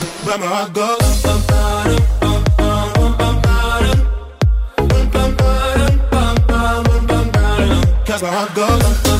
where. 0.00 1.00
Cause 8.06 8.22
my 8.22 8.28
heart 8.28 8.54
goes 8.54 9.19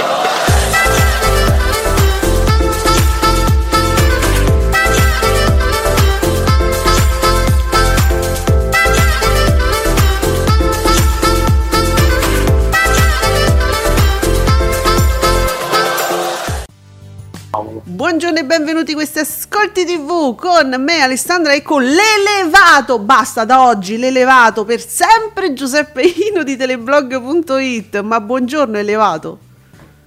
Buongiorno 18.01 18.39
e 18.39 18.45
benvenuti 18.45 18.93
a 18.93 18.95
questi 18.95 19.19
Ascolti 19.19 19.85
TV 19.85 20.33
con 20.33 20.75
me 20.79 21.01
Alessandra 21.01 21.53
e 21.53 21.61
con 21.61 21.83
l'elevato, 21.83 22.97
basta 22.97 23.45
da 23.45 23.67
oggi 23.67 23.99
l'elevato 23.99 24.65
per 24.65 24.83
sempre 24.83 25.53
Giuseppe 25.53 26.01
Ino 26.01 26.41
di 26.41 26.57
teleblog.it, 26.57 28.01
ma 28.01 28.19
buongiorno 28.19 28.75
elevato. 28.75 29.37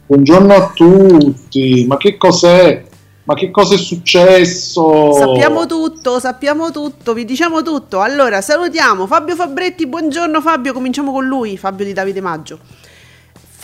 Buongiorno 0.06 0.54
a 0.54 0.72
tutti, 0.74 1.84
ma 1.86 1.96
che 1.96 2.16
cos'è? 2.16 2.84
Ma 3.22 3.34
che 3.34 3.52
cosa 3.52 3.74
è 3.74 3.78
successo? 3.78 5.12
Sappiamo 5.12 5.66
tutto, 5.66 6.18
sappiamo 6.18 6.72
tutto, 6.72 7.14
vi 7.14 7.24
diciamo 7.24 7.62
tutto. 7.62 8.00
Allora 8.00 8.40
salutiamo 8.40 9.06
Fabio 9.06 9.36
Fabretti, 9.36 9.86
buongiorno 9.86 10.40
Fabio, 10.40 10.72
cominciamo 10.72 11.12
con 11.12 11.24
lui, 11.24 11.56
Fabio 11.56 11.84
di 11.84 11.92
Davide 11.92 12.20
Maggio. 12.20 12.58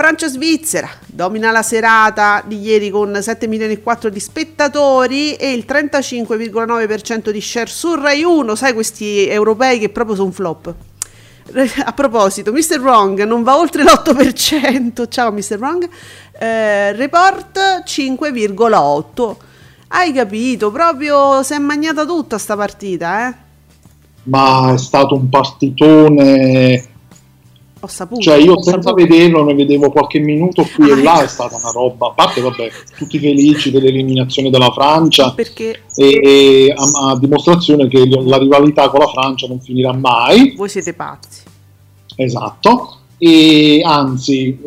Francia 0.00 0.28
Svizzera 0.28 0.88
domina 1.04 1.50
la 1.50 1.60
serata 1.60 2.42
di 2.46 2.58
ieri 2.58 2.88
con 2.88 3.18
7 3.20 3.46
milioni 3.46 3.74
e 3.74 3.82
4 3.82 4.08
di 4.08 4.18
spettatori 4.18 5.34
e 5.34 5.52
il 5.52 5.66
35,9% 5.68 7.28
di 7.28 7.40
share 7.42 7.66
su 7.66 7.94
Rai 7.96 8.22
1, 8.22 8.54
sai 8.54 8.72
questi 8.72 9.28
europei 9.28 9.78
che 9.78 9.90
proprio 9.90 10.16
sono 10.16 10.30
flop. 10.30 10.74
A 11.84 11.92
proposito, 11.92 12.50
Mr. 12.50 12.80
Wrong 12.80 13.22
non 13.24 13.42
va 13.42 13.58
oltre 13.58 13.82
l'8%, 13.82 15.06
ciao 15.10 15.32
Mr. 15.32 15.58
Wrong, 15.58 15.86
eh, 16.38 16.92
report 16.92 17.82
5,8%. 17.84 19.36
Hai 19.88 20.14
capito, 20.14 20.70
proprio 20.70 21.42
si 21.42 21.52
è 21.52 21.58
magnata 21.58 22.06
tutta 22.06 22.38
sta 22.38 22.56
partita, 22.56 23.28
eh? 23.28 23.34
Ma 24.22 24.72
è 24.72 24.78
stato 24.78 25.14
un 25.14 25.28
partitone. 25.28 26.89
Ho 27.82 27.86
saputo. 27.86 28.20
Cioè, 28.20 28.36
io 28.36 28.60
senza 28.62 28.88
saputo. 28.88 28.94
vederlo 29.06 29.42
ne 29.44 29.54
vedevo 29.54 29.90
qualche 29.90 30.18
minuto 30.18 30.66
qui 30.74 30.90
Ah, 30.90 30.98
e 30.98 31.02
là, 31.02 31.14
ecco. 31.16 31.24
è 31.24 31.28
stata 31.28 31.56
una 31.56 31.70
roba. 31.70 32.08
A 32.08 32.10
parte, 32.12 32.40
vabbè, 32.40 32.70
tutti 32.98 33.18
felici 33.18 33.70
dell'eliminazione 33.70 34.50
della 34.50 34.70
Francia 34.70 35.32
Perché 35.32 35.80
e, 35.96 36.20
e 36.22 36.74
a, 36.76 37.10
a 37.10 37.18
dimostrazione 37.18 37.88
che 37.88 38.06
la 38.06 38.36
rivalità 38.36 38.88
con 38.90 39.00
la 39.00 39.08
Francia 39.08 39.46
non 39.46 39.60
finirà 39.60 39.92
mai. 39.92 40.54
voi 40.56 40.68
siete 40.68 40.92
pazzi. 40.92 41.42
Esatto. 42.16 42.96
E 43.16 43.82
anzi, 43.84 44.58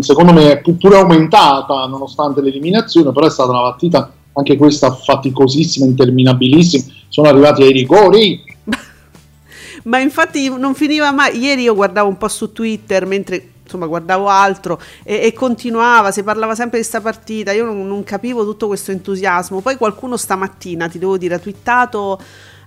secondo 0.00 0.32
me 0.32 0.52
è 0.52 0.60
pu- 0.60 0.76
pure 0.76 0.96
aumentata 0.98 1.86
nonostante 1.86 2.40
l'eliminazione, 2.40 3.12
però 3.12 3.26
è 3.26 3.30
stata 3.30 3.50
una 3.50 3.60
partita 3.60 4.10
anche 4.32 4.56
questa 4.56 4.90
faticosissima, 4.92 5.86
interminabilissima. 5.86 6.84
Sono 7.08 7.28
arrivati 7.28 7.62
ai 7.62 7.72
rigori. 7.72 8.42
Ma 9.84 9.98
infatti 9.98 10.48
non 10.48 10.74
finiva 10.74 11.10
mai. 11.12 11.38
Ieri 11.38 11.62
io 11.62 11.74
guardavo 11.74 12.08
un 12.08 12.18
po' 12.18 12.28
su 12.28 12.52
Twitter 12.52 13.06
mentre 13.06 13.48
insomma 13.64 13.86
guardavo 13.86 14.28
altro 14.28 14.78
e, 15.02 15.20
e 15.22 15.32
continuava, 15.32 16.10
si 16.10 16.22
parlava 16.22 16.54
sempre 16.54 16.78
di 16.78 16.84
questa 16.86 17.00
partita. 17.00 17.52
Io 17.52 17.64
non, 17.64 17.86
non 17.86 18.04
capivo 18.04 18.44
tutto 18.44 18.66
questo 18.66 18.90
entusiasmo. 18.90 19.60
Poi 19.60 19.76
qualcuno 19.76 20.16
stamattina, 20.16 20.88
ti 20.88 20.98
devo 20.98 21.16
dire, 21.16 21.34
ha 21.34 21.38
twittato. 21.38 22.20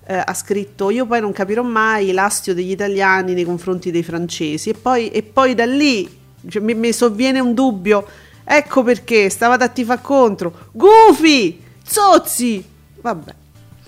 eh, 0.07 0.23
ha 0.25 0.33
scritto 0.33 0.89
io 0.89 1.05
poi 1.05 1.19
non 1.19 1.33
capirò 1.33 1.63
mai 1.63 2.13
l'astio 2.13 2.53
degli 2.53 2.71
italiani 2.71 3.33
nei 3.33 3.43
confronti 3.43 3.91
dei 3.91 4.03
francesi 4.03 4.69
e 4.69 4.73
poi, 4.73 5.09
e 5.09 5.21
poi 5.21 5.53
da 5.53 5.65
lì 5.65 6.09
cioè, 6.47 6.61
mi, 6.61 6.73
mi 6.75 6.93
sovviene 6.93 7.41
un 7.41 7.53
dubbio 7.53 8.07
ecco 8.45 8.83
perché 8.83 9.29
stavate 9.29 9.65
a 9.65 9.67
tifare 9.67 9.99
contro 10.01 10.69
gufi 10.71 11.61
zozzi 11.83 12.63
vabbè 13.01 13.33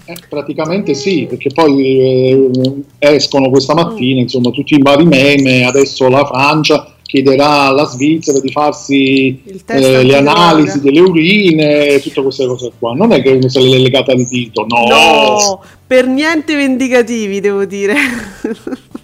Eh, 0.09 0.15
praticamente 0.27 0.95
sì, 0.95 1.27
perché 1.29 1.51
poi 1.53 1.99
eh, 1.99 2.51
escono 2.97 3.51
questa 3.51 3.75
mattina 3.75 4.21
insomma 4.21 4.49
tutti 4.49 4.73
i 4.73 4.81
vari 4.81 5.05
meme. 5.05 5.65
Adesso 5.65 6.09
la 6.09 6.25
Francia 6.25 6.95
chiederà 7.03 7.67
alla 7.67 7.85
Svizzera 7.85 8.39
di 8.39 8.51
farsi 8.51 9.39
eh, 9.67 10.03
le 10.03 10.15
analisi 10.15 10.81
delle 10.81 11.01
urine, 11.01 11.99
tutte 11.99 12.23
queste 12.23 12.47
cose 12.47 12.71
qua. 12.79 12.95
Non 12.95 13.11
è 13.11 13.21
che 13.21 13.39
se 13.49 13.59
le 13.59 13.75
è 13.75 13.79
legata 13.79 14.11
al 14.11 14.25
dito, 14.25 14.65
no. 14.67 14.87
No, 14.87 15.63
per 15.85 16.07
niente 16.07 16.55
vendicativi, 16.55 17.39
devo 17.39 17.65
dire. 17.65 17.95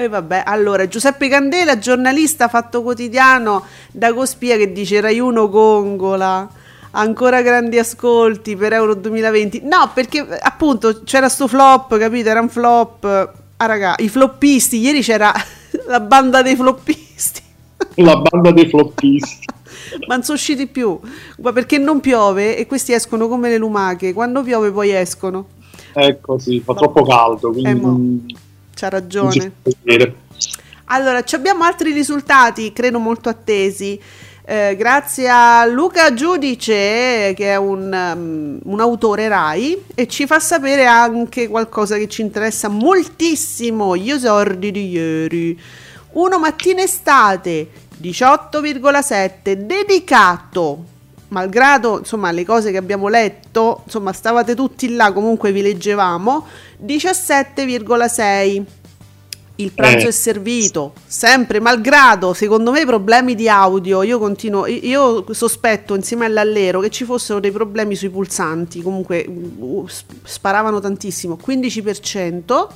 E 0.00 0.06
vabbè, 0.06 0.44
allora 0.46 0.86
Giuseppe 0.86 1.26
Candela, 1.28 1.76
giornalista 1.80 2.46
fatto 2.46 2.82
quotidiano 2.82 3.64
da 3.90 4.14
Cospia 4.14 4.56
che 4.56 4.70
dice 4.70 5.00
Rai 5.00 5.18
1 5.18 5.48
Gongola. 5.48 6.48
Ancora 6.92 7.42
grandi 7.42 7.78
ascolti 7.78 8.56
per 8.56 8.72
Euro 8.72 8.94
2020. 8.94 9.60
No, 9.64 9.90
perché 9.92 10.20
appunto 10.20 11.02
c'era 11.04 11.28
sto 11.28 11.46
flop, 11.46 11.98
capito? 11.98 12.28
Era 12.28 12.40
un 12.40 12.48
flop. 12.48 13.04
Ah, 13.56 13.66
raga, 13.66 13.94
i 13.98 14.08
floppisti. 14.08 14.78
Ieri 14.78 15.02
c'era 15.02 15.32
la 15.86 16.00
banda 16.00 16.42
dei 16.42 16.56
floppisti. 16.56 17.42
La 17.96 18.16
banda 18.16 18.52
dei 18.52 18.68
floppisti. 18.68 19.46
Ma 20.06 20.14
non 20.14 20.24
sono 20.24 20.36
usciti 20.36 20.66
più. 20.66 20.98
Perché 21.40 21.78
non 21.78 22.00
piove 22.00 22.56
e 22.56 22.66
questi 22.66 22.92
escono 22.92 23.28
come 23.28 23.48
le 23.48 23.58
lumache. 23.58 24.12
Quando 24.12 24.42
piove 24.42 24.70
poi 24.70 24.90
escono. 24.90 25.46
Ecco 25.92 26.38
sì, 26.38 26.60
fa 26.60 26.74
troppo 26.74 27.02
caldo, 27.04 27.50
quindi 27.50 27.70
Eh, 27.70 27.74
mo. 27.74 28.00
C'ha 28.74 28.88
ragione. 28.88 29.52
Allora, 30.90 31.22
ci 31.22 31.34
abbiamo 31.34 31.64
altri 31.64 31.92
risultati, 31.92 32.72
credo 32.72 32.98
molto 32.98 33.28
attesi. 33.28 34.00
Eh, 34.50 34.76
grazie 34.76 35.28
a 35.28 35.66
Luca 35.66 36.14
Giudice, 36.14 37.34
che 37.36 37.50
è 37.50 37.56
un, 37.56 37.92
um, 37.92 38.58
un 38.62 38.80
autore 38.80 39.28
Rai, 39.28 39.84
e 39.94 40.06
ci 40.06 40.24
fa 40.24 40.40
sapere 40.40 40.86
anche 40.86 41.48
qualcosa 41.48 41.98
che 41.98 42.08
ci 42.08 42.22
interessa 42.22 42.68
moltissimo: 42.68 43.94
gli 43.94 44.10
esordi 44.10 44.70
di 44.70 44.88
ieri. 44.88 45.60
Uno 46.12 46.38
mattina 46.38 46.80
estate 46.80 47.68
18,7 48.00 49.52
dedicato 49.52 50.84
malgrado 51.28 51.98
insomma 51.98 52.30
le 52.30 52.46
cose 52.46 52.70
che 52.70 52.78
abbiamo 52.78 53.08
letto 53.08 53.82
insomma 53.84 54.14
stavate 54.14 54.54
tutti 54.54 54.94
là 54.94 55.12
comunque 55.12 55.52
vi 55.52 55.60
leggevamo 55.60 56.46
17,6 56.82 58.62
il 59.58 59.72
pranzo 59.72 60.06
Eh. 60.06 60.08
è 60.08 60.12
servito 60.12 60.92
sempre 61.06 61.60
malgrado 61.60 62.32
secondo 62.32 62.70
me 62.70 62.84
problemi 62.84 63.34
di 63.34 63.48
audio 63.48 64.02
io 64.02 64.18
continuo 64.18 64.66
io 64.66 65.24
sospetto 65.32 65.94
insieme 65.94 66.26
all'allero 66.26 66.80
che 66.80 66.90
ci 66.90 67.04
fossero 67.04 67.40
dei 67.40 67.50
problemi 67.50 67.94
sui 67.94 68.10
pulsanti 68.10 68.82
comunque 68.82 69.24
uh, 69.26 69.86
sparavano 70.22 70.80
tantissimo 70.80 71.38
15% 71.44 72.66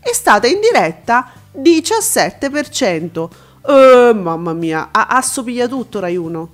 è 0.00 0.12
stata 0.12 0.46
in 0.46 0.60
diretta 0.60 1.32
17% 1.56 3.28
eh, 3.66 4.14
mamma 4.14 4.52
mia 4.52 4.88
ha, 4.92 5.06
ha 5.06 5.22
tutto 5.68 6.00
Rai 6.00 6.16
1 6.16 6.48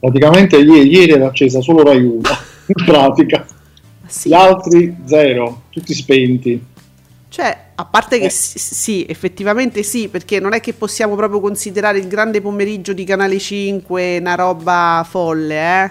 Praticamente 0.00 0.56
ieri, 0.56 0.88
ieri 0.88 1.12
era 1.12 1.26
accesa 1.26 1.60
solo 1.60 1.82
Rai 1.82 2.02
1, 2.02 2.20
in 2.74 2.84
pratica. 2.86 3.44
Sì. 4.06 4.30
Gli 4.30 4.32
altri 4.32 4.96
zero, 5.04 5.64
tutti 5.68 5.92
spenti. 5.92 6.68
Cioè, 7.30 7.56
a 7.76 7.84
parte 7.84 8.18
che 8.18 8.24
Eh. 8.24 8.30
sì, 8.30 9.06
effettivamente 9.08 9.84
sì, 9.84 10.08
perché 10.08 10.40
non 10.40 10.52
è 10.52 10.60
che 10.60 10.72
possiamo 10.72 11.14
proprio 11.14 11.38
considerare 11.38 11.98
il 11.98 12.08
grande 12.08 12.40
pomeriggio 12.40 12.92
di 12.92 13.04
Canale 13.04 13.38
5 13.38 14.18
una 14.18 14.34
roba 14.34 15.06
folle, 15.08 15.84
eh? 15.84 15.90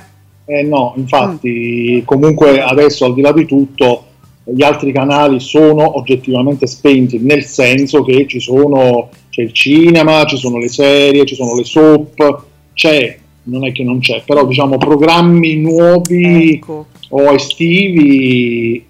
Eh 0.60 0.64
no, 0.64 0.94
Mm. 0.98 1.00
infatti, 1.00 2.02
comunque 2.04 2.62
adesso 2.62 3.06
al 3.06 3.14
di 3.14 3.22
là 3.22 3.32
di 3.32 3.46
tutto, 3.46 4.04
gli 4.44 4.64
altri 4.64 4.92
canali 4.92 5.40
sono 5.40 5.98
oggettivamente 5.98 6.68
spenti, 6.68 7.20
nel 7.20 7.46
senso 7.46 8.04
che 8.04 8.26
ci 8.28 8.42
sono, 8.42 9.10
c'è 9.30 9.44
il 9.44 9.54
cinema, 9.54 10.26
ci 10.26 10.36
sono 10.38 10.58
le 10.58 10.68
serie, 10.68 11.24
ci 11.26 11.36
sono 11.36 11.56
le 11.56 11.64
soap, 11.64 12.44
c'è, 12.74 13.18
non 13.44 13.66
è 13.66 13.72
che 13.72 13.84
non 13.84 14.00
c'è, 14.00 14.24
però 14.26 14.46
diciamo 14.46 14.78
programmi 14.78 15.56
nuovi 15.56 16.54
Ecco. 16.56 16.88
o 17.10 17.32
estivi 17.34 18.76
eh, 18.76 18.86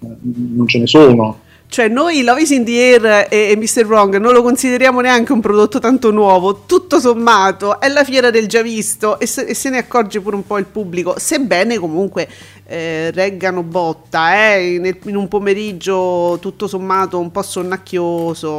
non 0.56 0.66
ce 0.66 0.78
ne 0.80 0.86
sono. 0.88 1.40
Cioè, 1.70 1.86
noi 1.86 2.24
Love 2.24 2.42
is 2.42 2.50
in 2.50 2.64
the 2.64 2.72
Air 2.72 3.28
e, 3.30 3.52
e 3.52 3.56
Mr. 3.56 3.86
Wrong 3.86 4.16
non 4.16 4.32
lo 4.32 4.42
consideriamo 4.42 5.00
neanche 5.00 5.30
un 5.30 5.38
prodotto 5.38 5.78
tanto 5.78 6.10
nuovo. 6.10 6.64
Tutto 6.66 6.98
sommato, 6.98 7.78
è 7.78 7.86
la 7.86 8.02
fiera 8.02 8.30
del 8.30 8.48
già 8.48 8.60
visto 8.60 9.20
e 9.20 9.26
se, 9.26 9.42
e 9.42 9.54
se 9.54 9.70
ne 9.70 9.78
accorge 9.78 10.20
pure 10.20 10.34
un 10.34 10.44
po' 10.44 10.58
il 10.58 10.64
pubblico. 10.64 11.14
Sebbene 11.16 11.78
comunque 11.78 12.28
eh, 12.66 13.12
reggano 13.12 13.62
botta, 13.62 14.52
eh, 14.52 14.74
in, 14.74 14.96
in 15.04 15.14
un 15.14 15.28
pomeriggio 15.28 16.38
tutto 16.40 16.66
sommato 16.66 17.20
un 17.20 17.30
po' 17.30 17.42
sonnacchioso. 17.42 18.58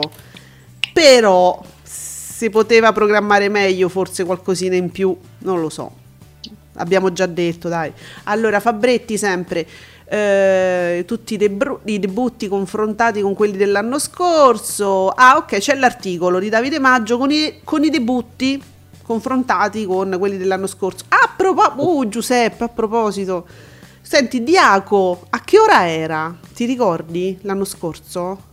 Però 0.94 1.62
si 1.84 2.50
poteva 2.50 2.94
programmare 2.94 3.50
meglio, 3.50 3.90
forse 3.90 4.24
qualcosina 4.24 4.76
in 4.76 4.90
più, 4.90 5.14
non 5.40 5.60
lo 5.60 5.70
so. 5.70 5.92
Abbiamo 6.76 7.12
già 7.12 7.26
detto, 7.26 7.68
dai. 7.68 7.92
Allora, 8.24 8.62
Fabretti 8.62 9.18
sempre. 9.18 9.68
Eh, 10.12 11.06
tutti 11.08 11.36
i, 11.36 11.38
debru- 11.38 11.80
i 11.86 11.98
debutti 11.98 12.50
confrontati 12.50 13.22
con 13.22 13.34
quelli 13.34 13.56
dell'anno 13.56 13.98
scorso. 13.98 15.08
Ah, 15.08 15.38
ok, 15.38 15.58
c'è 15.58 15.76
l'articolo 15.76 16.38
di 16.40 16.50
Davide 16.50 16.80
Maggio 16.80 17.18
con 17.18 17.32
i, 17.32 17.62
con 17.64 17.82
i 17.86 17.90
debutti 17.90 18.62
confrontati 19.04 19.86
con 19.86 20.14
quelli 20.20 20.38
dell'anno 20.38 20.68
scorso. 20.68 21.06
A 21.08 21.34
proposito, 21.36 21.96
uh, 21.96 22.08
Giuseppe, 22.10 22.66
a 22.66 22.68
proposito, 22.68 23.46
senti, 24.02 24.44
Diaco, 24.44 25.28
a 25.30 25.42
che 25.46 25.58
ora 25.58 25.88
era? 25.88 26.36
Ti 26.54 26.66
ricordi 26.66 27.38
l'anno 27.44 27.64
scorso? 27.64 28.50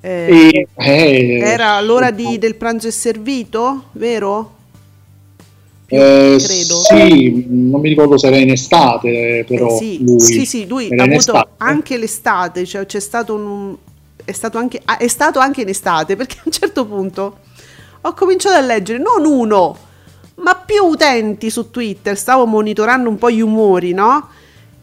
Eh, 0.00 0.50
E, 0.50 0.68
eh, 0.74 1.38
era 1.38 1.80
l'ora 1.80 2.10
di- 2.10 2.38
del 2.38 2.56
pranzo 2.56 2.88
è 2.88 2.90
servito, 2.90 3.84
vero? 3.92 4.53
Eh, 5.94 6.36
credo. 6.38 6.74
Sì, 6.76 7.46
non 7.48 7.80
mi 7.80 7.88
ricordo 7.88 8.18
se 8.18 8.26
era 8.26 8.36
in 8.36 8.50
estate, 8.50 9.44
però 9.46 9.74
Eh 9.74 9.78
sì, 9.78 10.04
lui, 10.04 10.20
sì, 10.20 10.46
sì, 10.46 10.66
lui 10.66 10.88
ha 10.90 11.02
avuto 11.02 11.18
estate. 11.18 11.48
anche 11.58 11.96
l'estate, 11.98 12.64
cioè 12.66 12.86
c'è 12.86 13.00
stato 13.00 13.34
un... 13.34 13.76
È 14.24 14.32
stato, 14.32 14.56
anche, 14.56 14.80
ah, 14.84 14.96
è 14.96 15.08
stato 15.08 15.38
anche 15.38 15.62
in 15.62 15.68
estate, 15.68 16.16
perché 16.16 16.36
a 16.38 16.42
un 16.44 16.52
certo 16.52 16.86
punto 16.86 17.38
ho 18.00 18.12
cominciato 18.14 18.56
a 18.56 18.60
leggere 18.60 18.98
non 18.98 19.24
uno, 19.24 19.76
ma 20.36 20.54
più 20.54 20.84
utenti 20.84 21.50
su 21.50 21.70
Twitter, 21.70 22.16
stavo 22.16 22.46
monitorando 22.46 23.08
un 23.08 23.18
po' 23.18 23.30
gli 23.30 23.40
umori, 23.40 23.92
no? 23.92 24.28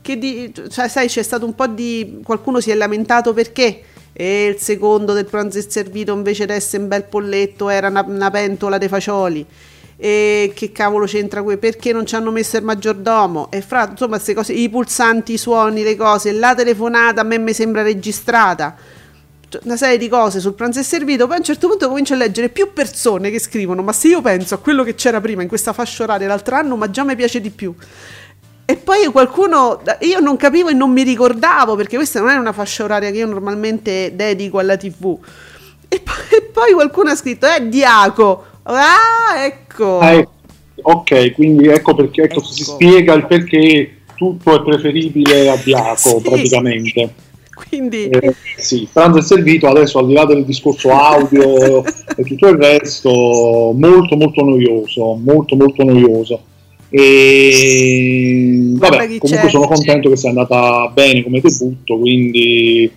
Che 0.02 0.18
di, 0.18 0.52
cioè, 0.70 0.88
sai, 0.88 1.08
c'è 1.08 1.24
stato 1.24 1.46
un 1.46 1.54
po' 1.54 1.68
di... 1.68 2.20
qualcuno 2.24 2.60
si 2.60 2.72
è 2.72 2.76
lamentato 2.76 3.34
perché 3.34 3.84
e 4.14 4.48
il 4.48 4.58
secondo 4.58 5.14
del 5.14 5.26
pranzo 5.26 5.58
è 5.58 5.66
servito 5.68 6.14
invece 6.14 6.46
di 6.46 6.52
essere 6.52 6.84
un 6.84 6.90
bel 6.90 7.06
polletto 7.06 7.70
era 7.70 7.88
una, 7.88 8.04
una 8.06 8.30
pentola 8.30 8.78
dei 8.78 8.90
fagioli 8.90 9.46
e 10.04 10.52
che 10.56 10.72
cavolo 10.72 11.06
c'entra 11.06 11.44
qui 11.44 11.58
perché 11.58 11.94
non 11.94 12.08
ci 12.08 12.16
hanno 12.16 12.32
messo 12.32 12.58
il 12.58 12.64
maggiordomo 12.64 13.52
e 13.52 13.62
fra 13.62 13.88
insomma 13.92 14.16
queste 14.16 14.34
cose 14.34 14.52
i 14.52 14.68
pulsanti 14.68 15.34
i 15.34 15.38
suoni 15.38 15.84
le 15.84 15.96
cose 15.96 16.32
la 16.32 16.56
telefonata 16.56 17.22
a 17.22 17.24
me 17.24 17.38
mi 17.38 17.54
sembra 17.54 17.84
registrata 17.84 18.76
una 19.62 19.78
serie 19.78 20.00
di 20.00 20.10
cose 20.10 20.40
sul 20.40 20.56
pranzo 20.56 20.80
è 20.80 20.84
servito 20.84 21.28
poi 21.28 21.36
a 21.36 21.38
un 21.38 21.44
certo 21.44 21.68
punto 21.68 21.88
comincio 21.88 22.16
a 22.16 22.18
leggere 22.18 22.50
più 22.50 22.74
persone 22.74 23.30
che 23.30 23.38
scrivono 23.38 23.84
ma 23.84 23.94
se 23.94 24.08
io 24.08 24.22
penso 24.22 24.56
a 24.56 24.58
quello 24.58 24.84
che 24.84 24.96
c'era 24.96 25.22
prima 25.22 25.44
in 25.44 25.48
questa 25.48 25.72
fascia 25.72 26.02
oraria 26.02 26.28
l'altro 26.28 26.56
anno 26.56 26.76
ma 26.78 26.90
già 26.90 27.04
mi 27.04 27.16
piace 27.16 27.40
di 27.40 27.52
più 27.52 27.72
e 28.66 28.78
poi 28.78 29.06
qualcuno, 29.08 29.82
io 30.00 30.20
non 30.20 30.38
capivo 30.38 30.70
e 30.70 30.74
non 30.74 30.92
mi 30.92 31.04
ricordavo 31.04 31.76
perché 31.76 31.98
questa 31.98 32.22
non 32.22 32.30
è 32.30 32.36
una 32.38 32.54
fascia 32.54 32.86
oraria 32.86 33.12
che 33.12 33.18
io 33.18 33.28
normalmente 33.28 34.16
dedico 34.16 34.60
alla 34.60 34.78
TV. 34.78 35.18
E 35.90 36.00
poi, 36.00 36.38
e 36.38 36.42
poi 36.44 36.72
qualcuno 36.72 37.10
ha 37.10 37.16
scritto, 37.16 37.48
è 37.48 37.62
Diaco. 37.62 38.51
Ah, 38.64 39.46
ecco. 39.46 40.00
Ah, 40.00 40.14
ecco. 40.14 40.32
ok, 40.82 41.32
quindi 41.34 41.68
ecco 41.68 41.94
perché 41.96 42.24
ecco, 42.24 42.40
Ecco. 42.40 42.46
si 42.52 42.64
spiega 42.64 43.14
il 43.14 43.26
perché 43.26 43.98
tutto 44.16 44.56
è 44.56 44.64
preferibile 44.64 45.50
a 45.50 45.56
Diaco 45.64 45.96
Sì. 46.20 46.22
praticamente. 46.22 47.14
Quindi, 47.54 48.10
Eh, 48.10 48.34
sì, 48.58 48.88
pranzo 48.92 49.20
è 49.20 49.22
servito 49.22 49.68
adesso 49.68 50.00
al 50.00 50.08
di 50.08 50.14
là 50.14 50.26
del 50.26 50.46
discorso 50.46 50.90
audio 50.92 51.84
e 52.16 52.24
tutto 52.24 52.48
il 52.48 52.58
resto, 52.58 53.10
molto 53.76 54.16
molto 54.16 54.44
noioso, 54.44 55.14
molto 55.16 55.56
molto 55.56 55.84
noioso. 55.84 56.42
E 56.90 58.74
vabbè, 58.76 59.18
comunque 59.18 59.50
sono 59.50 59.68
contento 59.68 60.10
che 60.10 60.18
sia 60.18 60.30
andata 60.30 60.88
bene 60.94 61.24
come 61.24 61.40
debutto, 61.40 61.98
quindi 61.98 62.92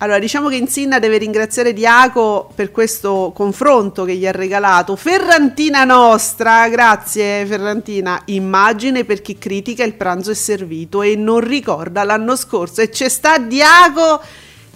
allora 0.00 0.20
diciamo 0.20 0.48
che 0.48 0.54
Insinna 0.54 1.00
deve 1.00 1.18
ringraziare 1.18 1.72
Diaco 1.72 2.52
per 2.54 2.70
questo 2.70 3.32
confronto 3.34 4.04
che 4.04 4.14
gli 4.14 4.28
ha 4.28 4.30
regalato. 4.30 4.94
Ferrantina 4.94 5.82
nostra, 5.82 6.68
grazie 6.68 7.44
Ferrantina. 7.44 8.22
Immagine 8.26 9.04
per 9.04 9.20
chi 9.20 9.38
critica 9.38 9.82
il 9.82 9.94
pranzo 9.94 10.30
è 10.30 10.34
servito 10.34 11.02
e 11.02 11.16
non 11.16 11.40
ricorda 11.40 12.04
l'anno 12.04 12.36
scorso. 12.36 12.80
E 12.80 12.90
c'è 12.90 13.08
sta 13.08 13.38
Diaco 13.38 14.22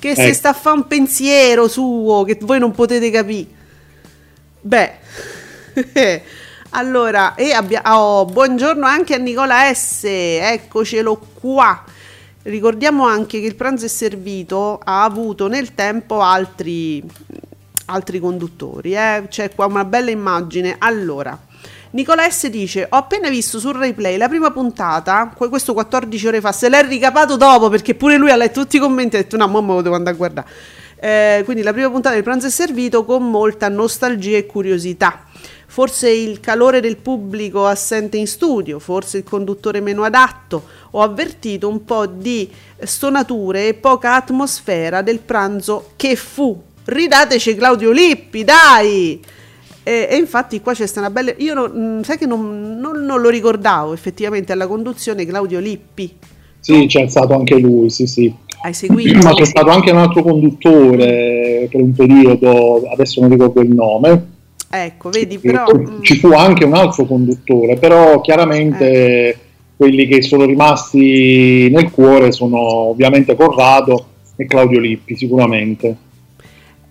che 0.00 0.16
se 0.16 0.24
Ecco. 0.24 0.34
sta 0.34 0.48
a 0.48 0.54
fare 0.54 0.76
un 0.78 0.88
pensiero 0.88 1.68
suo 1.68 2.24
che 2.24 2.36
voi 2.40 2.58
non 2.58 2.72
potete 2.72 3.08
capire. 3.12 3.46
Beh, 4.60 4.92
allora, 6.70 7.36
e 7.36 7.52
abbia- 7.52 7.82
oh, 7.96 8.24
buongiorno 8.24 8.84
anche 8.84 9.14
a 9.14 9.18
Nicola 9.18 9.72
S. 9.72 10.02
Eccocelo 10.02 11.16
qua. 11.34 11.84
Ricordiamo 12.44 13.06
anche 13.06 13.38
che 13.40 13.46
il 13.46 13.54
pranzo 13.54 13.84
è 13.84 13.88
servito 13.88 14.80
ha 14.82 15.04
avuto 15.04 15.46
nel 15.46 15.74
tempo 15.74 16.20
altri, 16.20 17.00
altri 17.86 18.18
conduttori. 18.18 18.94
eh. 18.94 19.26
C'è 19.28 19.54
qua 19.54 19.66
una 19.66 19.84
bella 19.84 20.10
immagine. 20.10 20.74
Allora, 20.78 21.38
Nicola 21.90 22.28
S 22.28 22.48
dice: 22.48 22.88
Ho 22.90 22.96
appena 22.96 23.28
visto 23.28 23.60
sul 23.60 23.74
replay 23.74 24.16
la 24.16 24.28
prima 24.28 24.50
puntata, 24.50 25.32
que- 25.36 25.48
questo 25.48 25.72
14 25.72 26.26
ore 26.26 26.40
fa. 26.40 26.50
Se 26.50 26.68
l'è 26.68 26.84
ricapato 26.84 27.36
dopo 27.36 27.68
perché 27.68 27.94
pure 27.94 28.16
lui 28.16 28.32
ha 28.32 28.36
letto 28.36 28.62
tutti 28.62 28.76
i 28.76 28.80
commenti 28.80 29.14
e 29.14 29.20
ha 29.20 29.22
detto: 29.22 29.36
No, 29.36 29.46
mamma 29.46 29.74
lo 29.74 29.82
devo 29.82 29.94
andare 29.94 30.16
a 30.16 30.18
guardare. 30.18 30.48
Eh, 31.04 31.42
quindi 31.44 31.64
la 31.64 31.72
prima 31.72 31.90
puntata 31.90 32.14
del 32.14 32.22
pranzo 32.22 32.46
è 32.46 32.50
servito 32.50 33.04
con 33.04 33.28
molta 33.28 33.68
nostalgia 33.68 34.36
e 34.36 34.46
curiosità. 34.46 35.24
Forse 35.66 36.08
il 36.08 36.38
calore 36.38 36.78
del 36.78 36.96
pubblico 36.98 37.66
assente 37.66 38.18
in 38.18 38.28
studio, 38.28 38.78
forse 38.78 39.16
il 39.16 39.24
conduttore 39.24 39.80
meno 39.80 40.04
adatto. 40.04 40.62
Ho 40.92 41.00
avvertito 41.02 41.66
un 41.68 41.84
po' 41.84 42.06
di 42.06 42.48
stonature 42.84 43.66
e 43.66 43.74
poca 43.74 44.14
atmosfera 44.14 45.02
del 45.02 45.18
pranzo 45.18 45.90
che 45.96 46.14
fu. 46.14 46.62
Ridateci 46.84 47.56
Claudio 47.56 47.90
Lippi, 47.90 48.44
dai! 48.44 49.20
E, 49.82 50.06
e 50.08 50.16
infatti 50.16 50.60
qua 50.60 50.72
c'è 50.72 50.86
stata 50.86 51.08
una 51.08 51.10
bella... 51.10 51.32
Io 51.38 51.54
non- 51.54 51.72
mm, 51.74 52.02
sai 52.02 52.16
che 52.16 52.26
non, 52.26 52.78
non- 52.78 53.04
non 53.04 53.20
lo 53.20 53.28
ricordavo 53.28 53.92
effettivamente 53.92 54.52
alla 54.52 54.68
conduzione 54.68 55.26
Claudio 55.26 55.58
Lippi. 55.58 56.16
sì, 56.60 56.86
c'è 56.86 57.08
stato 57.08 57.34
anche 57.34 57.58
lui, 57.58 57.90
sì 57.90 58.06
sì. 58.06 58.32
Hai 58.62 58.72
seguito? 58.74 59.18
Ma 59.18 59.34
c'è 59.34 59.44
stato 59.44 59.70
anche 59.70 59.90
un 59.90 59.98
altro 59.98 60.22
conduttore 60.22 61.68
per 61.70 61.80
un 61.80 61.92
periodo, 61.92 62.82
adesso 62.92 63.20
non 63.20 63.30
ricordo 63.30 63.60
il 63.60 63.70
nome, 63.74 64.26
Ecco, 64.74 65.10
vedi, 65.10 65.38
però... 65.38 65.66
mm, 65.70 66.00
ci 66.00 66.16
fu 66.16 66.28
anche 66.32 66.64
un 66.64 66.72
altro 66.72 67.04
conduttore, 67.04 67.76
però 67.76 68.22
chiaramente 68.22 69.28
Eh. 69.28 69.38
quelli 69.76 70.06
che 70.06 70.22
sono 70.22 70.46
rimasti 70.46 71.68
nel 71.70 71.90
cuore 71.90 72.32
sono 72.32 72.58
ovviamente 72.58 73.34
Corrado 73.34 74.06
e 74.36 74.46
Claudio 74.46 74.80
Lippi, 74.80 75.14
sicuramente. 75.14 75.96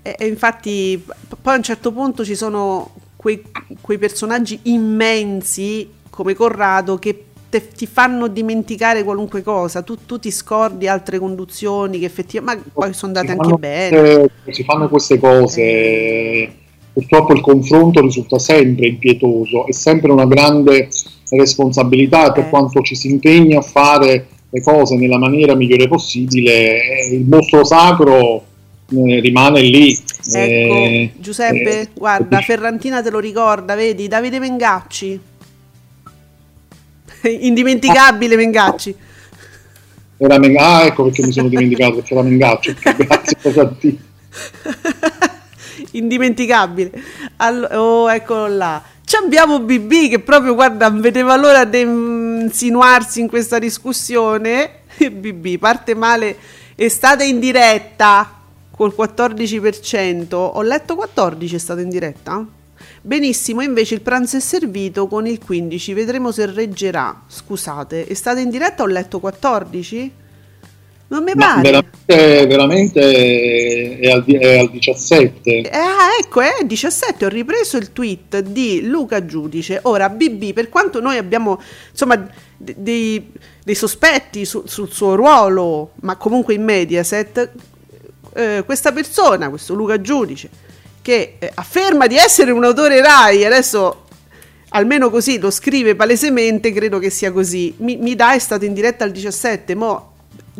E, 0.03 0.15
e 0.15 0.27
infatti 0.27 1.03
poi 1.41 1.53
a 1.53 1.57
un 1.57 1.63
certo 1.63 1.91
punto 1.91 2.23
ci 2.23 2.35
sono 2.35 2.91
quei, 3.15 3.41
quei 3.81 3.97
personaggi 3.97 4.59
immensi 4.63 5.89
come 6.09 6.35
Corrado 6.35 6.99
che 6.99 7.25
te- 7.51 7.67
ti 7.67 7.85
fanno 7.85 8.27
dimenticare 8.27 9.03
qualunque 9.03 9.43
cosa, 9.43 9.81
tu, 9.81 9.97
tu 10.05 10.17
ti 10.17 10.31
scordi 10.31 10.87
altre 10.87 11.19
conduzioni 11.19 11.99
che 11.99 12.05
effettivamente, 12.05 12.63
ma 12.65 12.71
poi 12.73 12.93
sono 12.93 13.13
andate 13.13 13.37
anche 13.37 13.55
bene. 13.59 14.29
Si 14.49 14.63
fanno 14.63 14.87
queste 14.87 15.19
cose, 15.19 16.49
purtroppo 16.93 17.33
il 17.33 17.41
confronto 17.41 17.99
risulta 18.01 18.39
sempre 18.39 18.87
impietoso, 18.87 19.67
è 19.67 19.73
sempre 19.73 20.11
una 20.11 20.25
grande 20.25 20.87
responsabilità 21.29 22.31
per 22.31 22.45
Eh. 22.45 22.49
quanto 22.49 22.81
ci 22.81 22.95
si 22.95 23.11
impegna 23.11 23.59
a 23.59 23.61
fare 23.61 24.27
le 24.49 24.61
cose 24.61 24.95
nella 24.95 25.17
maniera 25.17 25.53
migliore 25.53 25.87
possibile, 25.89 26.51
eh, 26.51 27.13
il 27.15 27.25
mostro 27.25 27.65
sacro 27.65 28.43
eh, 28.93 29.19
rimane 29.19 29.61
lì. 29.61 29.91
Ecco, 30.33 30.37
Eh, 30.37 31.11
Giuseppe, 31.17 31.79
eh, 31.81 31.87
guarda, 31.93 32.39
Ferrantina 32.39 33.01
te 33.01 33.09
lo 33.09 33.19
ricorda, 33.19 33.75
vedi, 33.75 34.07
Davide 34.07 34.39
Mengacci. 34.39 35.19
Indimenticabile 37.29 38.35
Mengacci. 38.35 38.95
Era 40.17 40.37
Men- 40.37 40.57
ah, 40.57 40.83
ecco 40.85 41.05
perché 41.05 41.25
mi 41.25 41.31
sono 41.31 41.47
dimenticato, 41.47 41.95
perché 41.95 42.13
era 42.13 42.23
Mengaccio. 42.23 42.73
Grazie 42.81 43.75
T. 43.79 43.97
indimenticabile. 45.91 46.91
Allo- 47.37 47.67
oh, 47.67 48.11
eccolo 48.11 48.47
là. 48.47 48.81
Ci 49.03 49.15
abbiamo 49.15 49.59
BB 49.59 50.09
che 50.09 50.19
proprio, 50.19 50.53
guarda, 50.53 50.89
vedeva 50.89 51.35
l'ora 51.35 51.65
di 51.65 51.81
insinuarsi 51.81 53.19
in 53.19 53.27
questa 53.27 53.59
discussione. 53.59 54.79
BB 54.97 55.57
parte 55.57 55.95
male, 55.95 56.37
estate 56.75 57.25
in 57.25 57.39
diretta 57.39 58.39
col 58.75 58.93
14%. 58.95 60.33
Ho 60.33 60.61
letto 60.61 60.95
14 60.95 61.55
è 61.55 61.59
stato 61.59 61.81
in 61.81 61.89
diretta? 61.89 62.45
Benissimo, 63.01 63.61
invece 63.61 63.95
il 63.95 64.01
pranzo 64.01 64.37
è 64.37 64.39
servito 64.39 65.07
con 65.07 65.27
il 65.27 65.39
15, 65.43 65.93
vedremo 65.93 66.31
se 66.31 66.45
reggerà. 66.45 67.23
Scusate, 67.27 68.05
è 68.07 68.13
stata 68.13 68.39
in 68.39 68.49
diretta 68.49 68.83
ho 68.83 68.87
letto 68.87 69.19
14? 69.19 70.11
Non 71.07 71.23
mi 71.23 71.33
Ma 71.35 71.61
pare. 71.61 71.61
veramente, 71.61 72.47
veramente 72.47 73.99
è, 73.99 74.09
al, 74.09 74.23
è 74.25 74.59
al 74.59 74.69
17. 74.69 75.69
Ah, 75.69 76.07
ecco, 76.17 76.39
è 76.39 76.63
17. 76.63 77.25
Ho 77.25 77.27
ripreso 77.27 77.75
il 77.75 77.91
tweet 77.91 78.39
di 78.39 78.87
Luca 78.87 79.25
Giudice. 79.25 79.79
Ora, 79.83 80.07
BB, 80.07 80.53
per 80.53 80.69
quanto 80.69 81.01
noi 81.01 81.17
abbiamo 81.17 81.61
insomma 81.91 82.15
de- 82.55 82.75
dei, 82.77 83.29
dei 83.61 83.75
sospetti 83.75 84.45
su- 84.45 84.63
sul 84.65 84.89
suo 84.89 85.15
ruolo, 85.15 85.91
ma 86.01 86.15
comunque 86.15 86.53
in 86.53 86.63
Mediaset, 86.63 87.51
eh, 88.33 88.63
questa 88.65 88.93
persona, 88.93 89.49
questo 89.49 89.73
Luca 89.73 89.99
Giudice, 89.99 90.49
che 91.01 91.35
eh, 91.39 91.51
afferma 91.53 92.07
di 92.07 92.15
essere 92.15 92.51
un 92.51 92.63
autore 92.63 93.01
Rai, 93.01 93.43
adesso 93.45 94.03
almeno 94.69 95.09
così 95.09 95.39
lo 95.39 95.51
scrive 95.51 95.95
palesemente, 95.95 96.71
credo 96.71 96.99
che 96.99 97.09
sia 97.09 97.31
così. 97.31 97.73
Mi, 97.77 97.97
mi 97.97 98.15
dà 98.15 98.33
è 98.33 98.39
stato 98.39 98.65
in 98.65 98.73
diretta 98.73 99.03
al 99.03 99.11
17, 99.11 99.75
mo 99.75 100.11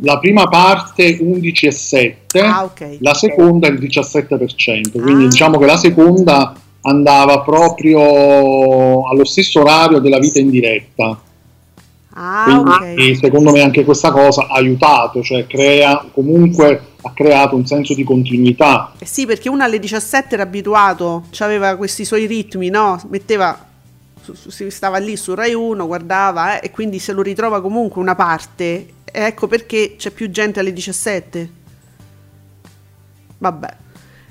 La 0.01 0.19
prima 0.19 0.47
parte 0.47 1.17
11 1.19 1.67
e 1.67 1.71
7, 1.71 2.39
Ah, 2.41 2.63
ok. 2.63 2.97
la 3.01 3.13
seconda 3.13 3.67
il 3.67 3.77
17%, 3.79 4.99
quindi 5.01 5.25
Ah. 5.25 5.27
diciamo 5.27 5.57
che 5.59 5.65
la 5.65 5.77
seconda 5.77 6.53
andava 6.83 7.41
proprio 7.41 9.07
allo 9.07 9.23
stesso 9.25 9.59
orario 9.61 9.99
della 9.99 10.17
vita 10.17 10.39
in 10.39 10.49
diretta. 10.49 11.21
Ah, 12.13 12.43
Quindi 12.83 13.11
ok. 13.11 13.17
secondo 13.17 13.51
me 13.51 13.61
anche 13.61 13.85
questa 13.85 14.11
cosa 14.11 14.47
ha 14.47 14.55
aiutato, 14.55 15.21
cioè 15.21 15.47
crea, 15.47 16.05
comunque 16.11 16.87
ha 17.01 17.13
creato 17.13 17.55
un 17.55 17.65
senso 17.65 17.93
di 17.93 18.03
continuità. 18.03 18.93
Eh 18.99 19.05
sì, 19.05 19.25
perché 19.25 19.47
uno 19.49 19.63
alle 19.63 19.79
17 19.79 20.33
era 20.33 20.43
abituato, 20.43 21.25
aveva 21.39 21.75
questi 21.75 22.03
suoi 22.03 22.25
ritmi, 22.25 22.69
no? 22.69 23.01
Metteva, 23.09 23.67
si 24.47 24.69
stava 24.69 24.97
lì 24.97 25.15
su 25.15 25.33
Rai 25.33 25.53
1, 25.53 25.87
guardava 25.87 26.59
eh, 26.59 26.67
e 26.67 26.71
quindi 26.71 26.99
se 26.99 27.13
lo 27.13 27.21
ritrova 27.21 27.61
comunque 27.61 28.01
una 28.01 28.15
parte. 28.15 28.87
Ecco 29.05 29.47
perché 29.47 29.95
c'è 29.97 30.11
più 30.11 30.29
gente 30.29 30.59
alle 30.59 30.73
17. 30.73 31.49
Vabbè. 33.37 33.75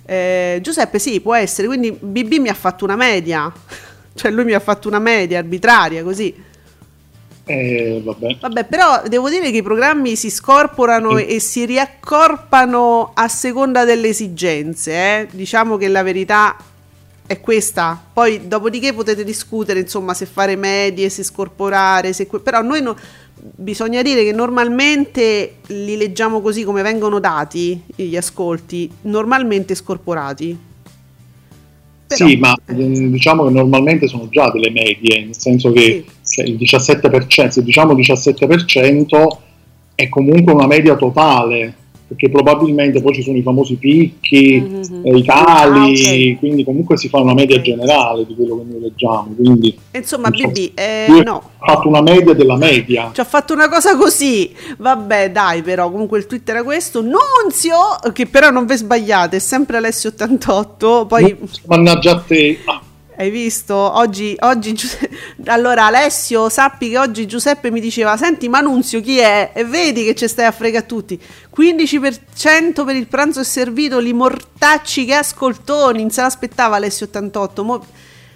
Eh, 0.05 0.59
Giuseppe, 0.63 0.99
sì, 0.99 1.21
può 1.21 1.35
essere. 1.35 1.67
Quindi 1.67 1.93
BB 1.93 2.35
mi 2.35 2.49
ha 2.49 2.55
fatto 2.55 2.85
una 2.85 2.97
media. 2.97 3.51
cioè 4.15 4.31
lui 4.31 4.45
mi 4.45 4.53
ha 4.53 4.61
fatto 4.61 4.87
una 4.87 4.99
media 4.99 5.39
arbitraria, 5.39 6.03
così. 6.03 6.49
Eh, 7.51 8.01
vabbè. 8.05 8.37
Vabbè, 8.41 8.65
però 8.67 9.03
devo 9.09 9.29
dire 9.29 9.51
che 9.51 9.57
i 9.59 9.63
programmi 9.63 10.15
si 10.15 10.31
scorporano 10.31 11.19
e 11.19 11.41
si 11.41 11.65
riaccorpano 11.65 13.11
a 13.15 13.27
seconda 13.29 13.85
delle 13.85 14.09
esigenze. 14.09 14.93
eh. 14.93 15.29
Diciamo 15.33 15.77
che 15.77 15.89
la 15.89 16.03
verità 16.05 16.57
è 17.27 17.41
questa. 17.41 18.01
Poi, 18.13 18.47
dopodiché, 18.47 18.93
potete 18.93 19.25
discutere 19.25 19.81
insomma 19.81 20.15
se 20.15 20.27
fare 20.27 20.55
medie, 20.55 21.09
se 21.09 21.25
scorporare. 21.25 22.13
Se 22.13 22.27
que- 22.29 22.41
però, 22.41 22.63
noi 22.63 22.83
no- 22.83 22.97
bisogna 23.35 24.03
dire 24.03 24.23
che 24.23 24.33
normalmente 24.33 25.55
li 25.69 25.97
leggiamo 25.97 26.41
così 26.41 26.63
come 26.63 26.83
vengono 26.83 27.19
dati 27.19 27.83
gli 27.97 28.17
ascolti, 28.17 28.89
normalmente 29.03 29.75
scorporati. 29.75 30.59
Però- 32.07 32.27
sì, 32.29 32.37
ma 32.37 32.53
mm, 32.73 33.13
diciamo 33.13 33.45
che 33.47 33.51
normalmente 33.51 34.09
sono 34.09 34.29
già 34.31 34.51
delle 34.51 34.71
medie, 34.71 35.25
nel 35.27 35.37
senso 35.39 35.71
che 35.71 36.05
cioè, 36.31 36.47
il 36.47 36.57
17%, 36.57 37.49
se 37.49 37.63
diciamo 37.63 37.93
17% 37.95 39.29
è 39.95 40.09
comunque 40.09 40.53
una 40.53 40.67
media 40.67 40.97
totale, 40.97 41.75
perché 42.11 42.29
probabilmente 42.29 43.01
poi 43.01 43.15
ci 43.15 43.23
sono 43.23 43.37
i 43.37 43.43
famosi 43.43 43.77
picchi, 43.77 44.59
Mhm. 44.61 45.03
eh, 45.05 45.17
i 45.17 45.23
cali, 45.23 46.07
Ah, 46.07 46.33
ok. 46.33 46.39
quindi 46.41 46.65
comunque 46.65 46.97
si 46.97 47.09
fa 47.09 47.21
una 47.21 47.35
media 47.35 47.61
generale 47.61 48.27
di 48.27 48.35
quello 48.35 48.57
che 48.57 48.65
noi 48.69 48.81
leggiamo. 48.81 49.33
Quindi 49.37 49.79
Insomma, 49.93 50.29
non 50.29 50.39
so, 50.41 50.49
BB, 50.49 50.71
eh, 50.75 51.07
no. 51.25 51.35
ho 51.59 51.65
fatto 51.65 51.87
una 51.87 52.01
media 52.03 52.33
della 52.35 52.57
media. 52.57 53.11
Ci 53.15 53.21
ha 53.21 53.25
fatto 53.25 53.53
una 53.53 53.69
cosa 53.69 53.97
così. 53.97 54.51
Vabbè, 54.79 55.31
dai, 55.31 55.63
però. 55.63 55.89
Comunque 55.89 56.19
il 56.19 56.27
tweet 56.27 56.49
era 56.49 56.65
questo. 56.65 57.01
Nunzio, 57.01 57.77
che 58.13 58.27
però 58.27 58.51
non 58.51 58.67
vi 58.67 58.75
sbagliate, 58.77 59.37
è 59.37 59.41
sempre 59.41 59.79
Alessio88. 59.79 61.07
Poi 61.07 61.37
Mannaggia 61.67 62.11
a 62.13 62.19
te. 62.27 62.59
Ah, 62.65 62.81
hai 63.21 63.31
visto? 63.31 63.75
Oggi, 63.75 64.35
oggi 64.41 64.73
Giuse- 64.73 65.11
allora 65.47 65.87
Alessio, 65.87 66.49
sappi 66.49 66.89
che 66.91 66.99
oggi 66.99 67.27
Giuseppe 67.27 67.71
mi 67.71 67.81
diceva: 67.81 68.17
Senti, 68.17 68.49
ma 68.49 68.61
Nunzio 68.61 69.01
chi 69.01 69.19
è? 69.19 69.51
E 69.55 69.65
vedi 69.65 70.05
che 70.05 70.15
ci 70.15 70.27
stai 70.27 70.47
a 70.47 70.51
fregare 70.53 70.85
a 70.85 70.87
tutti. 70.89 71.21
15% 71.55 72.85
per 72.85 72.97
il 72.97 73.07
pranzo 73.07 73.41
è 73.41 73.45
servito, 73.45 73.99
li 73.99 74.13
mortacci 74.15 75.05
che 75.05 75.15
ascoltoni. 75.15 76.01
Non 76.01 76.11
se 76.11 76.23
l'aspettava 76.23 76.79
Alessio88. 76.79 77.63
Mo- 77.63 77.87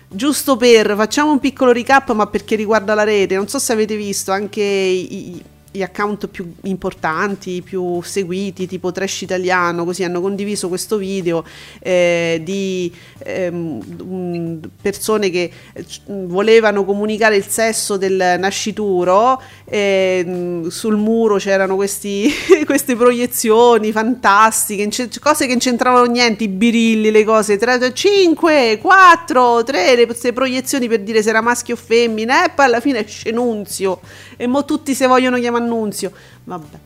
Giusto 0.06 0.56
per, 0.56 0.94
facciamo 0.96 1.32
un 1.32 1.40
piccolo 1.40 1.72
recap, 1.72 2.12
ma 2.12 2.26
perché 2.26 2.54
riguarda 2.54 2.94
la 2.94 3.02
rete, 3.02 3.34
non 3.34 3.48
so 3.48 3.58
se 3.58 3.72
avete 3.72 3.96
visto 3.96 4.30
anche 4.30 4.62
i- 4.62 5.42
gli 5.76 5.82
account 5.82 6.28
più 6.28 6.54
importanti, 6.62 7.60
più 7.60 8.00
seguiti, 8.00 8.68
tipo 8.68 8.92
Trash 8.92 9.22
Italiano, 9.22 9.84
così 9.84 10.04
hanno 10.04 10.20
condiviso 10.20 10.68
questo 10.68 10.96
video 10.98 11.44
eh, 11.80 12.40
di 12.44 12.92
ehm, 13.18 14.60
persone 14.80 15.30
che 15.30 15.50
eh, 15.72 15.84
volevano 16.06 16.84
comunicare 16.84 17.34
il 17.34 17.46
sesso 17.48 17.96
del 17.96 18.36
nascituro, 18.38 19.42
ehm, 19.64 20.68
sul 20.68 20.94
muro 20.96 21.38
c'erano 21.38 21.74
questi, 21.74 22.30
queste 22.66 22.94
proiezioni 22.94 23.90
fantastiche, 23.90 24.88
cose 25.18 25.46
che 25.46 25.50
non 25.50 25.58
c'entravano 25.58 26.04
niente, 26.04 26.44
i 26.44 26.48
birilli, 26.48 27.10
le 27.10 27.24
cose, 27.24 27.58
5, 27.92 28.78
4, 28.80 29.64
3, 29.64 30.06
queste 30.06 30.32
proiezioni 30.32 30.86
per 30.86 31.00
dire 31.00 31.20
se 31.20 31.30
era 31.30 31.40
maschio 31.40 31.74
o 31.74 31.78
femmina, 31.78 32.44
e 32.44 32.50
poi 32.50 32.66
alla 32.66 32.80
fine 32.80 33.04
esce 33.04 33.32
Nunzio, 33.32 34.00
e 34.44 34.46
mo 34.46 34.66
tutti 34.66 34.94
se 34.94 35.06
vogliono 35.06 35.38
chiamare 35.38 35.64
Nunzio, 35.64 36.12
vabbè. 36.44 36.78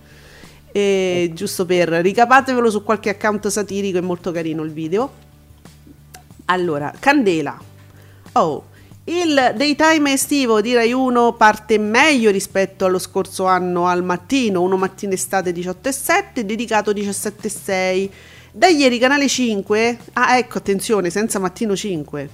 E 0.71 1.33
giusto 1.35 1.67
per 1.67 1.89
ricapatevelo 1.89 2.71
su 2.71 2.85
qualche 2.85 3.11
account 3.11 3.49
satirico, 3.49 3.99
è 3.99 4.01
molto 4.01 4.31
carino 4.31 4.63
il 4.63 4.71
video. 4.71 5.11
Allora, 6.45 6.95
Candela. 6.97 7.59
Oh, 8.33 8.67
il 9.05 9.55
daytime 9.57 10.13
estivo 10.13 10.61
di 10.61 10.73
Rai 10.73 10.93
1 10.93 11.33
parte 11.33 11.79
meglio 11.79 12.31
rispetto 12.31 12.85
allo 12.85 13.01
scorso 13.01 13.47
anno 13.47 13.87
al 13.87 14.05
mattino, 14.05 14.63
uno 14.63 14.77
mattina 14.77 15.15
estate 15.15 15.51
18 15.51 15.89
e 15.89 15.93
7, 15.93 16.45
dedicato 16.47 16.93
17 16.93 17.47
e 17.47 17.51
6. 17.51 18.13
Da 18.53 18.69
ieri 18.69 18.99
canale 18.99 19.27
5, 19.27 19.99
ah 20.13 20.39
ecco 20.39 20.59
attenzione, 20.59 21.11
senza 21.11 21.41
mattino 21.41 21.75
5. 21.75 22.31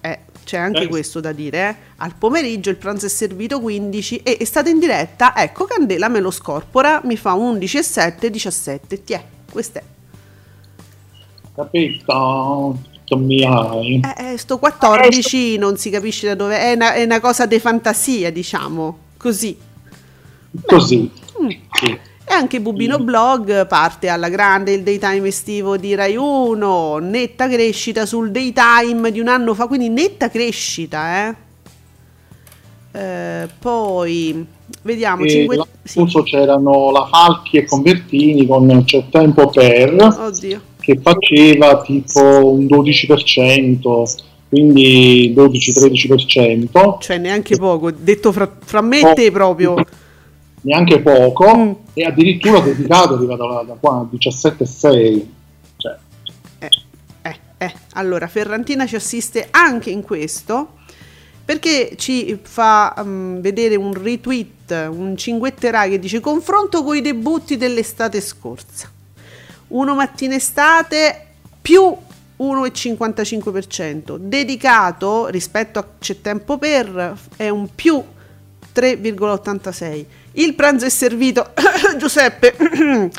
Eh, 0.00 0.18
c'è 0.44 0.56
anche 0.58 0.82
Eh. 0.82 0.86
questo 0.88 1.20
da 1.20 1.32
dire, 1.32 1.68
eh. 1.68 1.76
Al 1.98 2.14
pomeriggio 2.16 2.70
il 2.70 2.76
pranzo 2.76 3.06
è 3.06 3.08
servito 3.08 3.60
15 3.60 4.18
e 4.22 4.36
è 4.38 4.44
stata 4.44 4.68
in 4.68 4.78
diretta, 4.78 5.36
ecco 5.36 5.64
Candela 5.64 6.08
me 6.08 6.20
lo 6.20 6.30
scorpora, 6.30 7.00
mi 7.04 7.16
fa 7.16 7.34
11 7.34 7.78
e 7.78 7.82
7, 7.82 8.30
17, 8.30 9.04
tiè, 9.04 9.24
questo 9.50 9.78
è. 9.78 9.82
capito? 11.54 12.78
Eh, 14.16 14.32
eh, 14.32 14.36
sto 14.38 14.58
14 14.58 15.58
non 15.58 15.76
si 15.76 15.90
capisce 15.90 16.28
da 16.28 16.34
dove 16.34 16.58
è 16.58 16.72
una, 16.72 16.94
è 16.94 17.02
una 17.02 17.20
cosa 17.20 17.46
di 17.46 17.58
fantasia, 17.58 18.30
diciamo, 18.30 18.98
così. 19.18 19.56
Così. 20.64 21.10
Mm. 21.42 21.48
Sì. 21.72 21.98
E 22.32 22.34
anche 22.34 22.62
Bubino 22.62 22.98
Blog 22.98 23.66
parte 23.66 24.08
alla 24.08 24.30
grande 24.30 24.72
il 24.72 24.82
daytime 24.82 25.28
estivo 25.28 25.76
di 25.76 25.94
Rai 25.94 26.16
1, 26.16 26.96
netta 26.96 27.46
crescita 27.46 28.06
sul 28.06 28.30
daytime 28.30 29.12
di 29.12 29.20
un 29.20 29.28
anno 29.28 29.52
fa, 29.52 29.66
quindi 29.66 29.90
netta 29.90 30.30
crescita, 30.30 31.28
eh. 31.28 31.34
Eh, 32.92 33.48
poi 33.58 34.46
vediamo 34.80 35.24
E 35.24 35.28
5 35.28 35.56
l'anno 35.56 35.68
sì. 35.82 35.98
scorso 35.98 36.22
c'erano 36.22 36.90
la 36.90 37.06
Falchi 37.06 37.58
e 37.58 37.66
Convertini 37.66 38.46
con 38.46 38.82
C'è 38.86 39.04
tempo 39.10 39.50
per 39.50 39.94
Oddio. 39.94 40.60
che 40.80 40.98
faceva 41.02 41.82
tipo 41.82 42.50
un 42.50 42.64
12%, 42.64 44.14
quindi 44.48 45.34
12-13%, 45.36 46.96
Cioè 46.98 47.18
neanche 47.18 47.58
poco, 47.58 47.90
detto 47.90 48.32
fra, 48.32 48.50
fra 48.64 48.80
me 48.80 49.00
e 49.00 49.12
te 49.12 49.30
proprio. 49.30 49.74
neanche 50.62 51.00
poco, 51.00 51.56
Mm. 51.56 51.72
e 51.94 52.04
addirittura 52.04 52.60
dedicato 52.60 53.14
è 53.14 53.16
arrivato 53.18 53.46
da, 53.46 53.62
da 53.62 53.74
qua 53.78 54.00
a 54.00 54.06
17,6. 54.10 55.26
Cioè, 55.76 55.96
Eh, 56.58 56.70
eh, 57.22 57.38
eh. 57.58 57.72
Allora, 57.94 58.26
Ferrantina 58.28 58.86
ci 58.86 58.96
assiste 58.96 59.48
anche 59.50 59.90
in 59.90 60.02
questo. 60.02 60.80
perché 61.44 61.94
ci 61.96 62.38
fa 62.40 62.94
mm, 63.02 63.40
vedere 63.40 63.74
un 63.74 63.92
retweet, 64.00 64.70
un 64.90 65.16
cinguetterai 65.16 65.90
che 65.90 65.98
dice 65.98 66.20
confronto 66.20 66.84
con 66.84 66.94
i 66.96 67.00
debutti 67.00 67.56
dell'estate 67.56 68.20
scorsa. 68.20 68.88
Uno 69.68 69.94
mattina 69.96 70.36
estate 70.36 71.26
più 71.60 71.94
1,55%, 72.38 74.16
dedicato 74.18 75.26
rispetto 75.26 75.78
a 75.80 75.86
C'è 75.98 76.20
tempo 76.20 76.58
per 76.58 77.16
è 77.36 77.48
un 77.48 77.68
più 77.74 78.02
3,86. 78.72 80.06
Il 80.32 80.54
pranzo 80.54 80.86
è 80.86 80.88
servito, 80.88 81.52
Giuseppe, 81.98 82.54
eh, 82.56 83.10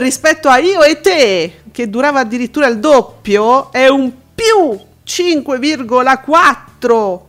rispetto 0.00 0.48
a 0.48 0.58
io 0.58 0.82
e 0.82 1.00
te, 1.00 1.54
che 1.72 1.90
durava 1.90 2.20
addirittura 2.20 2.68
il 2.68 2.78
doppio, 2.78 3.72
è 3.72 3.88
un 3.88 4.12
più 4.34 4.78
5,4. 5.06 7.20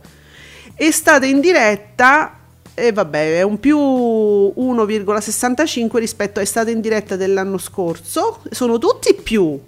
Estate 0.76 1.26
in 1.26 1.40
diretta, 1.40 2.36
e 2.74 2.92
vabbè, 2.92 3.38
è 3.38 3.42
un 3.42 3.58
più 3.58 3.78
1,65 3.78 5.98
rispetto 5.98 6.38
a 6.38 6.42
estate 6.42 6.70
in 6.70 6.80
diretta 6.80 7.16
dell'anno 7.16 7.58
scorso. 7.58 8.40
Sono 8.50 8.78
tutti 8.78 9.14
più. 9.14 9.58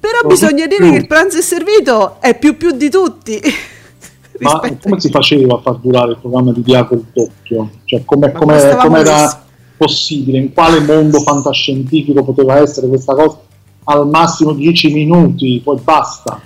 Però 0.00 0.18
bisogna 0.26 0.66
dire 0.66 0.90
che 0.90 0.96
il 0.96 1.06
pranzo 1.06 1.38
è 1.38 1.40
servito 1.40 2.16
è 2.20 2.36
più 2.36 2.56
più 2.58 2.72
di 2.72 2.90
tutti. 2.90 3.40
Ma 4.40 4.60
come 4.82 5.00
si 5.00 5.10
faceva 5.10 5.56
a 5.56 5.60
far 5.60 5.76
durare 5.76 6.12
il 6.12 6.18
programma 6.18 6.52
di 6.52 6.62
Diaco 6.62 6.94
il 6.94 7.04
doppio? 7.12 7.70
Cioè, 7.84 8.04
come, 8.04 8.32
era 8.32 9.44
possibile? 9.76 10.38
In 10.38 10.52
quale 10.52 10.80
mondo 10.80 11.20
fantascientifico 11.20 12.24
poteva 12.24 12.58
essere 12.58 12.88
questa 12.88 13.14
cosa? 13.14 13.38
Al 13.84 14.08
massimo 14.08 14.52
10 14.52 14.92
minuti, 14.92 15.60
poi 15.62 15.78
basta. 15.80 16.40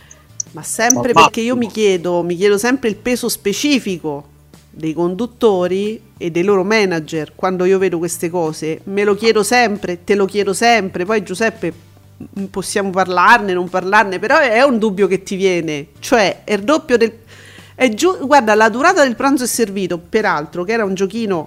Ma 0.52 0.62
sempre 0.62 1.12
Ma 1.12 1.22
perché 1.22 1.40
io 1.40 1.56
mi 1.56 1.68
chiedo, 1.68 2.22
mi 2.22 2.36
chiedo 2.36 2.58
sempre 2.58 2.88
il 2.88 2.96
peso 2.96 3.28
specifico 3.28 4.24
dei 4.70 4.92
conduttori 4.92 6.00
e 6.16 6.30
dei 6.30 6.42
loro 6.42 6.62
manager 6.64 7.32
quando 7.34 7.64
io 7.64 7.78
vedo 7.78 7.98
queste 7.98 8.28
cose. 8.28 8.80
Me 8.84 9.04
lo 9.04 9.14
chiedo 9.14 9.42
sempre, 9.42 10.04
te 10.04 10.14
lo 10.14 10.24
chiedo 10.24 10.52
sempre. 10.52 11.04
Poi 11.04 11.22
Giuseppe 11.22 11.72
possiamo 12.50 12.90
parlarne, 12.90 13.52
non 13.52 13.68
parlarne, 13.68 14.18
però 14.18 14.38
è 14.38 14.62
un 14.62 14.78
dubbio 14.78 15.06
che 15.06 15.22
ti 15.22 15.36
viene. 15.36 15.88
Cioè, 15.98 16.42
è 16.44 16.54
il 16.54 16.62
doppio 16.62 16.96
del... 16.96 17.12
È 17.80 17.94
giu- 17.94 18.26
guarda, 18.26 18.56
la 18.56 18.70
durata 18.70 19.04
del 19.04 19.14
pranzo 19.14 19.44
è 19.44 19.46
servito, 19.46 19.98
peraltro, 19.98 20.64
che 20.64 20.72
era 20.72 20.84
un 20.84 20.94
giochino 20.94 21.46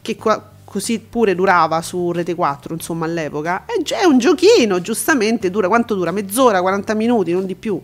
che 0.00 0.14
qua- 0.14 0.40
così 0.64 1.00
pure 1.00 1.34
durava 1.34 1.82
su 1.82 2.12
Rete 2.12 2.36
4, 2.36 2.74
insomma, 2.74 3.04
all'epoca. 3.04 3.64
È, 3.66 3.72
è 3.94 4.04
un 4.04 4.18
giochino, 4.18 4.80
giustamente, 4.80 5.50
dura 5.50 5.66
quanto 5.66 5.96
dura? 5.96 6.12
Mezz'ora, 6.12 6.60
40 6.60 6.94
minuti, 6.94 7.32
non 7.32 7.46
di 7.46 7.56
più. 7.56 7.80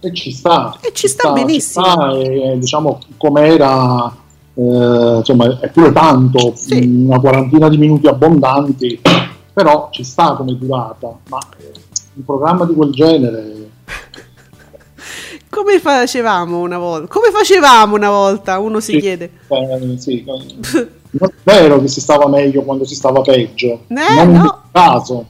E 0.00 0.12
ci 0.12 0.30
sta. 0.30 0.76
E 0.82 0.92
ci 0.92 1.08
sta 1.08 1.32
benissimo. 1.32 1.86
ci 1.86 1.90
sta, 1.90 2.10
e, 2.18 2.58
diciamo, 2.58 2.98
com'era, 3.16 4.14
eh, 4.52 5.16
insomma, 5.16 5.58
è 5.60 5.70
pure 5.70 5.90
tanto, 5.90 6.52
Sì. 6.54 6.84
una 6.84 7.18
quarantina 7.18 7.70
di 7.70 7.78
minuti 7.78 8.08
abbondanti, 8.08 9.00
però 9.54 9.88
ci 9.90 10.04
sta 10.04 10.34
come 10.34 10.54
durata. 10.58 11.16
Ma 11.30 11.38
eh, 11.60 11.72
un 12.12 12.24
programma 12.26 12.66
di 12.66 12.74
quel 12.74 12.90
genere... 12.92 13.67
Come 15.50 15.80
facevamo 15.80 16.58
una 16.58 16.78
volta? 16.78 17.06
Come 17.08 17.30
facevamo 17.30 17.94
una 17.96 18.10
volta? 18.10 18.58
Uno 18.58 18.80
si 18.80 18.92
Sì. 18.92 19.00
chiede. 19.00 19.30
Eh, 19.48 19.98
sì, 19.98 20.24
eh, 20.24 20.24
non 21.10 21.30
è 21.30 21.32
vero 21.42 21.80
che 21.80 21.88
si 21.88 22.00
stava 22.00 22.28
meglio 22.28 22.62
quando 22.62 22.84
si 22.84 22.94
stava 22.94 23.20
peggio. 23.22 23.84
Eh, 23.88 24.24
non 24.24 24.30
no. 24.32 24.62
caso. 24.70 25.26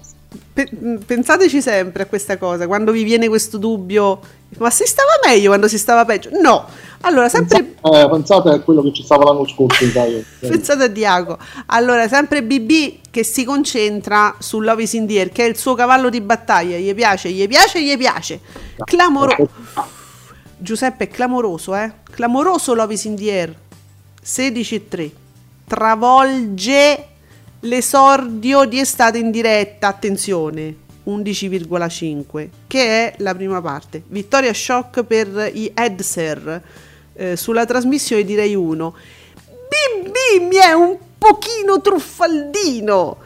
Pe- 0.52 0.68
mh, 0.76 0.96
pensateci 1.06 1.62
sempre 1.62 2.02
a 2.02 2.06
questa 2.06 2.36
cosa, 2.36 2.66
quando 2.66 2.90
vi 2.90 3.04
viene 3.04 3.28
questo 3.28 3.58
dubbio, 3.58 4.18
ma 4.58 4.70
si 4.70 4.84
stava 4.86 5.10
meglio 5.24 5.48
quando 5.48 5.68
si 5.68 5.78
stava 5.78 6.04
peggio? 6.04 6.30
No. 6.32 6.66
Allora, 7.02 7.28
sempre 7.28 7.62
Pensate, 7.62 8.00
eh, 8.02 8.08
pensate 8.10 8.48
a 8.48 8.58
quello 8.60 8.82
che 8.82 8.92
ci 8.92 9.04
stava 9.04 9.22
l'anno 9.22 9.46
scorso 9.46 9.84
in 9.84 9.90
Italia. 9.90 10.20
pensate 10.40 10.82
a 10.82 10.88
Diago. 10.88 11.38
Allora, 11.66 12.08
sempre 12.08 12.42
BB 12.42 13.02
che 13.08 13.22
si 13.22 13.44
concentra 13.44 14.34
su 14.40 14.58
Love 14.58 14.82
is 14.82 14.92
in 14.94 15.06
the 15.06 15.16
Air, 15.20 15.28
che 15.30 15.44
è 15.44 15.48
il 15.48 15.56
suo 15.56 15.74
cavallo 15.76 16.10
di 16.10 16.20
battaglia, 16.20 16.76
gli 16.76 16.92
piace, 16.92 17.30
gli 17.30 17.46
piace, 17.46 17.80
gli 17.80 17.96
piace. 17.96 18.40
Clamoroso. 18.84 19.48
Giuseppe 20.58 21.04
è 21.04 21.08
clamoroso, 21.08 21.74
eh? 21.76 21.92
Clamoroso 22.10 22.74
Love 22.74 22.94
is 22.94 23.04
in 23.04 23.14
the 23.14 23.30
Air. 23.30 23.54
16-3. 24.24 25.10
Travolge 25.66 27.06
l'esordio 27.60 28.64
di 28.64 28.80
estate 28.80 29.18
in 29.18 29.30
diretta, 29.30 29.86
attenzione, 29.86 30.74
11,5, 31.06 32.48
che 32.66 32.80
è 32.80 33.14
la 33.18 33.34
prima 33.34 33.62
parte. 33.62 34.02
Vittoria 34.08 34.52
shock 34.52 35.04
per 35.04 35.50
i 35.54 35.70
Edser 35.72 36.62
eh, 37.14 37.36
sulla 37.36 37.64
trasmissione 37.64 38.24
di 38.24 38.34
Rai 38.34 38.54
1. 38.54 38.94
BB 39.68 40.42
mi 40.48 40.56
è 40.56 40.72
un 40.72 40.96
pochino 41.16 41.80
truffaldino. 41.80 43.18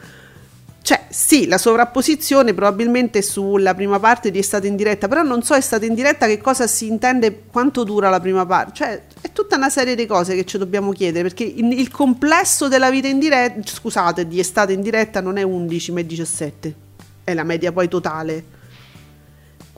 Cioè, 0.83 1.05
sì, 1.07 1.47
la 1.47 1.57
sovrapposizione 1.57 2.53
probabilmente 2.53 3.21
sulla 3.21 3.73
prima 3.73 4.01
parte 4.01 4.31
di 4.31 4.39
Estate 4.39 4.67
in 4.67 4.75
diretta, 4.75 5.07
però 5.07 5.21
non 5.21 5.41
so 5.41 5.53
Estate 5.53 5.85
in 5.85 5.93
diretta 5.93 6.27
che 6.27 6.39
cosa 6.39 6.67
si 6.67 6.87
intende, 6.87 7.43
quanto 7.49 7.85
dura 7.85 8.09
la 8.09 8.19
prima 8.19 8.45
parte. 8.45 8.73
Cioè, 8.73 9.01
è 9.21 9.31
tutta 9.31 9.55
una 9.55 9.69
serie 9.69 9.95
di 9.95 10.05
cose 10.05 10.35
che 10.35 10.43
ci 10.43 10.57
dobbiamo 10.57 10.91
chiedere, 10.91 11.23
perché 11.23 11.45
il, 11.45 11.89
complesso 11.89 12.67
della 12.67 12.89
vita 12.89 13.07
in 13.07 13.19
diretta, 13.19 13.61
scusate, 13.63 14.27
di 14.27 14.39
Estate 14.39 14.73
in 14.73 14.81
diretta 14.81 15.21
non 15.21 15.37
è 15.37 15.43
11, 15.43 15.93
ma 15.93 16.01
è 16.01 16.03
17. 16.03 16.75
È 17.23 17.33
la 17.33 17.43
media 17.43 17.71
poi 17.71 17.87
totale. 17.87 18.43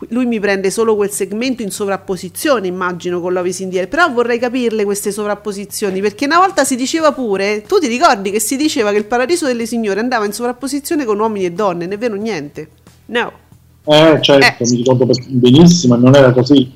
Lui 0.09 0.25
mi 0.25 0.41
prende 0.41 0.71
solo 0.71 0.95
quel 0.95 1.09
segmento 1.09 1.61
in 1.61 1.71
sovrapposizione, 1.71 2.67
immagino, 2.67 3.21
con 3.21 3.31
Love 3.31 3.47
is 3.47 3.59
in 3.59 3.69
the. 3.69 3.87
Però 3.87 4.11
vorrei 4.11 4.37
capirle 4.39 4.83
queste 4.83 5.11
sovrapposizioni, 5.11 6.01
perché 6.01 6.25
una 6.25 6.37
volta 6.37 6.65
si 6.65 6.75
diceva 6.75 7.13
pure, 7.13 7.61
tu 7.61 7.79
ti 7.79 7.87
ricordi 7.87 8.29
che 8.29 8.41
si 8.41 8.57
diceva 8.57 8.91
che 8.91 8.97
il 8.97 9.05
paradiso 9.05 9.45
delle 9.45 9.65
signore 9.65 10.01
andava 10.01 10.25
in 10.25 10.33
sovrapposizione 10.33 11.05
con 11.05 11.17
uomini 11.17 11.45
e 11.45 11.51
donne, 11.53 11.85
ne 11.85 11.95
è 11.95 11.97
vero 11.97 12.15
niente? 12.15 12.69
No. 13.05 13.31
Eh, 13.85 14.17
certo, 14.21 14.63
Eh. 14.63 14.69
mi 14.69 14.77
ricordo 14.77 15.07
benissimo, 15.27 15.95
non 15.95 16.13
era 16.13 16.31
così. 16.33 16.73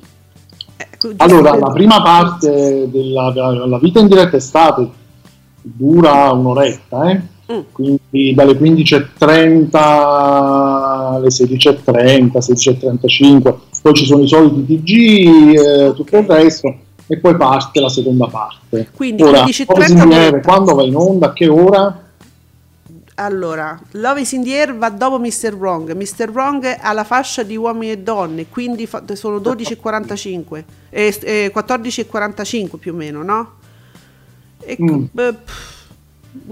Ecco, 0.76 1.12
Allora, 1.18 1.54
la 1.56 1.70
prima 1.72 2.00
parte 2.00 2.88
della 2.90 3.34
la 3.66 3.78
vita 3.78 4.00
in 4.00 4.06
diretta 4.06 4.36
estate 4.36 4.88
dura 5.60 6.30
un'oretta, 6.32 7.10
eh? 7.10 7.20
Mm. 7.50 7.60
quindi 7.72 8.32
dalle 8.34 8.52
15.30 8.52 9.68
alle 9.72 11.28
16.30, 11.28 12.30
16.35, 12.38 13.54
poi 13.82 13.94
ci 13.94 14.04
sono 14.04 14.22
i 14.22 14.28
soliti 14.28 14.82
TG, 14.82 15.54
eh, 15.58 15.92
tutto 15.94 16.16
il 16.18 16.24
resto, 16.26 16.74
e 17.06 17.18
poi 17.18 17.34
parte 17.36 17.80
la 17.80 17.88
seconda 17.88 18.26
parte. 18.28 18.88
Quindi 18.94 19.22
Ora, 19.22 19.42
15.30 19.44 19.66
Love 19.66 19.84
is 19.84 19.88
in 19.90 19.96
the 19.96 20.02
Air, 20.14 20.28
un'oretta. 20.28 20.48
quando 20.48 20.74
va 20.74 20.82
in 20.84 20.94
onda, 20.96 21.26
a 21.26 21.32
che 21.32 21.48
ora? 21.48 22.04
Allora, 23.16 23.78
Love 23.92 24.20
is 24.22 24.32
in 24.32 24.44
the 24.44 24.54
Air 24.58 24.76
va 24.76 24.88
dopo 24.88 25.18
Mr. 25.18 25.54
Wrong. 25.54 25.92
Mr. 25.92 26.30
Wrong 26.30 26.64
ha 26.80 26.92
la 26.92 27.04
fascia 27.04 27.42
di 27.42 27.56
uomini 27.56 27.92
e 27.92 27.98
donne, 27.98 28.46
quindi 28.48 28.86
fa- 28.86 29.02
sono 29.14 29.38
12,45 29.38 30.64
e 30.88 31.14
e 31.22 31.52
14,45 31.54 32.76
più 32.78 32.92
o 32.92 32.96
meno, 32.96 33.22
no? 33.22 33.50
E 34.62 34.76
Mm. 34.80 35.04
beh, 35.10 35.32
pff, 35.34 35.78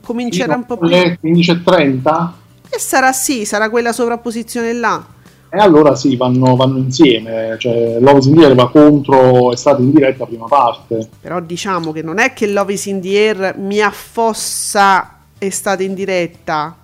comincerà 0.03 0.55
un 0.55 0.67
po' 0.67 0.77
più. 0.77 0.87
Alle 0.87 1.19
15.30? 1.23 2.29
E 2.71 2.79
sarà 2.79 3.13
sì, 3.13 3.45
sarà 3.45 3.71
quella 3.71 3.93
sovrapposizione 3.93 4.73
là. 4.73 5.05
E 5.51 5.59
allora 5.59 5.95
sì, 5.97 6.15
vanno, 6.17 6.57
vanno 6.57 6.77
insieme, 6.77 7.57
cioè 7.59 7.97
Love 8.01 8.19
is 8.19 8.27
in 8.27 8.35
the 8.37 8.45
Air 8.45 8.55
va 8.55 8.71
contro 8.71 9.51
Estate 9.53 9.81
in 9.81 9.93
diretta 9.93 10.27
prima 10.27 10.45
parte. 10.47 11.09
Però 11.21 11.41
diciamo 11.41 11.91
che 11.93 12.03
non 12.03 12.19
è 12.19 12.35
che 12.35 12.47
Love 12.49 12.75
is 12.75 12.85
in 12.87 13.01
the 13.01 13.17
Air 13.19 13.55
mi 13.57 13.81
affossa 13.81 15.17
estate 15.39 15.85
in 15.85 15.95
diretta. 15.95 16.77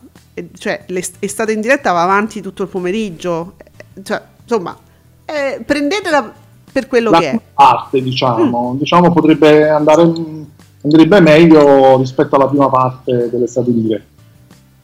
Cioè, 0.57 0.85
l'est- 0.87 1.17
estate 1.19 1.53
in 1.53 1.61
diretta 1.61 1.93
va 1.93 2.03
avanti 2.05 2.41
tutto 2.41 2.63
il 2.63 2.69
pomeriggio. 2.69 3.55
Eh, 3.59 4.03
Cioè, 4.03 4.23
insomma, 4.43 4.77
eh, 5.27 5.63
prendetela 5.65 6.33
per 6.73 6.87
quello 6.89 7.11
La 7.11 7.19
che 7.19 7.31
è. 7.33 7.41
parte, 7.53 8.03
diciamo, 8.03 8.73
Mm. 8.73 8.79
diciamo 8.79 9.13
potrebbe 9.13 9.69
andare 9.69 10.11
andrebbe 10.85 11.21
meglio 11.21 11.99
rispetto 11.99 12.37
alla 12.37 12.49
prima 12.49 12.69
parte 12.69 13.31
in 13.33 13.83
diretta. 13.83 14.13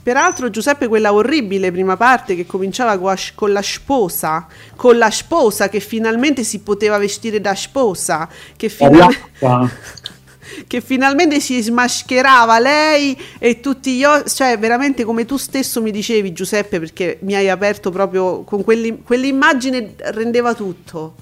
Peraltro, 0.03 0.49
Giuseppe, 0.49 0.89
quella 0.89 1.13
orribile 1.13 1.71
prima 1.71 1.97
parte 1.97 2.35
che 2.35 2.47
cominciava 2.47 2.99
con 3.35 3.53
la, 3.53 3.61
sposa, 3.61 4.47
con 4.75 4.97
la 4.97 5.11
sposa 5.11 5.69
che 5.69 5.79
finalmente 5.79 6.43
si 6.43 6.61
poteva 6.61 6.97
vestire 6.97 7.39
da 7.39 7.55
sposa, 7.55 8.27
che, 8.57 8.71
piazza, 8.71 9.71
che 10.67 10.81
finalmente 10.81 11.39
si 11.39 11.61
smascherava 11.61 12.59
lei 12.59 13.17
e 13.39 13.61
tutti 13.61 13.99
gli 13.99 14.05
o- 14.05 14.25
cioè 14.25 14.59
veramente 14.59 15.05
come 15.05 15.27
tu 15.27 15.37
stesso 15.37 15.83
mi 15.83 15.91
dicevi 15.91 16.33
Giuseppe 16.33 16.81
perché 16.81 17.19
mi 17.21 17.35
hai 17.35 17.51
aperto 17.51 17.91
proprio 17.91 18.43
con 18.43 18.65
quelli- 18.65 19.03
quell'immagine 19.03 19.97
rendeva 19.99 20.55
tutto. 20.55 21.15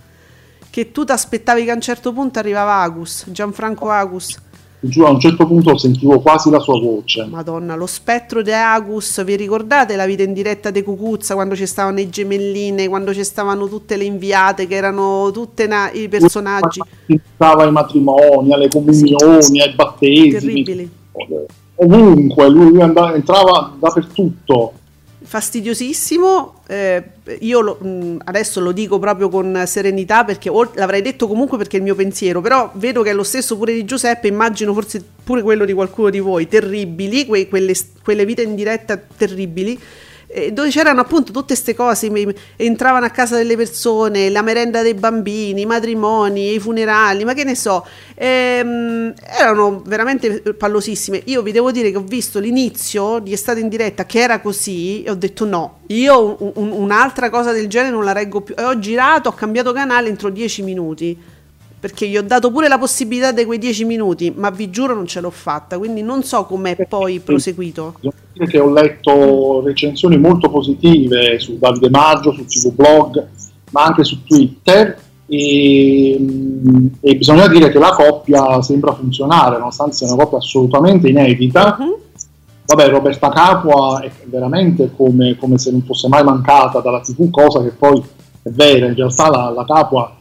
Che 0.71 0.93
tu 0.93 1.05
ti 1.05 1.11
aspettavi 1.11 1.64
che 1.64 1.73
a 1.73 1.75
un 1.75 1.81
certo 1.81 2.12
punto 2.12 2.38
arrivava 2.38 2.77
Agus 2.83 3.25
Gianfranco 3.27 3.91
Agus 3.91 4.37
giuro, 4.81 5.09
a 5.09 5.11
un 5.11 5.21
certo 5.21 5.47
punto 5.47 5.77
sentivo 5.77 6.21
quasi 6.21 6.51
la 6.51 6.61
sua 6.61 6.79
voce. 6.81 7.27
Madonna, 7.29 7.75
lo 7.75 7.87
spettro 7.87 8.43
di 8.43 8.53
Agus, 8.53 9.23
vi 9.25 9.37
ricordate 9.37 9.97
la 9.97 10.07
vita 10.07 10.23
in 10.23 10.33
diretta 10.33 10.71
di 10.71 10.83
Cucuzza 10.83 11.35
quando 11.35 11.57
ci 11.57 11.67
stavano 11.67 12.01
i 12.01 12.09
gemelline, 12.09 12.88
quando 12.88 13.12
ci 13.12 13.25
stavano 13.25 13.69
tutte 13.69 13.97
le 13.97 14.05
inviate 14.05 14.67
che 14.67 14.75
erano 14.75 15.31
tutte 15.33 15.67
na- 15.67 15.91
i 15.93 16.09
personaggi 16.09 16.81
Stava 17.35 17.64
ai 17.64 17.73
matrimoni, 17.73 18.53
alle 18.53 18.69
comunioni, 18.69 19.61
ai 19.61 19.75
battesimi, 19.75 20.31
terribili, 20.31 20.91
ovunque, 21.77 22.49
lui, 22.49 22.71
lui 22.71 22.83
andava- 22.83 23.14
entrava 23.14 23.73
dappertutto. 23.79 24.73
Fastidiosissimo. 25.29 26.55
eh, 26.71 27.03
io 27.41 27.61
lo- 27.61 27.79
mh, 27.81 28.21
adesso 28.25 28.61
lo 28.61 28.73
dico 28.73 28.99
proprio 28.99 29.29
con 29.29 29.62
serenità 29.67 30.25
perché 30.25 30.51
l'avrei 30.75 31.01
detto 31.03 31.27
comunque 31.27 31.57
perché 31.59 31.77
è 31.77 31.79
il 31.79 31.85
mio 31.85 31.95
pensiero, 31.95 32.41
però 32.41 32.71
vedo 32.75 33.03
che 33.03 33.11
è 33.11 33.14
lo 33.14 33.23
stesso 33.23 33.57
pure 33.57 33.73
di 33.73 33.85
Giuseppe, 33.85 34.29
immagino 34.29 34.73
forse 34.75 35.03
pure 35.25 35.43
quello 35.43 35.64
di 35.64 35.73
qualcuno 35.73 36.11
di 36.11 36.19
voi, 36.21 36.49
terribili, 36.49 37.27
que- 37.27 37.49
quelle, 37.49 37.75
quelle 38.03 38.25
vite 38.25 38.43
in 38.43 38.55
diretta 38.55 38.97
terribili. 38.99 39.79
Eh, 40.29 40.53
dove 40.53 40.69
c'erano 40.69 41.01
appunto 41.01 41.33
tutte 41.33 41.47
queste 41.55 41.75
cose, 41.75 42.11
entravano 42.57 43.07
a 43.07 43.11
casa 43.11 43.37
delle 43.37 43.57
persone, 43.57 44.29
la 44.31 44.43
merenda 44.43 44.83
dei 44.83 44.95
bambini, 44.95 45.62
i 45.62 45.67
matrimoni, 45.67 46.55
i 46.55 46.59
funerali, 46.61 47.25
ma 47.25 47.33
che 47.35 47.45
ne 47.45 47.55
so, 47.55 47.85
ehm, 48.14 49.14
erano 49.38 49.83
veramente 49.87 50.41
pallosissime. 50.55 51.23
Io 51.27 51.43
vi 51.43 51.53
devo 51.53 51.71
dire 51.73 51.91
che 51.91 51.97
ho 51.97 52.05
visto 52.07 52.38
l'inizio 52.38 53.19
di 53.21 53.33
Estate 53.33 53.61
in 53.61 53.69
diretta 53.69 54.07
che 54.07 54.21
era 54.21 54.41
così 54.41 55.03
e 55.03 55.11
ho 55.11 55.14
detto 55.14 55.45
no, 55.45 55.79
io 55.88 56.37
un- 56.38 56.53
un- 56.55 56.71
un'altra 56.73 57.31
cosa 57.31 57.53
del 57.53 57.67
genere 57.69 57.93
non 57.93 58.05
la 58.05 58.12
reggo 58.12 58.41
più. 58.43 58.55
E 58.57 58.62
ho 58.62 58.79
girato, 58.79 59.31
ho 59.31 59.33
cambiato 59.33 59.73
canale 59.73 60.09
entro 60.09 60.29
10 60.31 60.62
minuti. 60.62 61.37
Perché 61.81 62.09
gli 62.09 62.17
ho 62.17 62.23
dato 62.23 62.51
pure 62.51 62.67
la 62.67 62.79
possibilità 62.79 63.31
di 63.31 63.45
quei 63.45 63.59
10 63.59 63.85
minuti, 63.85 64.33
ma 64.35 64.51
vi 64.51 64.69
giuro 64.69 64.95
non 64.95 65.07
ce 65.07 65.21
l'ho 65.21 65.31
fatta, 65.31 65.79
quindi 65.79 66.03
non 66.03 66.25
so 66.25 66.45
com'è 66.45 66.77
poi 66.88 67.21
proseguito. 67.21 67.95
Dire 68.01 68.47
che 68.47 68.59
ho 68.59 68.73
letto 68.73 69.62
recensioni 69.64 70.19
molto 70.19 70.51
positive 70.51 71.38
su 71.38 71.57
Davide 71.59 71.88
Maggio, 71.88 72.33
su 72.33 72.45
TV 72.45 72.73
Blog, 72.73 73.27
ma 73.71 73.85
anche 73.85 74.03
su 74.03 74.25
Twitter. 74.25 74.99
E, 75.31 76.19
e 77.01 77.17
bisogna 77.17 77.47
dire 77.49 77.71
che 77.71 77.79
la 77.79 77.91
coppia 77.91 78.61
sembra 78.62 78.95
funzionare, 78.95 79.59
nonostante 79.59 79.95
sia 79.95 80.12
una 80.12 80.25
coppia 80.25 80.38
assolutamente 80.38 81.09
inedita. 81.09 81.77
Mhm. 81.79 81.95
Vabbè, 82.67 82.88
Roberta 82.88 83.31
Capua 83.31 84.01
è 84.01 84.11
veramente 84.25 84.91
come, 84.95 85.37
come 85.38 85.59
se 85.59 85.71
non 85.71 85.83
fosse 85.83 86.09
mai 86.09 86.23
mancata 86.23 86.81
dalla 86.81 87.01
TV, 87.01 87.31
cosa 87.31 87.62
che 87.62 87.71
poi 87.71 88.03
è 88.43 88.51
vera. 88.51 88.87
In 88.87 88.95
realtà 88.95 89.31
la, 89.31 89.51
la 89.51 89.64
Capua 89.64 90.17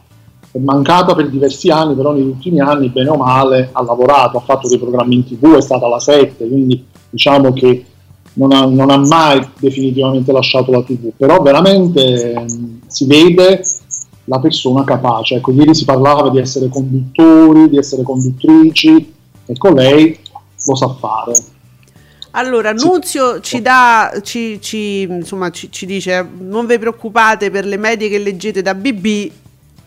è 0.58 0.60
mancata 0.60 1.14
per 1.14 1.30
diversi 1.30 1.70
anni, 1.70 1.94
però 1.94 2.12
negli 2.12 2.26
ultimi 2.26 2.60
anni, 2.60 2.88
bene 2.88 3.10
o 3.10 3.16
male, 3.16 3.70
ha 3.72 3.82
lavorato, 3.82 4.38
ha 4.38 4.40
fatto 4.40 4.68
dei 4.68 4.78
programmi 4.78 5.14
in 5.14 5.24
TV, 5.24 5.56
è 5.56 5.62
stata 5.62 5.86
la 5.86 6.00
7, 6.00 6.48
quindi 6.48 6.84
diciamo 7.08 7.52
che 7.52 7.84
non 8.34 8.52
ha, 8.52 8.64
non 8.66 8.90
ha 8.90 8.98
mai 8.98 9.46
definitivamente 9.58 10.32
lasciato 10.32 10.72
la 10.72 10.82
TV, 10.82 11.12
però 11.16 11.40
veramente 11.42 12.32
ehm, 12.32 12.80
si 12.86 13.06
vede 13.06 13.64
la 14.24 14.40
persona 14.40 14.84
capace. 14.84 15.36
Ecco, 15.36 15.52
ieri 15.52 15.74
si 15.74 15.84
parlava 15.84 16.28
di 16.28 16.38
essere 16.38 16.68
conduttori, 16.68 17.68
di 17.68 17.78
essere 17.78 18.02
conduttrici, 18.02 19.14
ecco 19.46 19.72
lei 19.72 20.18
lo 20.66 20.74
sa 20.74 20.88
fare. 20.88 21.32
Allora, 22.32 22.72
Nunzio 22.72 23.40
ci 23.40 23.62
dà, 23.62 24.20
ci, 24.22 24.60
ci- 24.60 25.02
insomma, 25.02 25.50
ci, 25.50 25.72
ci 25.72 25.86
dice: 25.86 26.28
Non 26.38 26.66
vi 26.66 26.78
preoccupate 26.78 27.50
per 27.50 27.64
le 27.64 27.78
medie 27.78 28.08
che 28.08 28.18
leggete 28.18 28.60
da 28.60 28.74
BB, 28.74 29.30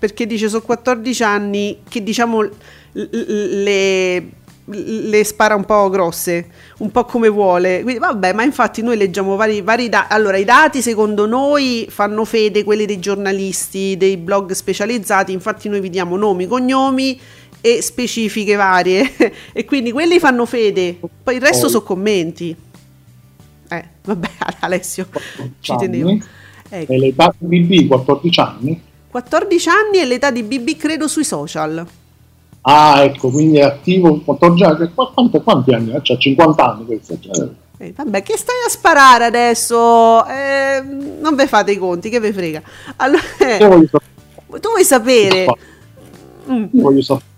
perché 0.02 0.26
dice 0.26 0.50
sono 0.50 0.64
14 0.64 1.22
anni 1.22 1.78
che 1.88 2.02
diciamo 2.02 2.50
le, 2.94 4.30
le 4.66 5.24
spara 5.24 5.54
un 5.54 5.64
po' 5.64 5.92
grosse, 5.92 6.48
un 6.80 6.90
po' 6.90 7.06
come 7.06 7.30
vuole. 7.30 7.84
Quindi, 7.84 8.00
vabbè, 8.00 8.34
ma 8.34 8.42
infatti 8.42 8.82
noi 8.82 8.98
leggiamo 8.98 9.36
vari, 9.36 9.62
vari 9.62 9.90
dati. 9.90 10.12
Allora, 10.12 10.38
i 10.38 10.44
dati 10.44 10.82
secondo 10.82 11.28
noi 11.28 11.86
fanno 11.88 12.26
fede 12.26 12.64
quelli 12.64 12.88
dei 12.88 13.00
giornalisti, 13.00 13.96
dei 13.96 14.18
blog 14.18 14.54
specializzati. 14.54 15.34
Infatti, 15.34 15.70
noi 15.70 15.82
vi 15.82 15.92
diamo 15.92 16.18
nomi, 16.18 16.48
cognomi 16.48 17.20
e 17.62 17.84
specifiche 17.84 18.56
varie. 18.56 19.08
e 19.54 19.66
quindi 19.66 19.92
quelli 19.92 20.18
fanno 20.18 20.48
fede, 20.48 20.98
poi 21.24 21.36
il 21.36 21.42
resto 21.42 21.70
sono 21.70 21.84
commenti. 21.84 22.56
Eh, 23.70 23.84
vabbè, 24.04 24.30
Alessio, 24.62 25.08
ci 25.60 25.76
tenevo. 25.78 26.18
Ecco. 26.74 26.92
e 26.92 26.98
l'età 26.98 27.32
BB 27.38 27.86
14 27.86 28.40
anni. 28.40 28.90
14 29.12 29.69
anni 29.69 29.97
e 30.00 30.06
l'età 30.06 30.32
di 30.32 30.41
BB 30.43 30.78
credo 30.78 31.08
sui 31.08 31.26
social. 31.26 31.86
Ah, 32.62 33.04
ecco, 33.04 33.30
quindi 33.30 33.58
è 33.58 33.63
attivo 33.63 34.19
14 34.21 34.63
anni. 34.63 34.91
Qu- 34.93 35.13
Quanti, 35.13 35.41
quanti 35.41 35.74
anni? 35.74 35.93
ha? 35.95 36.00
C'ha 36.02 36.17
50 36.17 36.71
anni 36.71 36.86
questo. 36.86 37.17
cioè, 37.19 37.47
Eh, 37.78 37.93
vabbè, 37.95 38.21
che 38.24 38.38
stai 38.38 38.56
a 38.65 38.69
sparare 38.69 39.26
adesso? 39.26 40.26
Eh, 40.28 40.82
non 41.19 41.36
ve 41.36 41.47
fate 41.47 41.71
i 41.71 41.78
conti, 41.78 42.10
che 42.10 42.19
ve 42.19 42.32
frega. 42.32 42.62
Allora, 42.97 43.21
eh, 43.39 43.58
tu 43.58 44.69
vuoi 44.69 44.84
sapere? 44.86 45.45
Mm. 46.50 46.65
Io 46.71 46.82
voglio 46.82 47.02
sapere. 47.02 47.30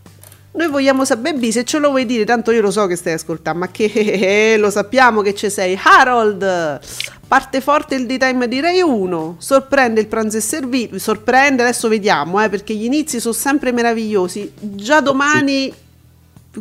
Noi 0.56 0.68
vogliamo 0.68 1.04
sapere, 1.04 1.34
Baby, 1.34 1.52
se 1.52 1.64
ce 1.64 1.80
lo 1.80 1.90
vuoi 1.90 2.06
dire, 2.06 2.26
tanto 2.26 2.52
io 2.52 2.62
lo 2.62 2.70
so 2.70 2.86
che 2.86 2.96
stai 2.96 3.14
ascoltando, 3.14 3.60
ma 3.60 3.70
che 3.70 4.56
lo 4.60 4.70
sappiamo 4.70 5.22
che 5.22 5.34
ci 5.34 5.50
sei. 5.50 5.80
Harold, 5.82 6.80
parte 7.28 7.60
forte 7.60 7.96
il 7.96 8.06
daytime 8.06 8.48
di 8.48 8.60
Rai 8.60 8.80
1, 8.80 9.38
sorprende 9.40 10.00
il 10.00 10.08
pranzo 10.08 10.38
e 10.38 10.42
servito, 10.42 11.00
sorprende, 11.00 11.64
adesso 11.64 11.88
vediamo, 11.88 12.44
eh, 12.44 12.50
perché 12.50 12.76
gli 12.76 12.84
inizi 12.84 13.20
sono 13.20 13.34
sempre 13.34 13.72
meravigliosi. 13.72 14.52
Già 14.60 15.02
domani 15.02 15.74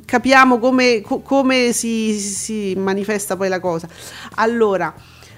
capiamo 0.07 0.59
come, 0.59 1.03
co- 1.03 1.21
come 1.21 1.73
si, 1.73 2.19
si 2.19 2.75
manifesta 2.75 3.37
poi 3.37 3.51
la 3.51 3.61
cosa. 3.61 3.87
Allora, 4.37 4.95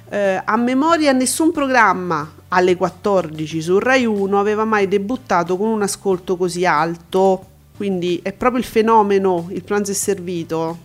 eh, 0.09 0.40
a 0.45 0.57
memoria 0.57 1.11
nessun 1.11 1.51
programma 1.51 2.31
alle 2.49 2.77
14 2.77 3.61
su 3.61 3.81
Rai 3.81 4.07
1 4.07 4.38
aveva 4.38 4.64
mai 4.64 4.87
debuttato 4.87 5.57
con 5.57 5.67
un 5.67 5.83
ascolto 5.83 6.37
così 6.37 6.64
alto, 6.64 7.47
quindi 7.76 8.20
è 8.22 8.32
proprio 8.32 8.60
il 8.60 8.66
fenomeno, 8.66 9.46
il 9.50 9.62
pranzo 9.62 9.90
è 9.90 9.94
servito. 9.94 10.76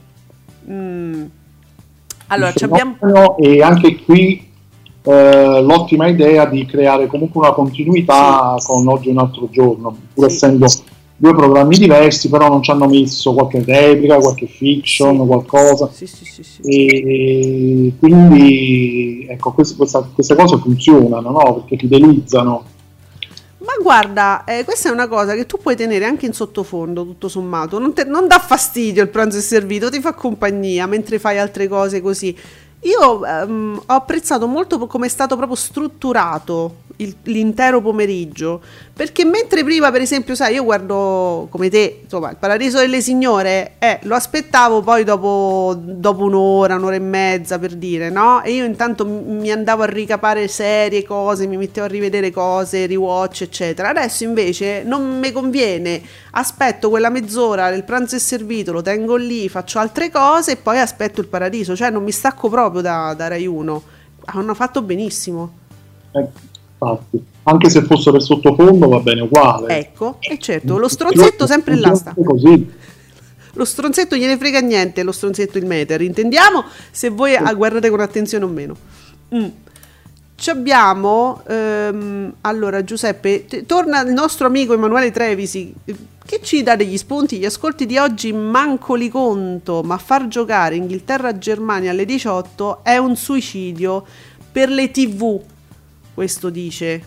Mm. 0.69 1.23
Allora, 2.27 2.53
abbiamo... 2.61 3.37
E 3.37 3.61
anche 3.61 3.97
qui 4.03 4.47
eh, 5.03 5.61
l'ottima 5.61 6.07
idea 6.07 6.45
di 6.45 6.65
creare 6.65 7.07
comunque 7.07 7.41
una 7.41 7.53
continuità 7.53 8.55
con 8.63 8.87
oggi 8.87 9.09
è 9.09 9.11
un 9.11 9.19
altro 9.19 9.47
giorno, 9.49 9.95
pur 10.13 10.29
Sì. 10.29 10.35
essendo 10.35 10.67
due 11.15 11.33
programmi 11.35 11.77
diversi, 11.77 12.29
però 12.29 12.47
non 12.47 12.61
ci 12.63 12.71
hanno 12.71 12.87
messo 12.87 13.33
qualche 13.33 13.63
replica, 13.63 14.17
qualche 14.17 14.47
fiction, 14.47 15.19
Sì. 15.19 15.25
qualcosa. 15.25 15.89
Sì, 15.91 16.07
sì, 16.07 16.25
sì, 16.25 16.43
sì. 16.43 16.61
E 16.61 17.93
quindi 17.99 19.25
ecco, 19.29 19.51
queste, 19.51 19.75
questa- 19.75 20.07
queste 20.13 20.35
cose 20.35 20.57
funzionano, 20.57 21.29
no? 21.31 21.53
Perché 21.55 21.77
fidelizzano. 21.77 22.63
Guarda, 23.81 24.43
eh, 24.43 24.65
questa 24.65 24.89
è 24.89 24.91
una 24.91 25.07
cosa 25.07 25.35
che 25.35 25.45
tu 25.45 25.57
puoi 25.57 25.75
tenere 25.75 26.03
anche 26.05 26.25
in 26.25 26.33
sottofondo, 26.33 27.05
tutto 27.05 27.29
sommato. 27.29 27.79
Non, 27.79 27.93
te- 27.93 28.03
non 28.03 28.27
dà 28.27 28.37
fastidio 28.37 29.01
il 29.01 29.09
pranzo 29.09 29.37
è 29.37 29.41
servito, 29.41 29.89
ti 29.89 30.01
fa 30.01 30.13
compagnia 30.13 30.85
mentre 30.85 31.17
fai 31.17 31.39
altre 31.39 31.67
cose 31.67 32.01
così. 32.01 32.35
Io 32.81 33.25
ehm, 33.25 33.81
ho 33.85 33.93
apprezzato 33.93 34.47
molto 34.47 34.85
come 34.87 35.07
è 35.07 35.09
stato 35.09 35.35
proprio 35.35 35.55
strutturato 35.55 36.87
il- 36.99 37.15
l'intero 37.23 37.81
pomeriggio. 37.81 38.61
Perché 38.99 39.23
mentre 39.23 39.63
prima, 39.63 39.91
per 39.91 40.01
esempio, 40.01 40.35
sai, 40.35 40.55
io 40.55 40.63
guardo 40.65 41.47
come 41.49 41.69
te, 41.69 42.01
insomma, 42.03 42.31
il 42.31 42.35
Paradiso 42.37 42.79
delle 42.79 42.99
Signore, 42.99 43.75
eh, 43.79 43.99
lo 44.03 44.15
aspettavo 44.15 44.81
poi 44.81 45.05
dopo, 45.05 45.73
dopo 45.77 46.23
un'ora, 46.23 46.75
un'ora 46.75 46.95
e 46.95 46.99
mezza 46.99 47.57
per 47.57 47.75
dire, 47.75 48.09
no? 48.09 48.43
E 48.43 48.51
io 48.51 48.65
intanto 48.65 49.05
mi 49.05 49.49
andavo 49.51 49.83
a 49.83 49.85
ricapare 49.85 50.49
serie, 50.49 51.05
cose, 51.05 51.47
mi 51.47 51.55
mettevo 51.55 51.85
a 51.85 51.89
rivedere 51.89 52.29
cose, 52.31 52.87
rewatch, 52.87 53.43
eccetera. 53.43 53.89
Adesso 53.89 54.25
invece 54.25 54.83
non 54.83 55.19
mi 55.19 55.31
conviene, 55.31 56.01
aspetto 56.31 56.89
quella 56.89 57.09
mezz'ora, 57.09 57.69
il 57.69 57.85
pranzo 57.85 58.17
è 58.17 58.19
servito, 58.19 58.73
lo 58.73 58.81
tengo 58.81 59.15
lì, 59.15 59.47
faccio 59.47 59.79
altre 59.79 60.11
cose 60.11 60.51
e 60.51 60.55
poi 60.57 60.77
aspetto 60.77 61.21
il 61.21 61.27
Paradiso, 61.27 61.73
cioè 61.73 61.89
non 61.89 62.03
mi 62.03 62.11
stacco 62.11 62.49
proprio 62.49 62.68
da, 62.69 63.13
da 63.15 63.27
Rai 63.27 63.45
1. 63.45 63.83
Hanno 64.25 64.53
fatto 64.53 64.81
benissimo. 64.81 65.51
Eh, 66.11 66.27
infatti. 66.79 67.25
Anche 67.43 67.69
se 67.69 67.81
fosse 67.83 68.11
per 68.11 68.21
sottofondo 68.21 68.87
va 68.87 68.99
bene 68.99 69.21
uguale. 69.21 69.77
Ecco, 69.79 70.17
e 70.19 70.37
certo, 70.37 70.77
lo 70.77 70.87
stronzetto 70.87 71.47
sempre 71.47 71.75
là 71.75 71.95
sta. 71.95 72.13
Così. 72.13 72.71
Lo 73.53 73.65
stronzetto 73.65 74.15
gliene 74.15 74.37
frega 74.37 74.59
niente, 74.59 75.01
lo 75.01 75.11
stronzetto 75.11 75.57
il 75.57 75.65
meter, 75.65 76.01
intendiamo 76.01 76.63
se 76.91 77.09
voi 77.09 77.35
guardate 77.55 77.89
con 77.89 77.99
attenzione 77.99 78.45
o 78.45 78.47
meno. 78.47 78.75
Mm. 79.33 79.47
Ci 80.39 80.49
abbiamo, 80.51 81.41
ehm, 81.47 82.33
allora 82.41 82.81
Giuseppe, 82.85 83.45
t- 83.45 83.65
torna 83.65 84.01
il 84.03 84.13
nostro 84.13 84.47
amico 84.47 84.73
Emanuele 84.73 85.11
Trevisi, 85.11 85.73
che 85.83 86.39
ci 86.41 86.63
dà 86.63 86.77
degli 86.77 86.97
spunti, 86.97 87.37
gli 87.37 87.43
ascolti 87.45 87.85
di 87.85 87.97
oggi 87.97 88.31
manco 88.31 88.95
li 88.95 89.09
conto, 89.09 89.81
ma 89.83 89.97
far 89.97 90.29
giocare 90.29 90.77
Inghilterra-Germania 90.77 91.91
alle 91.91 92.05
18 92.05 92.83
è 92.83 92.95
un 92.95 93.17
suicidio 93.17 94.05
per 94.49 94.69
le 94.69 94.89
tv, 94.91 95.41
questo 96.13 96.49
dice. 96.49 97.03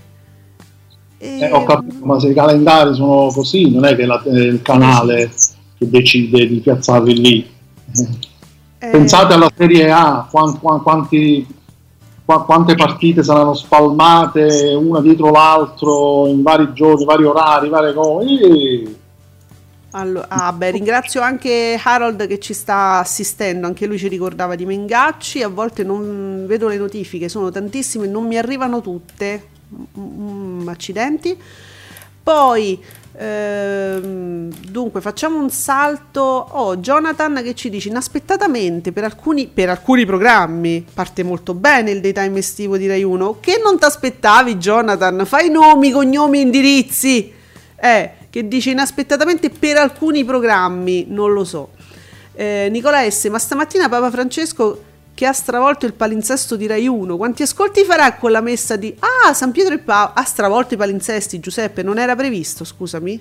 Eh, 1.16 1.50
ho 1.50 1.64
capito, 1.64 2.04
ma 2.04 2.20
se 2.20 2.28
i 2.28 2.34
calendari 2.34 2.94
sono 2.94 3.28
così, 3.32 3.70
non 3.70 3.86
è 3.86 3.96
che 3.96 4.04
la- 4.04 4.22
eh, 4.24 4.30
il 4.42 4.60
canale 4.60 5.30
che 5.78 5.88
decide 5.88 6.46
di 6.46 6.58
piazzarli 6.58 7.18
lì. 7.18 7.50
Eh, 8.78 8.90
Pensate 8.90 9.32
alla 9.32 9.50
Serie 9.56 9.90
A, 9.90 10.28
quan- 10.30 10.58
quan- 10.60 10.82
quanti- 10.82 11.46
qua- 12.32 12.44
quante 12.44 12.74
partite 12.74 13.22
saranno 13.22 13.54
spalmate 13.54 14.74
una 14.74 15.00
dietro 15.00 15.30
l'altro 15.30 16.26
in 16.26 16.42
vari 16.42 16.72
giorni, 16.72 17.04
vari 17.04 17.24
orari, 17.24 17.68
varie 17.68 17.92
cose. 17.92 18.26
Eh, 18.40 18.96
Allo- 19.94 20.24
ah, 20.26 20.52
beh, 20.52 20.70
ringrazio 20.70 21.20
anche 21.20 21.78
Harold 21.82 22.26
che 22.26 22.38
ci 22.38 22.54
sta 22.54 22.98
assistendo, 22.98 23.66
anche 23.66 23.84
lui 23.86 23.98
ci 23.98 24.08
ricordava 24.08 24.54
di 24.54 24.64
Mengacci, 24.64 25.42
a 25.42 25.48
volte 25.48 25.84
non 25.84 26.46
vedo 26.46 26.66
le 26.68 26.78
notifiche, 26.78 27.28
sono 27.28 27.50
tantissime, 27.50 28.06
non 28.06 28.26
mi 28.26 28.38
arrivano 28.38 28.80
tutte, 28.80 29.50
Mm, 29.98 30.68
accidenti. 30.68 31.34
Poi, 32.22 32.78
ehm, 33.16 34.52
dunque, 34.68 35.00
facciamo 35.00 35.38
un 35.38 35.50
salto. 35.50 36.20
Oh, 36.20 36.76
Jonathan 36.76 37.40
che 37.42 37.54
ci 37.54 37.70
dice, 37.70 37.88
inaspettatamente 37.88 38.92
per 38.92 39.04
alcuni, 39.04 39.46
per 39.46 39.68
alcuni 39.68 40.06
programmi, 40.06 40.84
parte 40.92 41.22
molto 41.22 41.54
bene 41.54 41.90
il 41.90 42.00
daytime 42.00 42.38
estivo 42.38 42.76
di 42.76 42.86
Rai 42.86 43.02
1, 43.02 43.38
che 43.40 43.60
non 43.62 43.78
ti 43.78 43.84
aspettavi 43.84 44.56
Jonathan? 44.56 45.24
Fai 45.26 45.50
nomi, 45.50 45.90
cognomi, 45.90 46.40
indirizzi. 46.40 47.32
Eh, 47.76 48.10
che 48.30 48.48
dice 48.48 48.70
inaspettatamente 48.70 49.50
per 49.50 49.76
alcuni 49.76 50.24
programmi, 50.24 51.06
non 51.08 51.32
lo 51.32 51.44
so. 51.44 51.70
Eh, 52.34 52.68
Nicola 52.70 53.08
S, 53.10 53.26
ma 53.26 53.38
stamattina 53.38 53.88
Papa 53.88 54.10
Francesco 54.10 54.90
che 55.14 55.26
ha 55.26 55.32
stravolto 55.32 55.86
il 55.86 55.92
palinsesto 55.92 56.56
di 56.56 56.66
Rai 56.66 56.86
1, 56.86 57.16
quanti 57.16 57.42
ascolti 57.42 57.84
farà 57.84 58.16
con 58.16 58.30
la 58.30 58.40
messa 58.40 58.76
di... 58.76 58.94
Ah, 58.98 59.32
San 59.34 59.52
Pietro 59.52 59.74
e 59.74 59.78
Paolo 59.78 60.12
ha 60.14 60.24
stravolto 60.24 60.74
i 60.74 60.76
palinsesti, 60.76 61.40
Giuseppe, 61.40 61.82
non 61.82 61.98
era 61.98 62.16
previsto, 62.16 62.64
scusami. 62.64 63.20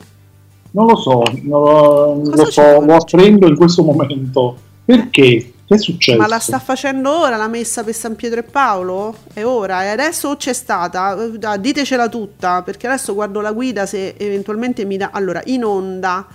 non 0.72 0.86
lo 0.88 0.96
so, 0.96 1.24
non 1.44 2.22
lo, 2.24 2.50
so, 2.50 2.80
lo 2.80 2.96
apprendo 2.96 3.48
in 3.48 3.56
questo 3.56 3.84
momento. 3.84 4.56
Perché? 4.86 5.54
Che 5.66 5.76
è 5.76 5.78
successo? 5.78 6.18
Ma 6.18 6.28
la 6.28 6.40
sta 6.40 6.60
facendo 6.60 7.12
ora 7.18 7.38
la 7.38 7.48
messa 7.48 7.84
per 7.84 7.94
San 7.94 8.16
Pietro 8.16 8.40
e 8.40 8.44
Paolo? 8.44 9.16
È 9.34 9.44
ora? 9.44 9.84
E 9.84 9.88
adesso 9.88 10.30
o 10.30 10.36
c'è 10.38 10.54
stata? 10.54 11.16
Ditecela 11.58 12.10
tutta, 12.10 12.62
perché 12.62 12.88
adesso 12.88 13.14
guardo 13.14 13.42
la 13.42 13.52
guida 13.52 13.86
se 13.86 14.16
eventualmente 14.18 14.86
mi 14.86 14.98
dà... 14.98 15.10
Allora, 15.12 15.42
in 15.46 15.64
onda... 15.64 16.28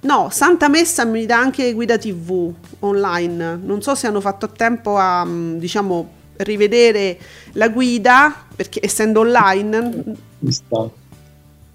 No, 0.00 0.28
Santa 0.30 0.68
Messa 0.68 1.04
mi 1.04 1.26
dà 1.26 1.38
anche 1.38 1.72
guida 1.72 1.98
TV 1.98 2.52
online. 2.80 3.58
Non 3.62 3.82
so 3.82 3.94
se 3.94 4.06
hanno 4.06 4.20
fatto 4.20 4.48
tempo 4.48 4.96
a, 4.96 5.24
mm, 5.24 5.56
diciamo, 5.58 6.08
rivedere 6.36 7.18
la 7.52 7.68
guida, 7.68 8.34
perché 8.54 8.80
essendo 8.82 9.20
online... 9.20 10.04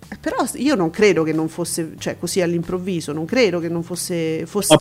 Eh, 0.07 0.17
Però 0.19 0.37
io 0.55 0.75
non 0.75 0.89
credo 0.89 1.23
che 1.23 1.33
non 1.33 1.49
fosse, 1.49 1.93
cioè 1.97 2.17
così 2.17 2.41
all'improvviso, 2.41 3.11
non 3.11 3.25
credo 3.25 3.59
che 3.59 3.67
non 3.67 3.83
fosse... 3.83 4.45
fosse 4.45 4.77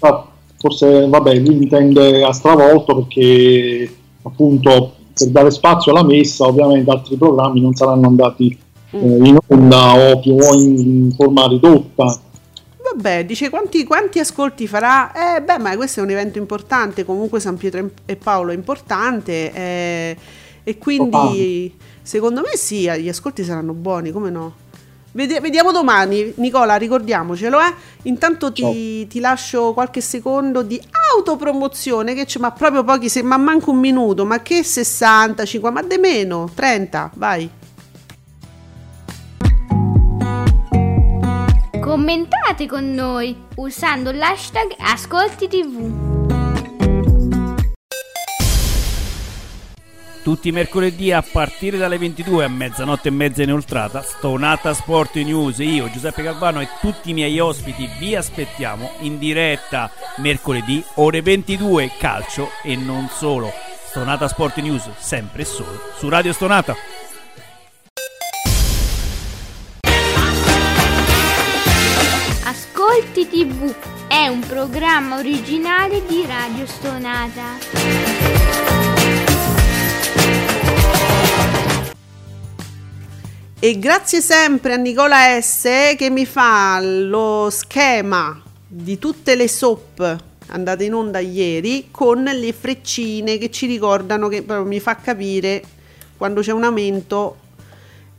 Ah, 0.00 0.28
Forse, 0.64 1.06
vabbè, 1.06 1.34
lui 1.40 1.56
intende 1.56 2.24
a 2.24 2.32
stravolto 2.32 2.94
perché 2.96 3.94
appunto 4.22 4.94
per 5.12 5.28
dare 5.28 5.50
spazio 5.50 5.92
alla 5.92 6.02
messa, 6.02 6.46
ovviamente 6.46 6.90
altri 6.90 7.16
programmi 7.16 7.60
non 7.60 7.74
saranno 7.74 8.06
andati 8.06 8.58
eh, 8.92 8.98
in 8.98 9.36
onda 9.46 10.10
o 10.10 10.20
più 10.20 10.34
o 10.36 10.54
in, 10.54 10.78
in 10.78 11.12
forma 11.12 11.46
ridotta. 11.48 12.18
Vabbè, 12.94 13.24
dice 13.24 13.50
quanti, 13.50 13.82
quanti 13.82 14.20
ascolti 14.20 14.68
farà? 14.68 15.36
Eh, 15.36 15.42
beh, 15.42 15.58
ma 15.58 15.74
questo 15.74 15.98
è 15.98 16.02
un 16.04 16.10
evento 16.10 16.38
importante, 16.38 17.04
comunque 17.04 17.40
San 17.40 17.56
Pietro 17.56 17.90
e 18.06 18.14
Paolo 18.14 18.52
è 18.52 18.54
importante 18.54 19.52
eh, 19.52 20.16
e 20.62 20.78
quindi 20.78 21.76
secondo 22.02 22.40
me 22.40 22.56
sì, 22.56 22.88
gli 23.00 23.08
ascolti 23.08 23.42
saranno 23.42 23.72
buoni, 23.72 24.12
come 24.12 24.30
no? 24.30 24.62
Vedi- 25.10 25.40
vediamo 25.40 25.72
domani, 25.72 26.34
Nicola, 26.36 26.76
ricordiamocelo, 26.76 27.60
eh? 27.60 27.74
Intanto 28.02 28.52
ti, 28.52 29.06
ti 29.08 29.18
lascio 29.18 29.72
qualche 29.72 30.00
secondo 30.00 30.62
di 30.62 30.80
autopromozione, 31.14 32.14
che 32.14 32.26
c'è, 32.26 32.38
ma 32.38 32.52
proprio 32.52 32.84
pochi, 32.84 33.08
se, 33.08 33.22
ma 33.22 33.36
manca 33.36 33.70
un 33.70 33.78
minuto, 33.78 34.24
ma 34.24 34.40
che 34.40 34.62
60, 34.62 35.44
50, 35.44 35.80
ma 35.80 35.86
de 35.86 35.98
meno, 35.98 36.48
30, 36.54 37.10
vai. 37.14 37.48
Commentate 41.94 42.66
con 42.66 42.92
noi 42.92 43.36
usando 43.54 44.10
l'hashtag 44.10 44.74
Ascolti 44.78 45.46
TV. 45.46 45.92
Tutti 50.24 50.48
i 50.48 50.50
mercoledì 50.50 51.12
a 51.12 51.22
partire 51.22 51.78
dalle 51.78 51.96
22 51.96 52.46
a 52.46 52.48
mezzanotte 52.48 53.06
e 53.06 53.12
mezza 53.12 53.44
inoltrata, 53.44 54.02
Stonata 54.02 54.74
Sport 54.74 55.14
News, 55.18 55.58
io 55.58 55.88
Giuseppe 55.88 56.24
Calvano 56.24 56.60
e 56.60 56.68
tutti 56.80 57.10
i 57.10 57.14
miei 57.14 57.38
ospiti 57.38 57.88
vi 58.00 58.16
aspettiamo 58.16 58.94
in 59.02 59.18
diretta 59.18 59.88
mercoledì 60.16 60.84
ore 60.94 61.22
22 61.22 61.92
calcio 61.96 62.50
e 62.64 62.74
non 62.74 63.08
solo. 63.08 63.52
Stonata 63.86 64.26
Sport 64.26 64.58
News 64.58 64.90
sempre 64.98 65.42
e 65.42 65.44
solo 65.44 65.80
su 65.96 66.08
Radio 66.08 66.32
Stonata. 66.32 66.74
Ascolti 72.94 73.26
TV 73.26 73.74
è 74.06 74.28
un 74.28 74.38
programma 74.46 75.16
originale 75.16 76.06
di 76.06 76.24
Radio 76.24 76.64
Stonata. 76.64 77.58
E 83.58 83.78
grazie 83.80 84.20
sempre 84.20 84.74
a 84.74 84.76
Nicola 84.76 85.40
S 85.40 85.96
che 85.96 86.08
mi 86.08 86.24
fa 86.24 86.78
lo 86.80 87.48
schema 87.50 88.40
di 88.64 88.96
tutte 89.00 89.34
le 89.34 89.48
soap 89.48 90.22
andate 90.46 90.84
in 90.84 90.94
onda 90.94 91.18
ieri 91.18 91.88
con 91.90 92.22
le 92.22 92.52
freccine 92.52 93.38
che 93.38 93.50
ci 93.50 93.66
ricordano 93.66 94.28
che 94.28 94.44
proprio 94.44 94.68
mi 94.68 94.78
fa 94.78 94.94
capire 94.94 95.64
quando 96.16 96.42
c'è 96.42 96.52
un 96.52 96.62
aumento. 96.62 97.38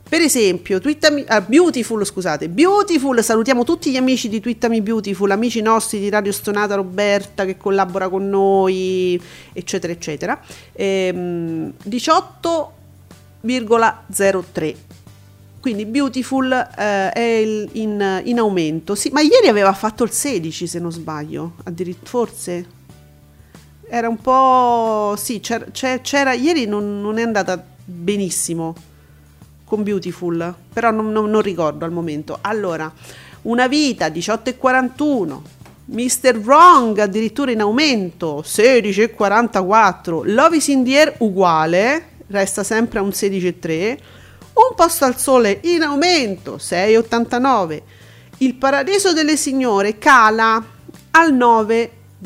Per 0.08 0.20
esempio, 0.20 0.78
Twittami, 0.80 1.24
ah, 1.26 1.40
Beautiful, 1.40 2.06
scusate, 2.06 2.48
Beautiful, 2.48 3.24
salutiamo 3.24 3.64
tutti 3.64 3.90
gli 3.90 3.96
amici 3.96 4.28
di 4.28 4.38
Twittami 4.38 4.80
Beautiful, 4.80 5.32
amici 5.32 5.60
nostri 5.60 5.98
di 5.98 6.08
Radio 6.08 6.30
Stonata 6.30 6.76
Roberta 6.76 7.44
che 7.44 7.56
collabora 7.56 8.08
con 8.08 8.28
noi, 8.28 9.20
eccetera, 9.52 9.92
eccetera. 9.92 10.40
Ehm, 10.72 11.72
18,03 11.88 14.74
quindi 15.60 15.84
Beautiful 15.86 16.52
eh, 16.52 17.10
è 17.10 17.18
il- 17.20 17.68
in, 17.72 18.20
in 18.26 18.38
aumento. 18.38 18.94
Sì, 18.94 19.08
ma 19.12 19.20
ieri 19.22 19.48
aveva 19.48 19.72
fatto 19.72 20.04
il 20.04 20.12
16 20.12 20.68
se 20.68 20.78
non 20.78 20.92
sbaglio, 20.92 21.54
addirittura 21.64 22.08
forse. 22.08 22.66
Era 23.88 24.08
un 24.08 24.18
po'... 24.20 25.16
Sì, 25.16 25.40
c'era, 25.40 25.66
c'era- 25.72 26.32
ieri 26.34 26.66
non, 26.66 27.00
non 27.00 27.18
è 27.18 27.22
andata 27.22 27.60
benissimo 27.84 28.74
con 29.66 29.82
Beautiful, 29.82 30.54
però 30.72 30.90
non, 30.90 31.12
non- 31.12 31.28
non 31.28 31.42
ricordo 31.42 31.84
al 31.84 31.92
momento. 31.92 32.38
Allora, 32.40 32.90
Una 33.46 33.68
vita 33.68 34.08
18,41. 34.08 35.40
Mr. 35.84 36.36
Wrong 36.40 36.98
addirittura 36.98 37.52
in 37.52 37.60
aumento 37.60 38.42
16,44. 38.44 40.22
Love 40.24 40.56
is 40.56 40.66
in 40.66 40.82
the 40.82 40.98
air 40.98 41.14
uguale, 41.18 42.08
resta 42.26 42.64
sempre 42.64 42.98
a 42.98 43.02
un 43.02 43.10
16,3. 43.10 43.98
Un 44.54 44.74
posto 44.74 45.04
al 45.04 45.16
sole 45.16 45.60
in 45.62 45.82
aumento 45.82 46.56
6,89. 46.56 47.82
Il 48.38 48.56
paradiso 48.56 49.12
delle 49.12 49.36
signore 49.36 49.96
cala 49.96 50.60
al 51.12 51.32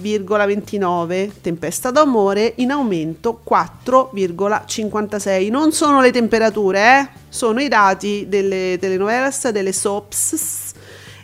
9,29. 0.01 1.31
Tempesta 1.41 1.91
d'amore 1.91 2.55
in 2.57 2.71
aumento 2.71 3.41
4,56. 3.49 5.51
Non 5.51 5.73
sono 5.73 6.01
le 6.01 6.11
temperature, 6.11 6.81
eh? 6.81 7.09
sono 7.29 7.61
i 7.61 7.69
dati 7.69 8.27
delle 8.29 8.77
telenovelas, 8.81 9.51
delle 9.51 9.73
soaps. 9.73 10.73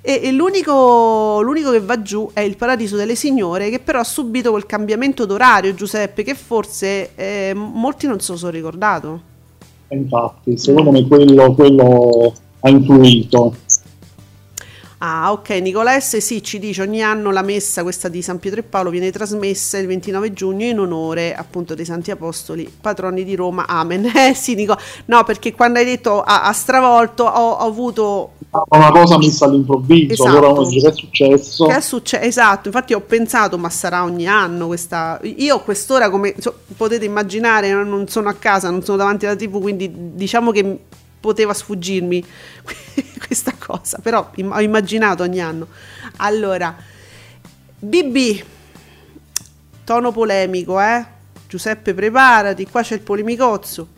E, 0.03 0.21
e 0.23 0.31
l'unico, 0.31 1.41
l'unico 1.43 1.73
che 1.73 1.81
va 1.81 2.01
giù 2.01 2.31
è 2.33 2.41
il 2.41 2.57
Paradiso 2.57 2.95
delle 2.95 3.17
Signore, 3.17 3.71
che 3.71 3.81
però 3.81 3.99
ha 3.99 4.05
subito 4.05 4.51
quel 4.51 4.65
cambiamento 4.65 5.25
d'orario, 5.25 5.75
Giuseppe, 5.75 6.23
che 6.23 6.35
forse 6.35 7.11
eh, 7.17 7.53
molti 7.55 8.07
non 8.07 8.21
se 8.21 8.33
lo 8.33 8.39
sono 8.39 8.53
ricordato. 8.53 9.35
Infatti, 9.89 10.57
secondo 10.59 10.93
me 10.93 11.07
quello, 11.09 11.55
quello 11.55 12.33
ha 12.61 12.71
influito. 12.71 13.55
Ah, 14.99 15.31
ok, 15.31 15.51
Nicola 15.61 16.01
S. 16.01 16.17
sì, 16.19 16.43
ci 16.43 16.59
dice 16.59 16.81
ogni 16.81 17.03
anno 17.03 17.31
la 17.31 17.43
messa, 17.43 17.83
questa 17.83 18.09
di 18.09 18.23
San 18.23 18.39
Pietro 18.39 18.61
e 18.61 18.63
Paolo, 18.63 18.89
viene 18.89 19.11
trasmessa 19.11 19.77
il 19.77 19.87
29 19.87 20.33
giugno 20.33 20.65
in 20.65 20.79
onore 20.79 21.35
appunto 21.35 21.75
dei 21.75 21.85
Santi 21.85 22.11
Apostoli, 22.11 22.67
patroni 22.81 23.23
di 23.23 23.35
Roma. 23.35 23.67
Amen. 23.67 24.11
Eh 24.17 24.35
sì, 24.35 24.55
Nico, 24.55 24.77
no, 25.07 25.23
perché 25.25 25.53
quando 25.55 25.79
hai 25.79 25.85
detto 25.85 26.23
ha, 26.23 26.45
ha 26.45 26.53
stravolto, 26.53 27.25
ho, 27.25 27.51
ho 27.51 27.67
avuto 27.67 28.31
Una 28.71 28.91
cosa 28.91 29.19
messa 29.19 29.45
all'improvviso, 29.45 30.13
Esatto. 30.15 30.29
allora 30.31 30.49
uno 30.49 30.65
dice 30.65 30.81
che 30.81 30.89
è 30.89 30.95
successo. 30.97 31.67
Che 31.67 31.77
è 31.77 31.81
successo? 31.83 32.25
Esatto, 32.25 32.69
infatti 32.69 32.95
ho 32.95 33.01
pensato, 33.01 33.59
ma 33.59 33.69
sarà 33.69 34.03
ogni 34.03 34.27
anno 34.27 34.67
questa... 34.69 35.21
Io 35.25 35.57
a 35.57 35.61
quest'ora, 35.61 36.09
come 36.09 36.35
so- 36.39 36.61
potete 36.75 37.05
immaginare, 37.05 37.71
non 37.73 38.09
sono 38.09 38.31
a 38.31 38.35
casa, 38.35 38.71
non 38.71 38.83
sono 38.83 38.97
davanti 38.97 39.27
alla 39.27 39.37
tv, 39.37 39.61
quindi 39.61 39.91
diciamo 40.15 40.51
che 40.53 40.79
poteva 41.27 41.53
sfuggirmi 41.53 42.25
questa 43.27 43.53
cosa, 43.59 43.99
però 44.01 44.31
ho 44.33 44.61
immaginato 44.61 45.25
ogni 45.25 45.41
anno. 45.41 45.67
Allora, 46.19 46.75
BB, 47.79 48.45
tono 49.85 50.13
polemico, 50.13 50.81
eh? 50.81 51.05
Giuseppe, 51.49 51.95
preparati, 51.95 52.67
qua 52.69 52.83
c'è 52.83 52.95
il 52.95 53.01
polemicozzo. 53.01 53.89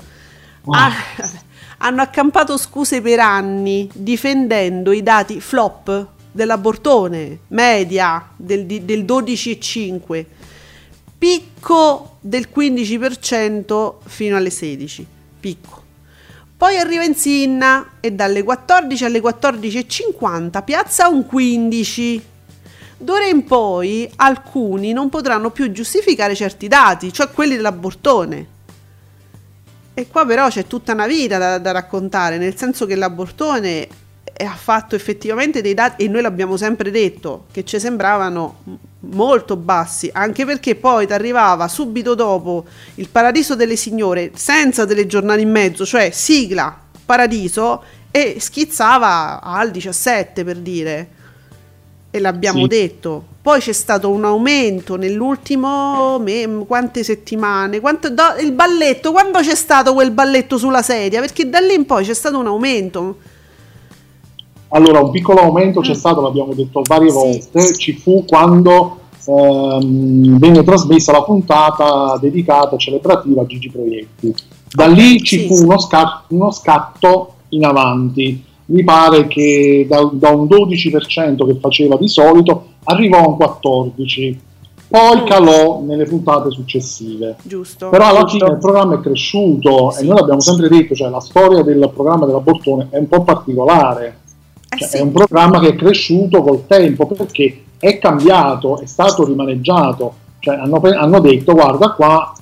Ah, 0.71 0.93
hanno 1.79 2.01
accampato 2.01 2.57
scuse 2.57 3.03
per 3.03 3.21
anni 3.21 3.89
difendendo 3.93 4.93
i 4.93 5.03
dati 5.03 5.39
flop 5.41 6.07
dell'abortone 6.33 7.41
media 7.49 8.31
del, 8.37 8.65
del 8.65 9.05
12,5 9.05 10.25
picco 11.19 12.17
del 12.21 12.49
15% 12.55 13.95
fino 14.05 14.37
alle 14.37 14.51
16 14.51 15.07
picco 15.41 15.78
poi 16.59 16.77
arriva 16.77 17.05
Insinna 17.05 17.93
e 18.01 18.13
dalle 18.13 18.43
14 18.43 19.05
alle 19.07 19.21
14.50 19.21 20.65
piazza 20.65 21.09
un 21.09 21.25
15 21.25 22.23
D'ora 23.01 23.27
in 23.27 23.45
poi 23.45 24.11
alcuni 24.17 24.93
non 24.93 25.09
potranno 25.09 25.51
più 25.51 25.71
giustificare 25.71 26.35
certi 26.35 26.67
dati, 26.67 27.13
cioè 27.13 27.31
quelli 27.31 27.55
dell'abortone. 27.55 28.47
E 29.95 30.09
qua 30.09 30.27
però 30.27 30.49
c'è 30.49 30.67
tutta 30.67 30.95
una 30.95 31.07
vita 31.07 31.39
da, 31.39 31.59
da 31.59 31.71
raccontare, 31.71 32.39
nel 32.39 32.57
senso 32.57 32.87
che 32.87 32.97
l'abortone 32.97 33.87
ha 34.45 34.55
fatto 34.55 34.97
effettivamente 34.97 35.61
dei 35.61 35.75
dati, 35.75 36.05
e 36.05 36.09
noi 36.09 36.23
l'abbiamo 36.23 36.57
sempre 36.57 36.91
detto, 36.91 37.47
che 37.53 37.65
ci 37.65 37.79
sembravano 37.79 38.65
molto 39.11 39.57
bassi, 39.57 40.11
anche 40.13 40.45
perché 40.45 40.75
poi 40.75 41.07
ti 41.07 41.13
arrivava 41.13 41.69
subito 41.69 42.15
dopo 42.15 42.65
il 42.97 43.09
Paradiso 43.09 43.55
delle 43.55 43.77
Signore, 43.77 44.33
senza 44.35 44.87
telegiornali 44.87 45.43
in 45.43 45.51
mezzo, 45.51 45.85
cioè 45.87 46.11
sigla, 46.11 46.77
Paradiso, 47.05 47.83
e 48.11 48.37
schizzava 48.39 49.41
al 49.43 49.71
17 49.71 50.45
per 50.45 50.57
dire 50.57 51.09
e 52.11 52.21
l'abbiamo 52.21 52.63
Sì. 52.63 52.67
detto. 52.69 53.25
Poi 53.43 53.61
c'è 53.61 53.73
stato 53.73 54.11
un 54.11 54.25
aumento 54.25 54.97
nell'ultimo 54.97 56.19
me- 56.19 56.65
quante 56.67 57.03
settimane, 57.05 57.81
quanto, 57.81 58.11
do- 58.11 58.37
il 58.41 58.53
balletto, 58.53 59.13
quando 59.13 59.39
c'è 59.41 59.55
stato 59.55 59.95
quel 59.95 60.11
balletto 60.11 60.59
sulla 60.59 60.83
sedia? 60.83 61.21
Perché 61.21 61.49
da 61.49 61.59
lì 61.61 61.75
in 61.75 61.87
poi 61.87 62.05
c'è 62.05 62.15
stato 62.15 62.39
un 62.39 62.47
aumento. 62.47 63.19
Allora, 64.69 65.01
un 65.01 65.11
piccolo 65.11 65.41
aumento 65.41 65.81
c'è 65.81 65.95
stato, 65.95 66.21
l'abbiamo 66.21 66.53
detto 66.55 66.83
varie 66.87 67.11
Sì. 67.11 67.17
volte, 67.17 67.75
ci 67.77 67.93
fu 67.95 68.25
quando 68.27 68.97
ehm, 69.27 70.39
venne 70.39 70.63
trasmessa 70.63 71.13
la 71.13 71.23
puntata 71.23 72.17
dedicata 72.21 72.77
celebrativa 72.77 73.43
a 73.43 73.47
Gigi 73.47 73.71
Proietti. 73.71 74.35
Da 74.75 74.87
lì 74.87 75.23
ci 75.23 75.41
Sì. 75.41 75.47
fu 75.47 75.65
uno, 75.65 75.79
sca- 75.79 76.23
uno 76.29 76.51
scatto 76.51 77.35
in 77.51 77.65
avanti. 77.65 78.43
Mi 78.67 78.85
pare 78.85 79.27
che 79.27 79.87
da, 79.89 80.07
da 80.13 80.29
un 80.31 80.45
12% 80.47 81.47
che 81.47 81.55
faceva 81.61 81.97
di 81.97 82.09
solito 82.09 82.65
arrivò 82.85 83.19
a 83.19 83.29
un 83.29 83.37
14%, 83.37 84.37
poi 84.89 85.21
Mm. 85.23 85.27
calò 85.27 85.81
nelle 85.83 86.05
puntate 86.05 86.51
successive. 86.51 87.37
Giusto? 87.43 87.89
Però 87.89 88.07
alla 88.09 88.21
Giusto. 88.25 88.39
fine 88.45 88.51
il 88.53 88.59
programma 88.59 88.95
è 88.95 89.01
cresciuto 89.01 89.91
Sì. 89.91 90.03
e 90.03 90.07
noi 90.07 90.19
l'abbiamo 90.19 90.41
sempre 90.41 90.69
detto, 90.69 90.95
cioè 90.95 91.09
la 91.11 91.21
storia 91.21 91.63
del 91.63 91.91
programma 91.95 92.27
dell'abortone 92.27 92.89
è 92.91 92.99
un 92.99 93.09
po' 93.09 93.23
particolare. 93.25 94.18
Eh 94.71 94.77
Cioè, 94.77 94.89
sì. 94.89 94.97
È 94.97 95.01
un 95.01 95.13
programma 95.13 95.61
che 95.61 95.69
è 95.69 95.77
cresciuto 95.77 96.43
col 96.43 96.67
tempo 96.67 97.07
perché 97.07 97.63
è 97.79 97.99
cambiato, 97.99 98.81
è 98.81 98.87
stato 98.87 99.25
rimaneggiato. 99.25 100.15
Cioè, 100.41 100.57
hanno, 100.57 100.81
hanno 100.81 101.21
detto: 101.21 101.53
guarda 101.53 101.93
qua, 101.93 102.33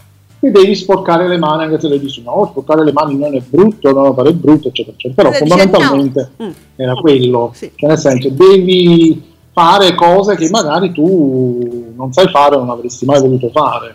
ti 0.40 0.50
devi 0.50 0.74
sporcare 0.74 1.28
le 1.28 1.38
mani 1.38 1.64
anche 1.64 1.80
se 1.80 1.88
le 1.88 1.98
dici 1.98 2.22
no, 2.22 2.48
sporcare 2.50 2.84
le 2.84 2.92
mani 2.92 3.16
non 3.16 3.34
è 3.34 3.40
brutto, 3.40 3.92
no, 3.92 4.12
pare 4.12 4.32
brutto, 4.32 4.68
eccetera, 4.68 4.96
eccetera. 4.96 5.28
Però 5.28 5.44
fondamentalmente 5.44 6.30
no. 6.36 6.46
Mm. 6.46 6.50
era 6.76 6.94
quello. 6.94 7.50
Sì. 7.54 7.70
Cioè, 7.74 7.88
nel 7.88 7.98
senso, 7.98 8.30
devi 8.30 9.34
fare 9.52 9.94
cose 9.94 10.36
che 10.36 10.50
magari 10.50 10.92
tu 10.92 11.92
non 11.96 12.12
sai 12.12 12.28
fare 12.28 12.56
o 12.56 12.58
non 12.58 12.70
avresti 12.70 13.04
mai 13.06 13.20
voluto 13.20 13.48
fare. 13.50 13.94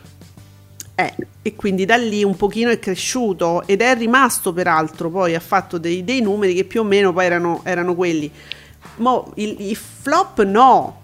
Eh, 1.01 1.13
e 1.41 1.55
quindi 1.55 1.85
da 1.85 1.95
lì 1.95 2.23
un 2.23 2.35
pochino 2.35 2.69
è 2.69 2.77
cresciuto 2.77 3.63
ed 3.65 3.81
è 3.81 3.95
rimasto 3.95 4.53
peraltro, 4.53 5.09
poi 5.09 5.33
ha 5.33 5.39
fatto 5.39 5.79
dei, 5.79 6.03
dei 6.03 6.21
numeri 6.21 6.53
che 6.53 6.65
più 6.65 6.81
o 6.81 6.83
meno 6.83 7.11
poi 7.11 7.25
erano, 7.25 7.61
erano 7.63 7.95
quelli. 7.95 8.31
Il, 9.35 9.55
i 9.59 9.75
flop 9.75 10.43
no, 10.43 11.01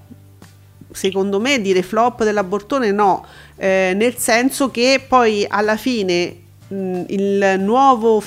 secondo 0.91 1.39
me 1.39 1.59
dire 1.61 1.81
flop 1.81 2.23
dell'abortone 2.23 2.91
no, 2.91 3.25
eh, 3.55 3.93
nel 3.95 4.17
senso 4.17 4.69
che 4.69 5.03
poi 5.07 5.45
alla 5.49 5.77
fine 5.77 6.35
mh, 6.67 7.03
il 7.07 7.55
nuovo, 7.59 8.21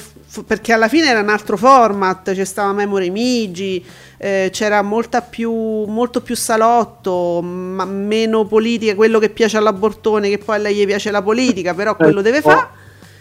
perché 0.47 0.73
alla 0.73 0.89
fine 0.89 1.07
era 1.07 1.21
un 1.21 1.29
altro 1.29 1.57
format, 1.57 2.33
c'è 2.33 2.45
stava 2.45 2.73
Memory 2.73 3.11
Migi, 3.11 3.85
eh, 4.17 4.51
c'era 4.53 4.81
molta 4.83 5.23
più, 5.23 5.53
molto 5.53 6.21
più 6.21 6.37
salotto, 6.37 7.41
ma 7.43 7.85
meno 7.85 8.45
politica, 8.45 8.95
quello 8.95 9.19
che 9.19 9.31
piace 9.31 9.57
all'abortone, 9.57 10.29
che 10.29 10.39
poi 10.39 10.57
a 10.57 10.59
lei 10.59 10.77
gli 10.77 10.87
piace 10.87 11.11
la 11.11 11.23
politica, 11.23 11.75
però 11.75 11.97
quello 11.97 12.23
deve 12.23 12.39
Ecco, 12.39 12.51
fare. 12.51 12.67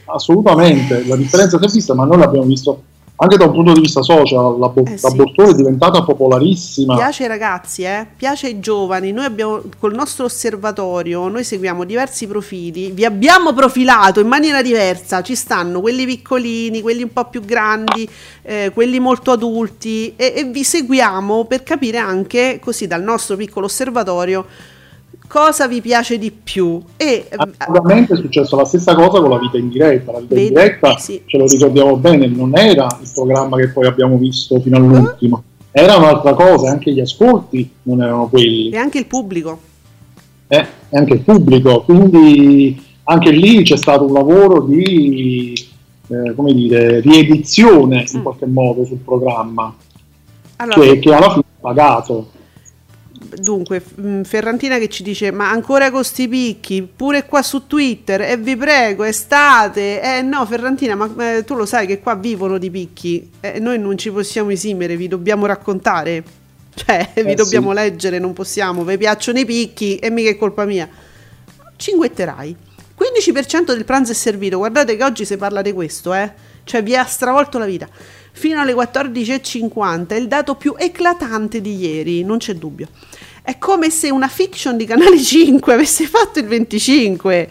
Assolutamente, 0.06 1.06
la 1.06 1.16
differenza 1.16 1.58
si 1.58 1.66
è 1.66 1.70
vista, 1.70 1.94
ma 1.96 2.06
noi 2.06 2.20
l'abbiamo 2.20 2.46
visto 2.46 2.84
anche 3.22 3.36
da 3.38 3.46
un 3.46 3.52
punto 3.52 3.74
di 3.74 3.82
vista 3.82 4.02
social. 4.02 4.58
l'abo- 4.58 4.84
Eh 4.86 4.98
sì. 4.98 5.22
È 5.36 5.54
diventata 5.54 6.04
popolarissima. 6.04 6.96
Piace 6.96 7.24
ai 7.24 7.30
ragazzi, 7.30 7.84
eh? 7.84 8.06
piace 8.16 8.48
ai 8.48 8.60
giovani. 8.60 9.12
Noi 9.12 9.26
abbiamo 9.26 9.62
col 9.78 9.94
nostro 9.94 10.26
osservatorio, 10.26 11.28
noi 11.28 11.44
seguiamo 11.44 11.84
diversi 11.84 12.28
profili, 12.28 12.92
vi 12.92 13.04
abbiamo 13.04 13.54
profilato 13.54 14.22
in 14.22 14.28
maniera 14.28 14.62
diversa. 14.62 15.22
Ci 15.22 15.36
stanno 15.36 15.82
quelli 15.82 16.06
piccolini, 16.06 16.82
quelli 16.82 17.04
un 17.04 17.12
po' 17.12 17.26
più 17.26 17.42
grandi, 17.42 18.10
eh, 18.44 18.72
quelli 18.74 19.00
molto 19.00 19.32
adulti 19.32 20.14
e, 20.16 20.34
e 20.38 20.44
vi 20.46 20.64
seguiamo 20.64 21.44
per 21.46 21.64
capire 21.64 21.98
anche 21.98 22.60
così 22.62 22.88
dal 22.88 23.04
nostro 23.04 23.36
piccolo 23.36 23.66
osservatorio 23.66 24.46
cosa 25.30 25.68
vi 25.68 25.80
piace 25.80 26.18
di 26.18 26.32
più. 26.32 26.82
E 26.98 27.28
eh, 27.30 27.36
Assolutamente 27.58 28.14
è 28.16 28.18
successo 28.18 28.56
la 28.56 28.66
stessa 28.66 28.96
cosa 28.96 29.22
con 29.22 29.30
la 29.30 29.38
vita 29.38 29.58
in 29.58 29.70
diretta. 29.70 30.12
La 30.12 30.20
vita 30.20 30.34
Vedi? 30.36 30.48
in 30.48 30.54
diretta, 30.56 30.98
Sì. 30.98 31.22
ce 31.26 31.38
lo 31.38 31.46
ricordiamo 31.46 31.96
bene, 31.98 32.28
non 32.28 32.58
era 32.58 32.88
il 33.02 33.10
programma 33.14 33.56
che 33.58 33.70
poi 33.70 33.86
abbiamo 33.86 34.18
visto 34.18 34.60
fino 34.60 34.78
all'ultimo. 34.78 35.44
Eh? 35.72 35.82
Era 35.82 35.98
un'altra 35.98 36.34
cosa, 36.34 36.72
anche 36.72 36.92
gli 36.92 37.00
ascolti 37.00 37.70
non 37.84 38.02
erano 38.02 38.28
quelli. 38.28 38.72
e 38.72 38.78
anche 38.78 38.98
il 38.98 39.06
pubblico. 39.06 39.60
eh, 40.48 40.66
e 40.90 40.98
anche 40.98 41.14
il 41.14 41.20
pubblico. 41.22 41.82
Quindi 41.84 42.84
anche 43.04 43.30
lì 43.32 43.62
c'è 43.62 43.78
stato 43.78 44.06
un 44.06 44.14
lavoro 44.14 44.62
di 44.64 45.54
eh, 46.08 46.34
come 46.36 46.54
dire, 46.56 47.02
riedizione 47.02 48.04
in 48.12 48.20
Mm. 48.20 48.24
qualche 48.24 48.48
modo 48.48 48.84
sul 48.84 48.98
programma, 48.98 49.72
Allora, 50.56 50.80
che, 50.82 50.98
che 50.98 51.14
alla 51.14 51.30
fine 51.30 51.44
ha 51.46 51.62
pagato. 51.62 52.30
Dunque, 53.36 53.82
mh, 53.96 54.22
Ferrantina 54.24 54.78
che 54.78 54.90
ci 54.90 55.04
dice: 55.04 55.32
Ma 55.32 55.50
ancora 55.52 55.92
con 55.92 56.04
sti 56.04 56.28
picchi, 56.28 56.82
pure 56.96 57.26
qua 57.26 57.42
su 57.42 57.68
Twitter, 57.68 58.22
e 58.22 58.38
vi 58.38 58.56
prego, 58.56 59.04
estate. 59.04 60.02
Eh 60.02 60.22
no, 60.22 60.46
Ferrantina, 60.46 60.96
ma 60.96 61.36
eh, 61.36 61.44
tu 61.44 61.56
lo 61.56 61.66
sai 61.66 61.86
che 61.88 62.00
qua 62.00 62.16
vivono 62.16 62.58
di 62.58 62.70
picchi, 62.72 63.30
e 63.40 63.60
noi 63.60 63.78
non 63.80 63.98
ci 63.98 64.12
possiamo 64.12 64.50
esimere, 64.50 64.96
vi 64.98 65.08
dobbiamo 65.08 65.46
raccontare. 65.46 66.24
Cioè, 66.80 67.10
vi 67.16 67.32
Eh, 67.32 67.36
dobbiamo 67.36 67.70
sì. 67.72 67.76
leggere, 67.76 68.20
non 68.20 68.32
possiamo. 68.32 68.86
Vi 68.86 68.98
piacciono 68.98 69.40
i 69.40 69.46
picchi 69.46 69.98
e 69.98 70.10
mica 70.10 70.30
è 70.30 70.38
colpa 70.38 70.64
mia. 70.64 70.88
Cinguetterai. 71.76 72.56
15% 72.98 73.74
del 73.74 73.84
pranzo 73.86 74.12
è 74.12 74.16
servito. 74.16 74.58
Guardate 74.58 74.96
che 74.96 75.04
oggi 75.04 75.26
si 75.26 75.36
parla 75.36 75.62
di 75.62 75.74
questo, 75.74 76.14
eh. 76.14 76.32
Cioè, 76.64 76.84
vi 76.84 76.96
ha 76.96 77.04
stravolto 77.06 77.58
la 77.58 77.66
vita. 77.66 77.88
Fino 78.32 78.62
alle 78.62 78.74
14.50 78.74 80.08
è 80.10 80.16
il 80.16 80.28
dato 80.28 80.56
più 80.56 80.76
eclatante 80.78 81.60
di 81.60 81.76
ieri, 81.76 82.24
non 82.24 82.38
c'è 82.38 82.54
dubbio. 82.54 82.88
È 83.50 83.58
come 83.58 83.90
se 83.90 84.12
una 84.12 84.28
fiction 84.28 84.78
di 84.78 84.86
Canale 84.86 85.18
5 85.20 85.74
avesse 85.74 86.06
fatto 86.06 86.38
il 86.38 86.46
25. 86.46 87.50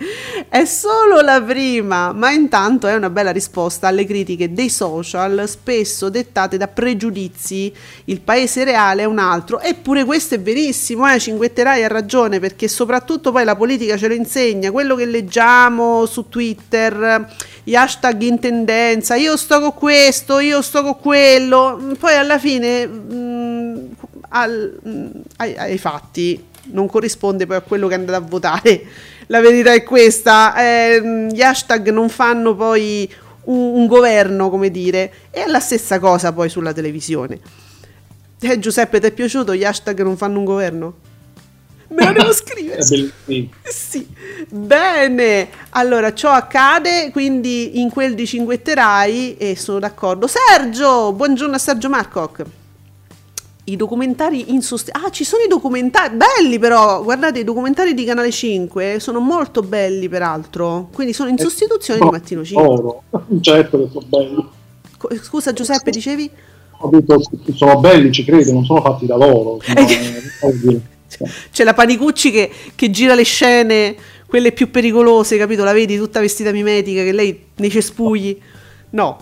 È 0.48 0.64
solo 0.64 1.20
la 1.22 1.42
prima, 1.42 2.12
ma 2.12 2.30
intanto 2.30 2.86
è 2.86 2.94
una 2.94 3.10
bella 3.10 3.32
risposta 3.32 3.88
alle 3.88 4.04
critiche 4.04 4.52
dei 4.52 4.70
social, 4.70 5.48
spesso 5.48 6.08
dettate 6.08 6.56
da 6.56 6.68
pregiudizi. 6.68 7.74
Il 8.04 8.20
paese 8.20 8.62
reale 8.62 9.02
è 9.02 9.06
un 9.06 9.18
altro. 9.18 9.58
Eppure 9.58 10.04
questo 10.04 10.36
è 10.36 10.40
verissimo, 10.40 11.04
eh? 11.12 11.18
Cinguetterai 11.18 11.82
ha 11.82 11.88
ragione, 11.88 12.38
perché 12.38 12.68
soprattutto 12.68 13.32
poi 13.32 13.42
la 13.42 13.56
politica 13.56 13.96
ce 13.96 14.06
lo 14.06 14.14
insegna. 14.14 14.70
Quello 14.70 14.94
che 14.94 15.04
leggiamo 15.04 16.06
su 16.06 16.28
Twitter, 16.28 17.28
gli 17.64 17.74
hashtag 17.74 18.22
in 18.22 18.38
tendenza, 18.38 19.16
io 19.16 19.36
sto 19.36 19.58
con 19.58 19.74
questo, 19.74 20.38
io 20.38 20.62
sto 20.62 20.84
con 20.84 21.00
quello. 21.00 21.96
Poi 21.98 22.14
alla 22.14 22.38
fine... 22.38 22.86
mm, 22.86 23.86
al- 24.28 24.78
mm, 24.86 25.06
ai, 25.36 25.56
ai 25.56 25.78
fatti 25.90 26.44
non 26.70 26.86
corrisponde 26.86 27.46
poi 27.46 27.56
a 27.56 27.60
quello 27.60 27.88
che 27.88 27.94
andate 27.94 28.16
a 28.16 28.20
votare. 28.20 28.82
La 29.26 29.40
verità 29.40 29.72
è 29.72 29.82
questa: 29.82 30.54
ehm, 30.56 31.30
gli 31.30 31.42
hashtag 31.42 31.90
non 31.90 32.08
fanno 32.08 32.54
poi 32.54 33.10
un, 33.44 33.74
un 33.74 33.86
governo, 33.86 34.50
come 34.50 34.70
dire, 34.70 35.12
e 35.30 35.44
è 35.44 35.46
la 35.46 35.60
stessa 35.60 35.98
cosa 35.98 36.32
poi 36.32 36.48
sulla 36.48 36.72
televisione. 36.72 37.38
Eh, 38.40 38.58
Giuseppe, 38.58 39.00
ti 39.00 39.06
è 39.06 39.12
piaciuto? 39.12 39.54
Gli 39.54 39.64
hashtag 39.64 40.02
non 40.02 40.16
fanno 40.16 40.38
un 40.38 40.44
governo? 40.44 40.94
Me 41.88 42.04
lo 42.04 42.12
devo 42.12 42.32
scrivere. 42.34 42.78
È. 42.78 43.48
Sì, 43.64 44.06
bene. 44.48 45.48
Allora, 45.70 46.12
ciò 46.12 46.30
accade, 46.30 47.10
quindi 47.10 47.80
in 47.80 47.90
quel 47.90 48.14
di 48.14 48.26
cinguetterai 48.26 49.36
e 49.36 49.56
sono 49.56 49.78
d'accordo. 49.80 50.28
Sergio, 50.28 51.12
buongiorno 51.12 51.54
a 51.54 51.58
Sergio 51.58 51.88
Marcoc. 51.88 52.44
I 53.68 53.76
documentari 53.76 54.52
insostenibili. 54.52 55.06
Ah, 55.06 55.10
ci 55.10 55.24
sono 55.24 55.42
i 55.42 55.48
documentari 55.48 56.16
belli 56.16 56.58
però. 56.58 57.02
Guardate, 57.02 57.40
i 57.40 57.44
documentari 57.44 57.92
di 57.92 58.04
Canale 58.04 58.30
5 58.30 58.96
sono 58.98 59.20
molto 59.20 59.62
belli 59.62 60.08
peraltro. 60.08 60.88
Quindi 60.92 61.12
sono 61.12 61.28
in 61.28 61.36
sostituzione 61.36 62.00
di 62.00 62.06
Mattino 62.10 62.42
5. 62.44 62.66
Oro. 62.66 63.02
Certo 63.40 63.78
che 63.78 63.88
sono 63.92 64.06
belli. 64.08 64.48
Scusa 65.22 65.52
Giuseppe, 65.52 65.90
dicevi? 65.90 66.30
Ho 66.80 66.88
detto 66.90 67.20
sono 67.54 67.78
belli, 67.78 68.10
ci 68.10 68.24
credo, 68.24 68.52
non 68.52 68.64
sono 68.64 68.80
fatti 68.80 69.04
da 69.04 69.16
loro. 69.16 69.58
sono- 70.40 70.80
Eh. 71.20 71.30
C'è 71.50 71.64
la 71.64 71.74
Panicucci 71.74 72.30
che, 72.30 72.50
che 72.74 72.90
gira 72.90 73.14
le 73.14 73.22
scene, 73.24 73.96
quelle 74.26 74.52
più 74.52 74.70
pericolose, 74.70 75.36
capito? 75.36 75.64
La 75.64 75.72
vedi 75.72 75.96
tutta 75.96 76.20
vestita 76.20 76.52
mimetica, 76.52 77.02
che 77.02 77.12
lei 77.12 77.46
nei 77.56 77.70
cespugli. 77.70 78.38
No. 78.90 79.18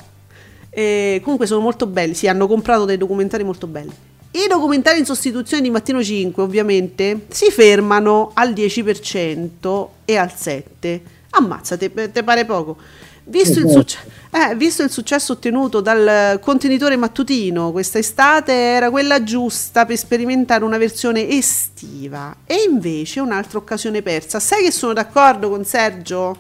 E 0.71 1.21
comunque 1.23 1.47
sono 1.47 1.61
molto 1.61 1.87
belli, 1.87 2.15
sì, 2.15 2.29
hanno 2.29 2.47
comprato 2.47 2.85
dei 2.85 2.97
documentari 2.97 3.43
molto 3.45 3.67
belli. 3.67 3.93
I 4.37 4.49
documentari 4.49 4.99
in 4.99 5.07
sostituzione 5.07 5.63
di 5.63 5.71
Mattino 5.71 6.05
5, 6.05 6.43
ovviamente, 6.43 7.25
si 7.29 7.51
fermano 7.51 8.33
al 8.35 8.53
10% 8.53 9.89
e 10.05 10.17
al 10.19 10.31
7%. 10.37 11.01
Ammazza, 11.31 11.79
te, 11.79 11.91
te 12.13 12.23
pare 12.23 12.45
poco. 12.45 12.77
Visto 13.25 13.59
il, 13.61 13.71
succe- 13.71 13.99
eh, 14.31 14.55
visto 14.55 14.83
il 14.83 14.91
successo 14.91 15.33
ottenuto 15.33 15.81
dal 15.81 16.39
contenitore 16.41 16.97
mattutino 16.97 17.73
questa 17.73 17.99
estate 17.99 18.53
era 18.53 18.89
quella 18.89 19.25
giusta 19.25 19.85
per 19.85 19.97
sperimentare 19.97 20.63
una 20.63 20.79
versione 20.79 21.29
estiva 21.29 22.37
e 22.47 22.67
invece 22.69 23.21
un'altra 23.21 23.59
occasione 23.59 24.03
persa. 24.03 24.39
Sai 24.39 24.63
che 24.65 24.71
sono 24.71 24.93
d'accordo 24.93 25.49
con 25.49 25.65
Sergio? 25.65 26.39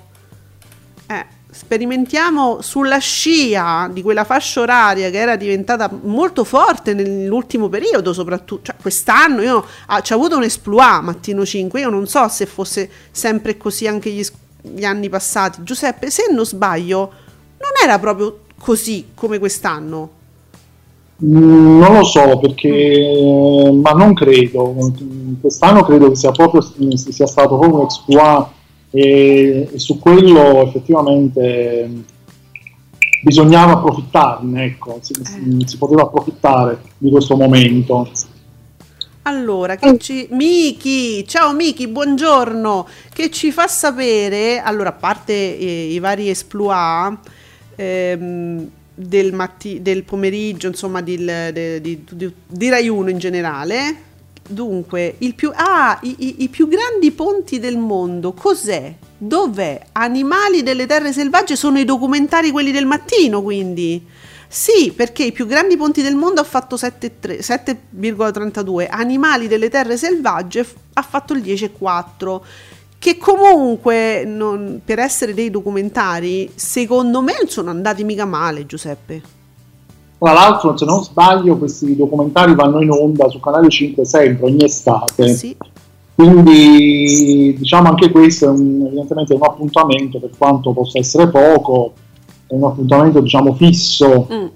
Eh, 1.09 1.36
sperimentiamo 1.57 2.61
sulla 2.61 2.99
scia 2.99 3.89
di 3.91 4.03
quella 4.03 4.25
fascia 4.25 4.61
oraria 4.61 5.09
che 5.09 5.19
era 5.19 5.37
diventata 5.37 5.91
molto 6.03 6.45
forte 6.45 6.93
nell'ultimo 6.93 7.71
periodo, 7.71 8.13
soprattutto 8.13 8.67
cioè, 8.67 8.77
quest'anno 8.81 9.41
io 9.41 9.65
ah, 9.87 10.03
c'è 10.03 10.15
avuto 10.15 10.37
un 10.37 10.43
esploit 10.43 11.01
mattino 11.01 11.47
5, 11.47 11.81
io 11.81 11.89
non 11.89 12.07
so 12.07 12.29
se 12.29 12.45
fosse 12.45 12.91
sempre 13.11 13.57
così 13.57 13.87
anche 13.87 14.11
gli, 14.11 14.23
gli 14.61 14.85
anni 14.85 15.09
passati. 15.09 15.63
Giuseppe, 15.63 16.11
se 16.11 16.27
non 16.31 16.45
sbaglio, 16.45 16.99
non 17.59 17.71
era 17.83 17.99
proprio 17.99 18.41
così 18.59 19.07
come 19.15 19.39
quest'anno. 19.39 20.11
Mm, 21.25 21.79
Non 21.79 21.95
lo 21.95 22.05
so 22.05 22.39
perché, 22.39 23.73
ma 23.83 23.93
non 23.93 24.13
credo. 24.13 24.75
Quest'anno 25.41 25.83
credo 25.85 26.11
che 26.11 26.17
sia 26.17 26.33
proprio 26.33 26.61
sia 26.97 27.27
stato 27.27 27.57
proprio 27.57 27.79
un 27.79 27.85
exploit 27.85 28.49
e, 28.97 29.69
e 29.73 29.79
su 29.79 29.99
quello 29.99 30.63
effettivamente 30.63 31.91
bisognava 33.23 33.73
approfittarne, 33.73 34.65
ecco, 34.65 35.01
si, 35.03 35.13
si- 35.23 35.65
si 35.67 35.77
poteva 35.77 36.03
approfittare 36.03 36.81
di 36.97 37.11
questo 37.11 37.37
momento. 37.37 38.11
Allora, 39.23 39.77
che 39.77 39.99
ci... 39.99 40.29
Miki, 40.31 41.27
ciao 41.27 41.53
Miki, 41.53 41.89
buongiorno, 41.89 42.87
che 43.13 43.31
ci 43.31 43.53
fa 43.53 43.67
sapere, 43.67 44.61
allora 44.61 44.91
a 44.91 44.93
parte 44.93 45.33
eh, 45.35 45.93
i 45.93 45.99
vari 45.99 46.31
esploit 46.31 47.19
ehm, 47.75 48.71
del, 48.95 49.35
matti- 49.35 49.83
del 49.83 50.05
pomeriggio, 50.05 50.69
insomma 50.69 51.03
di, 51.03 51.19
di, 51.83 52.05
di, 52.09 52.33
di 52.47 52.69
Rai 52.71 52.89
1 52.89 53.11
in 53.11 53.19
generale, 53.19 53.97
dunque, 54.49 55.17
più, 55.35 55.51
ah, 55.55 55.99
i, 56.03 56.15
i- 56.19 56.37
i 56.45 56.49
più 56.49 56.69
grandi 56.69 57.11
ponti 57.13 57.59
del 57.59 57.77
mondo, 57.79 58.33
cos'è? 58.33 58.95
Dov'è? 59.19 59.81
Animali 59.93 60.63
delle 60.63 60.87
terre 60.87 61.13
selvagge 61.13 61.57
sono 61.57 61.79
i 61.79 61.85
documentari 61.85 62.51
quelli 62.51 62.71
del 62.73 62.87
mattino, 62.87 63.43
quindi... 63.43 64.05
Sì, 64.49 64.93
perché 64.95 65.25
i 65.25 65.33
più 65.33 65.45
grandi 65.45 65.77
ponti 65.77 66.03
del 66.03 66.15
mondo 66.15 66.41
ha 66.41 66.45
fatto 66.45 66.77
7,3 66.77 67.41
7,32, 67.41 68.87
Animali 68.89 69.49
delle 69.49 69.69
terre 69.69 69.97
selvagge 69.97 70.65
ha 70.93 71.03
fatto 71.03 71.33
il 71.33 71.43
10,4, 71.43 72.41
che 72.99 73.19
comunque 73.19 74.23
non- 74.25 74.81
per 74.85 75.01
essere 75.01 75.35
dei 75.35 75.51
documentari, 75.51 76.51
secondo 76.55 77.23
me 77.23 77.35
non 77.39 77.49
sono 77.49 77.71
andati 77.71 78.05
mica 78.05 78.25
male, 78.25 78.67
Giuseppe. 78.67 79.21
Tra 80.19 80.33
l'altro, 80.33 80.77
se 80.77 80.85
non 80.87 81.03
sbaglio, 81.05 81.57
questi 81.59 81.95
documentari 81.95 82.55
vanno 82.55 82.81
in 82.81 82.91
onda 82.91 83.29
su 83.29 83.39
Canale 83.39 83.69
5 83.69 84.05
sempre, 84.05 84.47
ogni 84.47 84.65
estate. 84.65 85.35
Sì. 85.35 85.55
Quindi 86.15 87.55
diciamo 87.59 87.89
anche 87.91 88.11
questo 88.11 88.47
è 88.47 88.49
un- 88.49 88.85
evidentemente 88.87 89.35
un 89.35 89.43
appuntamento, 89.43 90.19
per 90.19 90.31
quanto 90.39 90.73
possa 90.73 90.99
essere 90.99 91.29
poco, 91.29 91.93
è 92.47 92.55
un 92.55 92.65
appuntamento 92.65 93.21
diciamo 93.21 93.55
fisso, 93.55 94.27
Mm. 94.33 94.47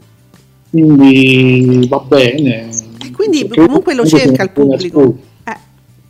quindi 0.71 1.87
va 1.89 1.99
bene. 1.99 2.69
E 3.05 3.11
quindi 3.13 3.47
comunque 3.49 3.95
lo 3.95 4.07
cerca 4.07 4.43
il 4.43 4.51
pubblico. 4.51 5.17
Eh, 5.45 5.57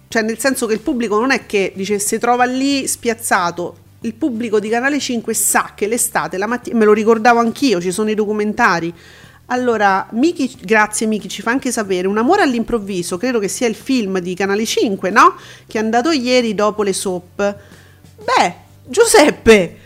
cioè 0.07 0.23
nel 0.23 0.39
senso 0.39 0.67
che 0.67 0.75
il 0.75 0.81
pubblico 0.81 1.19
non 1.19 1.33
è 1.33 1.47
che 1.47 1.73
dice 1.75 1.99
si 1.99 2.19
trova 2.19 2.45
lì 2.45 2.87
spiazzato, 2.87 3.75
il 4.03 4.15
pubblico 4.15 4.61
di 4.61 4.69
Canale 4.69 5.01
5 5.01 5.35
sa 5.35 5.73
che 5.75 5.87
l'estate, 5.89 6.39
la 6.39 6.47
mattina, 6.47 6.79
me 6.79 6.85
lo 6.85 6.93
ricordavo 6.93 7.41
anch'io, 7.41 7.81
ci 7.81 7.91
sono 7.91 8.11
i 8.11 8.15
documentari. 8.15 8.93
Allora, 9.53 10.07
Miki, 10.13 10.57
grazie 10.61 11.07
Miki, 11.07 11.29
ci 11.29 11.43
fa 11.43 11.51
anche 11.51 11.73
sapere, 11.73 12.07
Un 12.07 12.19
amore 12.19 12.43
all'improvviso, 12.43 13.17
credo 13.17 13.41
che 13.41 13.49
sia 13.49 13.67
il 13.67 13.75
film 13.75 14.21
di 14.21 14.35
Canale 14.35 14.65
5, 14.65 15.11
no? 15.11 15.35
Che 15.67 15.77
è 15.79 15.81
andato 15.81 16.13
ieri 16.13 16.55
dopo 16.55 16.85
le 16.85 16.93
soap. 16.93 17.57
Beh, 18.23 18.55
Giuseppe, 18.85 19.77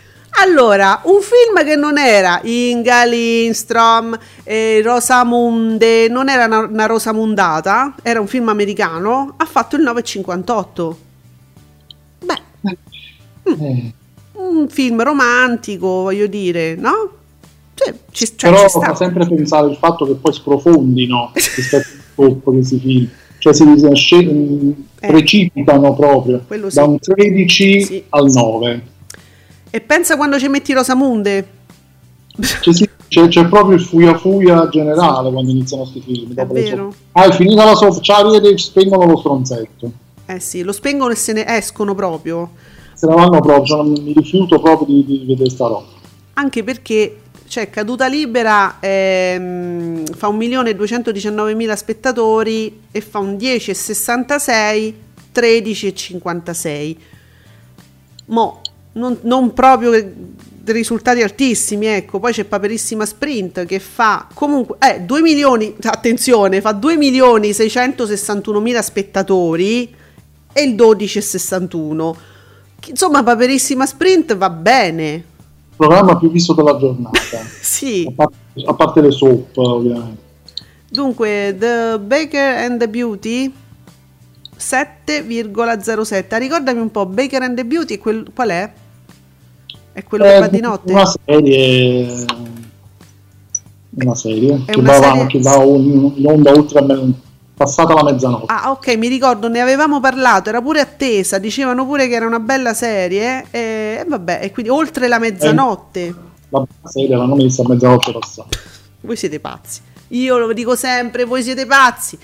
allora, 0.43 1.01
un 1.05 1.19
film 1.21 1.63
che 1.65 1.75
non 1.75 1.97
era 1.97 2.39
Inga 2.43 3.05
Lindstrom, 3.05 4.15
eh, 4.43 4.81
Rosamunde, 4.83 6.09
non 6.09 6.29
era 6.29 6.45
una, 6.45 6.59
una 6.59 6.85
Rosamundata, 6.85 7.95
era 8.03 8.19
un 8.21 8.27
film 8.27 8.49
americano, 8.49 9.33
ha 9.37 9.45
fatto 9.45 9.75
il 9.77 9.81
9,58. 9.83 10.95
Beh, 12.19 12.41
Eh, 13.43 13.93
un 14.33 14.67
film 14.69 15.01
romantico, 15.01 15.87
voglio 16.03 16.27
dire, 16.27 16.75
no? 16.75 17.14
Cioè, 17.75 17.93
ci, 18.11 18.25
cioè, 18.35 18.51
però 18.51 18.67
ci 18.67 18.79
fa 18.79 18.95
sempre 18.95 19.27
pensare 19.27 19.69
il 19.69 19.75
fatto 19.75 20.05
che 20.05 20.13
poi 20.13 20.33
sprofondino 20.33 21.31
rispetto 21.35 21.87
al 21.87 22.03
top 22.15 22.43
questi 22.43 22.79
film, 22.79 23.09
cioè 23.39 23.53
si 23.53 23.63
sce- 23.93 24.23
mh, 24.23 24.75
Eh. 25.01 25.07
precipitano 25.07 25.93
proprio 25.93 26.41
Quello 26.47 26.69
sì. 26.69 26.75
da 26.77 26.85
un 26.85 26.97
13 26.99 27.81
Sì. 27.83 28.03
al 28.09 28.31
9. 28.31 28.83
E 29.69 29.81
pensa 29.81 30.15
quando 30.15 30.39
ci 30.39 30.47
metti 30.47 30.71
Rosamunde. 30.73 31.47
C'è, 32.61 32.73
sì- 32.73 32.89
c'è- 33.09 33.27
c'è 33.27 33.45
proprio 33.47 33.75
il 33.75 33.81
fuia 33.83 34.17
fuia 34.17 34.67
generale 34.69 35.31
quando 35.31 35.51
iniziano 35.51 35.83
questi 35.83 36.01
film. 36.01 36.33
le 36.33 36.45
vero. 36.45 36.75
soap. 36.91 36.93
Ah, 37.11 37.25
è 37.25 37.31
finita 37.33 37.65
la 37.65 37.75
soap, 37.75 37.99
ciao, 38.01 38.21
arrivederci, 38.27 38.65
spengono 38.65 39.05
lo 39.05 39.17
stronzetto. 39.17 39.91
Eh 40.27 40.39
sì, 40.39 40.63
lo 40.63 40.71
spengono 40.71 41.11
e 41.11 41.15
se 41.15 41.33
ne 41.33 41.45
escono 41.45 41.93
proprio. 41.93 42.51
Se 42.93 43.05
ne 43.07 43.13
vanno 43.15 43.39
proprio, 43.41 43.65
cioè, 43.65 43.83
mi 43.85 44.13
rifiuto 44.13 44.59
proprio 44.61 44.87
di, 44.87 45.05
di 45.05 45.25
vedere 45.27 45.49
sta 45.49 45.67
roba. 45.67 45.85
anche 46.35 46.63
perché 46.63 47.19
cioè, 47.55 47.69
caduta 47.69 48.07
libera 48.07 48.79
ehm, 48.81 50.05
fa 50.07 50.27
1.219.000 50.27 51.73
spettatori 51.73 52.81
e 52.91 52.99
fa 52.99 53.19
un 53.19 53.35
10,66 53.35 54.93
13,56 55.33 56.95
mo 58.25 58.59
non, 58.93 59.19
non 59.21 59.53
proprio 59.53 59.93
risultati 60.65 61.21
altissimi 61.21 61.85
ecco. 61.85 62.19
Poi 62.19 62.33
c'è 62.33 62.43
Paperissima 62.43 63.05
Sprint 63.05 63.65
che 63.65 63.79
fa 63.79 64.27
comunque 64.33 64.75
eh, 64.79 64.99
2 65.03 65.21
milioni 65.21 65.73
attenzione 65.81 66.59
fa 66.59 66.73
2 66.73 66.97
milioni 66.97 67.51
661.000 67.51 68.79
spettatori 68.81 69.95
e 70.51 70.61
il 70.61 70.75
12,61 70.75 72.15
insomma 72.87 73.23
Paperissima 73.23 73.85
Sprint 73.85 74.35
va 74.35 74.49
bene 74.49 75.33
programma 75.75 76.17
più 76.17 76.29
visto 76.31 76.53
della 76.53 76.77
giornata, 76.77 77.19
sì 77.61 78.05
a 78.07 78.11
parte, 78.15 78.35
a 78.65 78.73
parte 78.73 79.01
le 79.01 79.11
soap, 79.11 79.55
ovviamente. 79.57 80.23
Dunque, 80.89 81.55
The 81.59 81.99
Baker 81.99 82.57
and 82.65 82.79
the 82.79 82.87
Beauty 82.87 83.51
7,07. 84.57 86.37
Ricordami 86.37 86.79
un 86.79 86.89
po', 86.91 87.05
Baker 87.05 87.41
and 87.41 87.55
the 87.57 87.65
Beauty 87.65 87.97
quel- 87.97 88.31
qual 88.33 88.49
è? 88.49 88.71
È 89.91 90.03
quello 90.03 90.23
che 90.23 90.35
Eh, 90.35 90.39
va 90.39 90.47
di 90.47 90.59
notte? 90.61 90.91
Una 90.93 91.05
serie, 91.05 92.25
una 93.89 94.15
serie 94.15 94.61
È 94.65 94.71
che, 94.71 94.79
una 94.79 94.97
va, 94.99 95.05
serie- 95.11 95.25
che 95.27 95.39
va 95.39 95.63
in 95.63 96.13
in 96.15 96.27
onda 96.27 96.51
oltre 96.51 96.79
a 96.79 96.83
me- 96.83 97.13
passata 97.55 97.93
la 97.93 98.03
mezzanotte. 98.03 98.51
Ah, 98.51 98.71
ok, 98.71 98.95
mi 98.97 99.07
ricordo, 99.07 99.47
ne 99.47 99.61
avevamo 99.61 99.99
parlato, 99.99 100.49
era 100.49 100.61
pure 100.61 100.81
attesa, 100.81 101.37
dicevano 101.37 101.85
pure 101.85 102.07
che 102.07 102.15
era 102.15 102.27
una 102.27 102.39
bella 102.39 102.73
serie 102.73 103.45
e, 103.49 103.59
e 104.01 104.05
vabbè, 104.07 104.39
e 104.43 104.51
quindi 104.51 104.71
oltre 104.71 105.07
la 105.07 105.19
mezzanotte. 105.19 106.15
La 106.49 106.65
serie 106.83 107.15
l'hanno 107.15 107.35
messa 107.35 107.63
a 107.63 107.67
mezzanotte 107.67 108.11
passata. 108.11 108.57
Voi 109.01 109.15
siete 109.15 109.39
pazzi. 109.39 109.81
Io 110.09 110.37
lo 110.37 110.53
dico 110.53 110.75
sempre, 110.75 111.23
voi 111.23 111.41
siete 111.41 111.65
pazzi. 111.65 112.17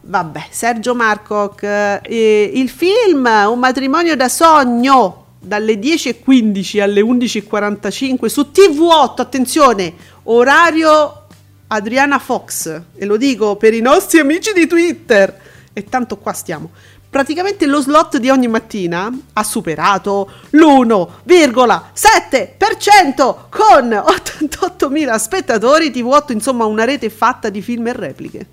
vabbè, 0.00 0.46
Sergio 0.50 0.94
Marcoc, 0.94 1.62
eh, 1.62 2.50
il 2.54 2.68
film 2.68 3.28
Un 3.48 3.58
matrimonio 3.58 4.16
da 4.16 4.28
sogno 4.28 5.22
dalle 5.40 5.74
10.15 5.74 6.80
alle 6.80 7.02
11.45 7.02 8.26
su 8.26 8.50
TV8, 8.52 9.14
attenzione, 9.16 9.92
orario 10.24 11.23
Adriana 11.68 12.18
Fox, 12.18 12.82
e 12.94 13.04
lo 13.04 13.16
dico 13.16 13.56
per 13.56 13.72
i 13.74 13.80
nostri 13.80 14.18
amici 14.20 14.52
di 14.52 14.66
Twitter, 14.66 15.40
e 15.72 15.84
tanto 15.84 16.18
qua 16.18 16.32
stiamo. 16.32 16.70
Praticamente 17.08 17.66
lo 17.66 17.80
slot 17.80 18.18
di 18.18 18.28
ogni 18.28 18.48
mattina 18.48 19.08
ha 19.34 19.44
superato 19.44 20.28
l'1,7% 20.50 23.36
con 23.48 23.88
88.000 23.88 25.16
spettatori. 25.16 25.90
TV8, 25.90 26.32
insomma, 26.32 26.64
una 26.64 26.84
rete 26.84 27.08
fatta 27.10 27.50
di 27.50 27.62
film 27.62 27.86
e 27.86 27.92
repliche. 27.92 28.46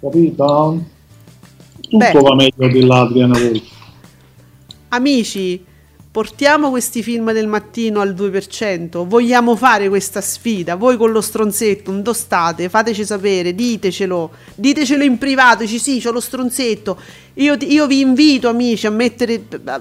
Capito? 0.00 0.84
Tutto 1.80 1.96
Beh. 1.96 2.12
va 2.12 2.34
meglio 2.34 2.68
dell'Adriana 2.68 3.38
Wolf. 3.38 3.62
Amici, 4.88 5.64
portiamo 6.12 6.70
questi 6.70 7.02
film 7.02 7.32
del 7.32 7.46
mattino 7.46 8.00
al 8.00 8.14
2%. 8.14 9.06
Vogliamo 9.06 9.54
fare 9.54 9.88
questa 9.88 10.20
sfida? 10.20 10.74
Voi 10.74 10.96
con 10.96 11.12
lo 11.12 11.20
stronzetto, 11.20 11.92
dove 11.92 12.14
state? 12.14 12.68
Fateci 12.68 13.04
sapere, 13.04 13.54
ditecelo. 13.54 14.30
Ditecelo 14.54 15.04
in 15.04 15.18
privato, 15.18 15.62
dici 15.62 15.78
sì, 15.78 16.00
c'ho 16.00 16.10
lo 16.10 16.20
stronzetto. 16.20 16.98
Io, 17.34 17.56
io 17.60 17.86
vi 17.86 18.00
invito, 18.00 18.48
amici, 18.48 18.86
a 18.86 18.90
mettere 18.90 19.44
a, 19.64 19.80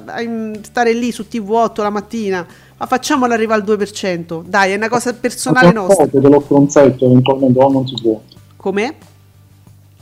stare 0.62 0.94
lì 0.94 1.12
su 1.12 1.26
TV8 1.30 1.82
la 1.82 1.90
mattina. 1.90 2.46
Ma 2.78 2.86
facciamola 2.86 3.34
arrivare 3.34 3.62
al 3.62 3.68
2%. 3.68 4.44
Dai, 4.46 4.72
è 4.72 4.76
una 4.76 4.88
cosa 4.88 5.14
personale 5.14 5.72
nostra. 5.74 6.06
foto 6.06 6.20
dello 6.20 6.42
stronzetto 6.42 7.06
eventualmente, 7.06 7.60
o 7.60 7.72
non 7.72 7.88
si 7.88 7.96
può. 8.02 8.22
Com'è? 8.56 8.96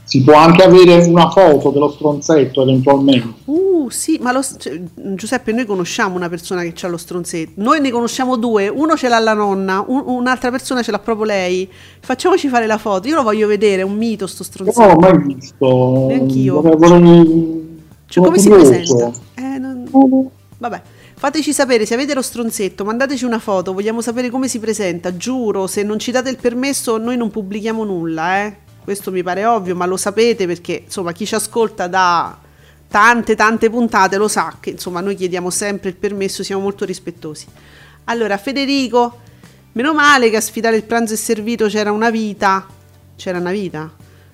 Si 0.08 0.24
può 0.24 0.36
anche 0.36 0.64
avere 0.64 1.04
una 1.06 1.30
foto 1.30 1.70
dello 1.70 1.92
stronzetto 1.92 2.62
eventualmente. 2.62 3.34
Uh, 3.44 3.90
sì, 3.90 4.18
ma 4.22 4.32
lo, 4.32 4.42
cioè, 4.58 4.82
Giuseppe, 4.96 5.52
noi 5.52 5.66
conosciamo 5.66 6.16
una 6.16 6.30
persona 6.30 6.62
che 6.62 6.74
ha 6.86 6.88
lo 6.88 6.96
stronzetto. 6.96 7.52
Noi 7.56 7.82
ne 7.82 7.92
conosciamo 7.92 8.38
due, 8.38 8.70
uno 8.70 8.96
ce 8.96 9.10
l'ha 9.10 9.20
la 9.20 9.34
nonna, 9.34 9.84
un- 9.86 10.04
un'altra 10.06 10.50
persona 10.50 10.82
ce 10.82 10.92
l'ha 10.92 11.00
proprio 11.00 11.26
lei. 11.26 11.70
Facciamoci 12.00 12.48
fare 12.48 12.68
la 12.68 12.78
foto. 12.78 13.10
Io 13.10 13.16
lo 13.16 13.24
voglio 13.24 13.48
vedere, 13.48 13.82
è 13.82 13.86
un 13.86 13.98
mito 13.98 14.28
sto 14.28 14.46
stronzetto. 14.46 14.88
l'ho 14.88 14.96
mai 14.98 15.24
visto. 15.36 16.06
Neanch'io. 16.08 16.62
Vorrei- 16.62 16.78
vorrei- 16.78 17.80
Cioè, 18.08 18.24
come 18.24 18.40
si 18.40 18.48
presenta? 18.50 19.12
Eh, 19.36 19.58
non- 19.60 20.30
Vabbè, 20.60 20.82
fateci 21.16 21.52
sapere 21.52 21.86
se 21.86 21.94
avete 21.96 22.14
lo 22.14 22.22
stronzetto, 22.22 22.86
mandateci 22.86 23.26
una 23.26 23.40
foto, 23.40 23.74
vogliamo 23.74 24.00
sapere 24.02 24.30
come 24.30 24.48
si 24.48 24.60
presenta. 24.60 25.18
Giuro, 25.18 25.68
se 25.68 25.84
non 25.84 26.00
ci 26.00 26.12
date 26.12 26.30
il 26.30 26.38
permesso, 26.40 26.98
noi 26.98 27.18
non 27.18 27.30
pubblichiamo 27.30 27.84
nulla, 27.84 28.46
eh. 28.46 28.56
Questo 28.88 29.12
mi 29.12 29.22
pare 29.22 29.44
ovvio, 29.44 29.76
ma 29.76 29.86
lo 29.86 29.98
sapete 29.98 30.48
perché 30.48 30.84
insomma 30.86 31.12
chi 31.12 31.26
ci 31.26 31.36
ascolta 31.36 31.88
da 31.88 32.38
tante 32.88 33.36
tante 33.36 33.70
puntate 33.70 34.16
lo 34.16 34.30
sa 34.30 34.56
che 34.62 34.70
insomma 34.70 35.02
noi 35.02 35.16
chiediamo 35.16 35.50
sempre 35.50 35.90
il 35.90 35.98
permesso, 35.98 36.42
siamo 36.42 36.62
molto 36.62 36.86
rispettosi. 36.86 37.48
Allora, 38.06 38.38
Federico, 38.38 39.20
meno 39.74 39.94
male 39.94 40.30
che 40.30 40.38
a 40.38 40.40
sfidare 40.40 40.78
il 40.78 40.84
pranzo 40.84 41.16
è 41.16 41.18
servito 41.18 41.68
c'era 41.68 41.92
una 41.92 42.10
vita. 42.10 42.66
C'era 43.18 43.40
una 43.40 43.52
vita. 43.52 43.92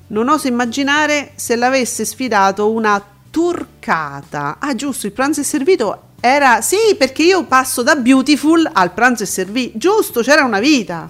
Non 0.09 0.29
oso 0.29 0.45
immaginare 0.45 1.31
se 1.33 1.55
l'avesse 1.55 2.05
sfidato 2.05 2.69
una 2.69 3.03
turcata. 3.31 4.57
Ah, 4.59 4.75
giusto, 4.75 5.07
il 5.07 5.13
pranzo 5.13 5.41
è 5.41 5.43
servito 5.43 6.11
era 6.19 6.61
sì, 6.61 6.77
perché 6.95 7.23
io 7.23 7.45
passo 7.45 7.81
da 7.81 7.95
beautiful 7.95 8.69
al 8.71 8.91
pranzo 8.91 9.23
è 9.23 9.25
servito. 9.25 9.79
Giusto, 9.79 10.21
c'era 10.21 10.43
una 10.43 10.59
vita. 10.59 11.09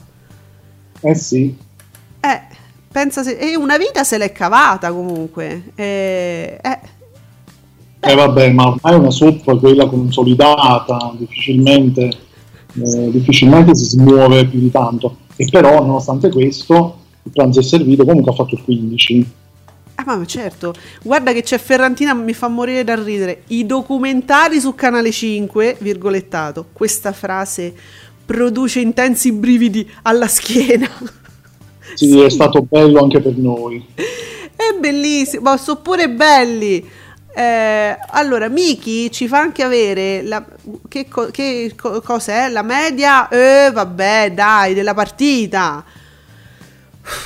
Eh 1.02 1.16
sì. 1.16 1.54
Eh, 2.22 2.41
pensa 2.94 3.24
se 3.24 3.38
e 3.38 3.58
una 3.58 3.78
vita 3.78 4.04
se 4.04 4.18
l'è 4.18 4.32
cavata 4.32 4.94
comunque. 4.94 5.72
Eh, 5.76 6.60
eh, 6.62 6.80
Eh 8.00 8.16
vabbè, 8.16 8.52
ma 8.52 8.68
ormai 8.68 8.96
una 8.96 9.10
soppa 9.10 9.56
quella 9.58 9.88
consolidata, 9.88 11.14
difficilmente, 11.18 12.12
eh, 12.76 13.10
difficilmente 13.12 13.76
si 13.76 13.86
smuove 13.86 14.46
più 14.46 14.60
di 14.60 14.72
tanto. 14.72 15.18
E 15.36 15.48
però, 15.50 15.84
nonostante 15.84 16.30
questo, 16.30 16.98
il 17.24 17.32
pranzo 17.32 17.60
è 17.60 17.64
servito, 17.64 18.06
comunque 18.06 18.32
ha 18.32 18.36
fatto 18.36 18.56
il 18.56 18.64
15. 18.64 19.32
Ah, 19.96 20.04
ma 20.06 20.26
certo, 20.26 20.74
guarda 21.02 21.32
che 21.34 21.44
c'è 21.44 21.58
Ferrantina, 21.58 22.14
mi 22.14 22.34
fa 22.34 22.48
morire 22.48 22.84
da 22.84 23.02
ridere. 23.02 23.44
I 23.48 23.66
documentari 23.66 24.60
su 24.60 24.76
Canale 24.76 25.12
5, 25.12 25.78
virgolettato, 25.80 26.68
questa 26.74 27.12
frase 27.12 27.74
produce 28.26 28.80
intensi 28.80 29.32
brividi 29.32 29.89
alla 30.04 30.28
schiena. 30.28 30.89
Sì, 31.96 32.22
è 32.22 32.30
stato 32.30 32.62
bello 32.62 33.02
anche 33.02 33.22
per 33.22 33.36
noi. 33.38 33.84
È 33.96 34.78
bellissimo, 34.80 35.44
ma 35.44 35.58
sono 35.58 35.82
pure 35.82 36.10
belli. 36.10 36.86
Eh, 37.36 37.98
allora, 38.10 38.48
Miki 38.48 39.12
ci 39.12 39.28
fa 39.28 39.39
anche 39.39 39.64
avere 39.64 40.22
la, 40.22 40.46
che, 40.88 41.08
co- 41.08 41.30
che 41.32 41.74
co- 41.76 42.02
cos'è? 42.02 42.50
La 42.50 42.62
media, 42.62 43.28
eh, 43.30 43.72
vabbè, 43.72 44.32
dai, 44.34 44.74
della 44.74 44.94
partita. 44.94 45.84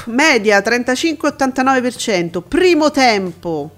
Media 0.06 0.60
35-89%, 0.60 2.42
primo 2.48 2.90
tempo 2.90 3.72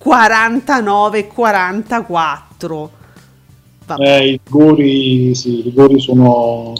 49,44. 0.04 2.90
Vabbè. 3.86 4.04
Eh, 4.04 4.28
I 4.28 4.40
rigori, 4.44 5.36
sì, 5.36 5.60
i 5.60 5.62
rigori 5.62 6.00
sono... 6.00 6.74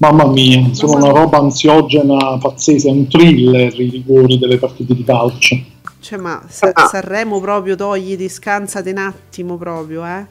Mamma 0.00 0.26
mia, 0.26 0.74
sono 0.74 0.94
Mamma 0.94 1.10
una 1.10 1.20
roba 1.20 1.38
ansiogena 1.38 2.38
pazzesca, 2.38 2.88
è 2.88 2.90
un 2.90 3.06
thriller 3.06 3.72
i 3.80 3.88
rigori 3.88 4.38
delle 4.38 4.58
partite 4.58 4.94
di 4.94 5.04
calcio. 5.04 5.56
Cioè, 6.00 6.18
ma 6.18 6.42
Sa- 6.48 6.72
Sanremo 6.90 7.38
proprio 7.40 7.76
togli, 7.76 8.28
scansate 8.28 8.90
un 8.90 8.98
attimo 8.98 9.56
proprio, 9.56 10.04
eh. 10.04 10.26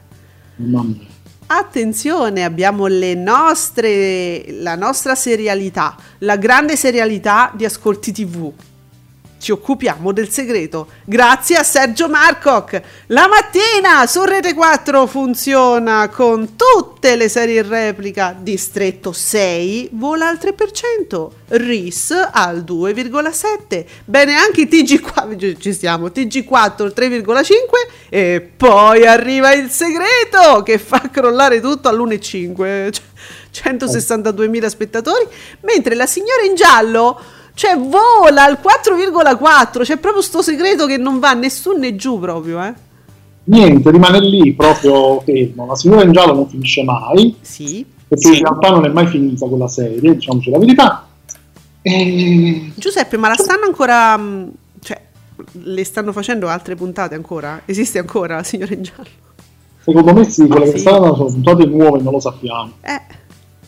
Mamma 0.56 0.82
mia. 0.82 1.15
Attenzione, 1.48 2.42
abbiamo 2.42 2.88
nostre, 3.14 4.46
la 4.62 4.74
nostra 4.74 5.14
serialità, 5.14 5.94
la 6.18 6.36
grande 6.36 6.74
serialità 6.74 7.52
di 7.54 7.64
Ascolti 7.64 8.10
TV. 8.10 8.52
Ci 9.46 9.52
occupiamo 9.52 10.10
del 10.10 10.28
segreto 10.28 10.88
grazie 11.04 11.54
a 11.54 11.62
Sergio 11.62 12.08
Marcoc. 12.08 12.82
La 13.06 13.28
mattina 13.28 14.04
su 14.08 14.24
Rete 14.24 14.54
4 14.54 15.06
funziona 15.06 16.08
con 16.08 16.56
tutte 16.56 17.14
le 17.14 17.28
serie 17.28 17.60
in 17.60 17.68
replica. 17.68 18.34
Distretto 18.36 19.12
6 19.12 19.90
vola 19.92 20.26
al 20.26 20.40
3%, 20.42 21.30
RIS 21.50 22.10
al 22.32 22.64
2,7%. 22.66 23.84
Bene, 24.04 24.34
anche 24.34 24.68
TG4, 24.68 25.60
ci- 25.60 25.72
stiamo, 25.72 26.08
TG4 26.08 26.82
al 26.82 26.92
3,5% 26.96 27.44
e 28.08 28.50
poi 28.56 29.06
arriva 29.06 29.52
il 29.52 29.70
segreto 29.70 30.64
che 30.64 30.78
fa 30.78 31.08
crollare 31.08 31.60
tutto 31.60 31.86
all'1,5%. 31.88 32.94
Cioè, 33.56 33.72
162.000 33.72 34.66
spettatori, 34.66 35.26
mentre 35.60 35.94
la 35.94 36.04
signora 36.04 36.42
in 36.42 36.56
giallo 36.56 37.18
cioè 37.56 37.74
vola 37.78 38.44
al 38.44 38.58
4,4, 38.62 39.80
c'è 39.80 39.96
proprio 39.96 40.20
sto 40.20 40.42
segreto 40.42 40.84
che 40.84 40.98
non 40.98 41.18
va 41.20 41.32
né 41.32 41.48
su 41.48 41.72
né 41.72 41.96
giù 41.96 42.18
proprio, 42.20 42.62
eh. 42.62 42.74
Niente, 43.44 43.90
rimane 43.90 44.20
lì 44.20 44.52
proprio 44.52 45.20
fermo. 45.20 45.64
La 45.64 45.74
signora 45.74 46.02
in 46.02 46.12
giallo 46.12 46.34
non 46.34 46.48
finisce 46.50 46.82
mai, 46.82 47.34
Sì. 47.40 47.82
perché 48.06 48.28
in 48.28 48.40
realtà 48.40 48.68
non 48.68 48.84
è 48.84 48.88
mai 48.88 49.06
finita 49.06 49.46
quella 49.46 49.68
serie, 49.68 50.14
diciamoci 50.16 50.50
la 50.50 50.58
verità. 50.58 51.06
E... 51.80 52.72
Giuseppe, 52.74 53.16
ma 53.16 53.28
la 53.28 53.36
stanno 53.36 53.64
ancora 53.64 54.16
mh, 54.18 54.52
cioè 54.80 55.00
le 55.52 55.84
stanno 55.84 56.12
facendo 56.12 56.48
altre 56.48 56.74
puntate 56.74 57.14
ancora? 57.14 57.62
Esiste 57.64 57.98
ancora 57.98 58.36
la 58.36 58.42
signora 58.42 58.74
in 58.74 58.82
giallo? 58.82 59.08
Secondo 59.82 60.12
me 60.12 60.24
sì, 60.24 60.46
quelle 60.46 60.64
Ah, 60.64 60.72
che 60.72 60.78
sì. 60.78 60.78
stanno 60.80 61.14
sono 61.14 61.26
puntate 61.30 61.64
nuove, 61.64 62.02
non 62.02 62.12
lo 62.12 62.20
sappiamo. 62.20 62.72
Eh. 62.82 63.00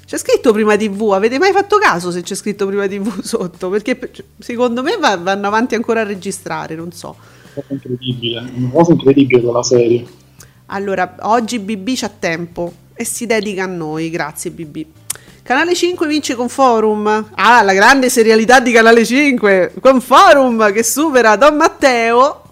C'è 0.08 0.16
scritto 0.16 0.54
prima 0.54 0.74
TV, 0.74 1.10
avete 1.12 1.38
mai 1.38 1.52
fatto 1.52 1.76
caso 1.76 2.10
se 2.10 2.22
c'è 2.22 2.34
scritto 2.34 2.66
prima 2.66 2.88
TV 2.88 3.20
sotto? 3.20 3.68
Perché 3.68 3.94
pe- 3.94 4.08
cioè, 4.10 4.24
secondo 4.38 4.82
me 4.82 4.96
va- 4.96 5.18
vanno 5.18 5.46
avanti 5.46 5.74
ancora 5.74 6.00
a 6.00 6.04
registrare, 6.04 6.74
non 6.74 6.92
so. 6.92 7.14
È 7.52 7.62
incredibile, 7.68 8.38
è 8.38 8.50
una 8.56 8.70
cosa 8.70 8.92
incredibile 8.92 9.42
quella 9.42 9.62
serie. 9.62 10.06
Allora, 10.68 11.14
oggi 11.20 11.58
BB 11.58 11.90
c'ha 11.94 12.08
tempo 12.08 12.72
e 12.94 13.04
si 13.04 13.26
dedica 13.26 13.64
a 13.64 13.66
noi, 13.66 14.08
grazie 14.08 14.50
BB. 14.50 14.86
Canale 15.42 15.74
5 15.74 16.06
vince 16.06 16.34
con 16.34 16.48
Forum. 16.48 17.28
Ah, 17.34 17.60
la 17.60 17.74
grande 17.74 18.08
serialità 18.08 18.60
di 18.60 18.72
Canale 18.72 19.04
5 19.04 19.74
con 19.78 20.00
Forum 20.00 20.72
che 20.72 20.84
supera 20.84 21.36
Don 21.36 21.54
Matteo. 21.54 22.44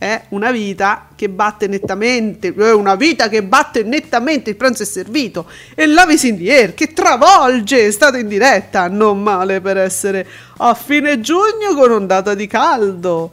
È 0.00 0.24
una 0.30 0.50
vita 0.50 1.08
che 1.14 1.28
batte 1.28 1.66
nettamente, 1.66 2.48
una 2.56 2.94
vita 2.94 3.28
che 3.28 3.42
batte 3.42 3.82
nettamente 3.82 4.48
il 4.48 4.56
pranzo 4.56 4.82
è 4.82 4.86
servito. 4.86 5.44
E 5.74 5.84
the 5.84 6.50
Air 6.50 6.72
che 6.72 6.94
travolge, 6.94 7.86
è 7.86 7.90
stato 7.90 8.16
in 8.16 8.26
diretta, 8.26 8.88
non 8.88 9.22
male 9.22 9.60
per 9.60 9.76
essere 9.76 10.26
a 10.56 10.72
fine 10.72 11.20
giugno 11.20 11.74
con 11.74 11.90
ondata 11.90 12.32
di 12.34 12.46
caldo. 12.46 13.30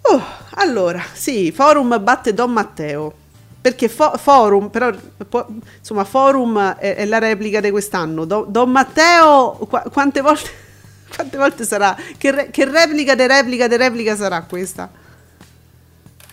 Oh, 0.00 0.22
allora, 0.54 1.04
sì, 1.12 1.52
Forum 1.52 2.02
batte 2.02 2.32
Don 2.32 2.50
Matteo. 2.50 3.12
Perché 3.60 3.90
fo- 3.90 4.16
Forum, 4.16 4.70
però, 4.70 4.90
po- 5.28 5.46
insomma, 5.78 6.04
Forum 6.04 6.76
è, 6.76 6.94
è 6.94 7.04
la 7.04 7.18
replica 7.18 7.60
di 7.60 7.70
quest'anno. 7.70 8.24
Do- 8.24 8.46
Don 8.48 8.70
Matteo, 8.70 9.58
qua- 9.68 9.84
quante 9.92 10.22
volte, 10.22 10.48
quante 11.14 11.36
volte 11.36 11.64
sarà? 11.64 11.94
Che, 12.16 12.30
re- 12.30 12.50
che 12.50 12.64
replica 12.64 13.14
de 13.14 13.26
replica 13.26 13.68
de 13.68 13.76
replica 13.76 14.16
sarà 14.16 14.40
questa? 14.48 14.88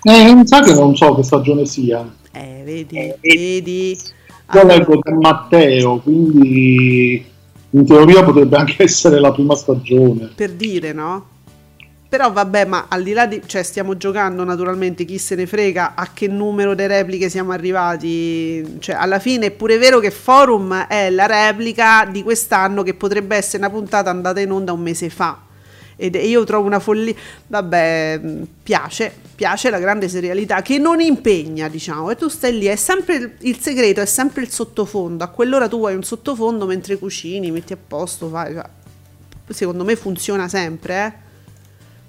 Eh, 0.08 0.36
mi 0.36 0.46
sa 0.46 0.62
che 0.62 0.72
non 0.74 0.96
so 0.96 1.16
che 1.16 1.24
stagione 1.24 1.66
sia. 1.66 2.08
Eh, 2.32 2.62
vedi, 2.64 3.12
vedi. 3.20 3.98
Io 4.54 4.62
Allora, 4.62 4.78
leggo 4.78 5.00
da 5.02 5.12
Matteo, 5.16 5.98
quindi 5.98 7.26
in 7.72 7.86
teoria 7.86 8.24
potrebbe 8.24 8.56
anche 8.56 8.84
essere 8.84 9.20
la 9.20 9.32
prima 9.32 9.56
stagione. 9.56 10.30
per 10.36 10.52
dire, 10.52 10.94
no? 10.94 11.26
Però 12.08 12.32
vabbè, 12.32 12.66
ma 12.66 12.86
al 12.88 13.02
di 13.02 13.14
là 13.14 13.26
di... 13.26 13.42
cioè 13.48 13.64
stiamo 13.64 13.98
giocando 13.98 14.44
naturalmente, 14.44 15.06
chi 15.06 15.18
se 15.18 15.34
ne 15.34 15.48
frega 15.48 15.96
a 15.96 16.10
che 16.14 16.28
numero 16.28 16.76
di 16.76 16.86
repliche 16.86 17.28
siamo 17.28 17.52
arrivati. 17.52 18.78
Cioè 18.78 18.96
alla 18.96 19.18
fine 19.18 19.48
è 19.48 19.52
pure 19.52 19.80
vero 19.80 20.00
che 20.00 20.12
Forum 20.12 20.86
è 20.88 21.10
la 21.10 21.26
replica 21.26 22.08
di 22.10 22.22
quest'anno 22.22 22.84
che 22.84 22.94
potrebbe 22.94 23.36
essere 23.36 23.66
una 23.66 23.72
puntata 23.72 24.12
andata 24.12 24.40
in 24.40 24.52
onda 24.52 24.72
un 24.72 24.82
mese 24.82 25.10
fa. 25.10 25.45
Ed 25.96 26.16
io 26.16 26.44
trovo 26.44 26.66
una 26.68 26.80
follia... 26.80 27.14
Vabbè, 27.48 28.20
mh, 28.22 28.48
piace, 28.64 29.14
piace 29.36 29.70
la 29.70 29.80
grande 29.80 30.10
serialità 30.10 30.62
che 30.62 30.78
non 30.78 31.00
impegna, 31.00 31.68
diciamo. 31.70 32.10
E 32.12 32.16
tu 32.16 32.28
stai 32.28 32.58
lì, 32.58 32.66
è 32.66 32.76
sempre 32.76 33.16
il, 33.16 33.32
il 33.42 33.60
segreto, 33.60 34.02
è 34.02 34.06
sempre 34.06 34.42
il 34.42 34.50
sottofondo. 34.50 35.24
A 35.24 35.28
quell'ora 35.28 35.68
tu 35.68 35.86
hai 35.86 35.96
un 35.96 36.04
sottofondo 36.04 36.66
mentre 36.66 36.98
cucini, 36.98 37.52
metti 37.52 37.74
a 37.74 37.78
posto, 37.78 38.28
fai... 38.28 38.54
fai. 38.54 38.64
Secondo 39.48 39.84
me 39.84 39.96
funziona 39.96 40.48
sempre, 40.48 41.06
eh. 41.06 41.24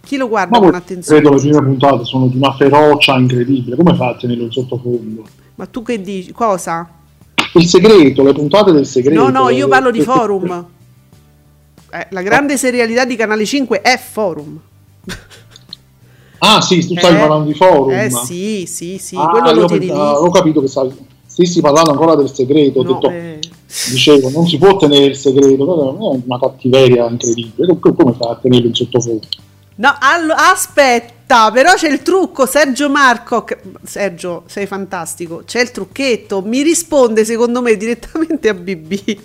Chi 0.03 0.17
lo 0.17 0.29
guarda 0.29 0.59
Ma 0.59 0.65
con 0.65 0.75
attenzione? 0.75 1.21
credo 1.21 1.35
le 1.37 1.41
prime 1.41 1.63
puntate 1.63 2.05
sono 2.05 2.29
di 2.29 2.37
una 2.37 2.55
ferocia 2.55 3.17
incredibile. 3.17 3.77
Come 3.77 3.95
fai 3.95 4.09
a 4.15 4.17
tenerlo 4.17 4.45
in 4.45 4.51
sottofondo? 4.53 5.25
Ma 5.57 5.67
tu 5.67 5.83
che 5.83 6.01
dici? 6.01 6.33
Cosa? 6.33 6.89
Il 7.55 7.67
segreto, 7.67 8.23
le 8.23 8.33
puntate 8.33 8.73
del 8.73 8.87
segreto. 8.87 9.21
No, 9.21 9.31
no, 9.31 9.49
io 9.51 9.69
parlo 9.69 9.91
di 9.91 9.99
Eh, 9.99 10.03
forum. 10.05 10.67
Eh, 12.01 12.07
la 12.11 12.23
grande 12.23 12.57
serialità 12.57 13.05
di 13.05 13.17
Canale 13.17 13.45
5 13.45 13.81
è 13.81 13.99
forum. 13.99 14.61
Ah, 16.39 16.61
sì, 16.61 16.87
tu 16.87 16.95
stai 16.97 17.15
Eh, 17.15 17.19
parlando 17.19 17.47
di 17.51 17.55
forum. 17.55 17.91
Eh 17.91 18.11
sì, 18.11 18.67
sì, 18.67 18.99
sì, 18.99 19.17
Ah, 19.17 19.29
quello 19.29 19.53
lo 19.53 19.65
tieni 19.67 19.87
pensavo- 19.87 20.19
ho 20.27 20.31
capito 20.31 20.61
che 20.61 20.69
stavi- 20.69 20.95
stessi 21.27 21.61
parlando 21.61 21.91
ancora 21.93 22.15
del 22.15 22.33
segreto. 22.33 22.83
No, 22.83 22.93
detto, 22.93 23.09
eh. 23.11 23.39
dicevo, 23.91 24.29
non 24.31 24.47
si 24.47 24.59
può 24.59 24.77
tenere 24.77 25.07
il 25.07 25.17
segreto, 25.17 25.65
è 26.15 26.21
una 26.27 26.39
cattiveria 26.39 27.09
incredibile. 27.09 27.79
Come- 27.79 28.13
fai 28.19 28.31
a 28.31 28.39
tenerlo 28.41 28.67
in 28.69 28.75
sottofondo? 28.75 29.27
No, 29.77 29.95
allo- 29.99 30.35
aspetta, 30.35 31.51
però 31.51 31.73
c'è 31.75 31.89
il 31.91 32.03
trucco, 32.03 32.47
Sergio 32.47 32.89
Marco. 32.91 33.45
Sergio, 33.83 34.43
sei 34.47 34.67
fantastico. 34.67 35.43
C'è 35.47 35.61
il 35.61 35.71
trucchetto. 35.71 36.43
Mi 36.43 36.63
risponde, 36.63 37.25
secondo 37.25 37.61
me, 37.63 37.77
direttamente 37.77 38.49
a 38.51 38.55
BB. 38.55 39.19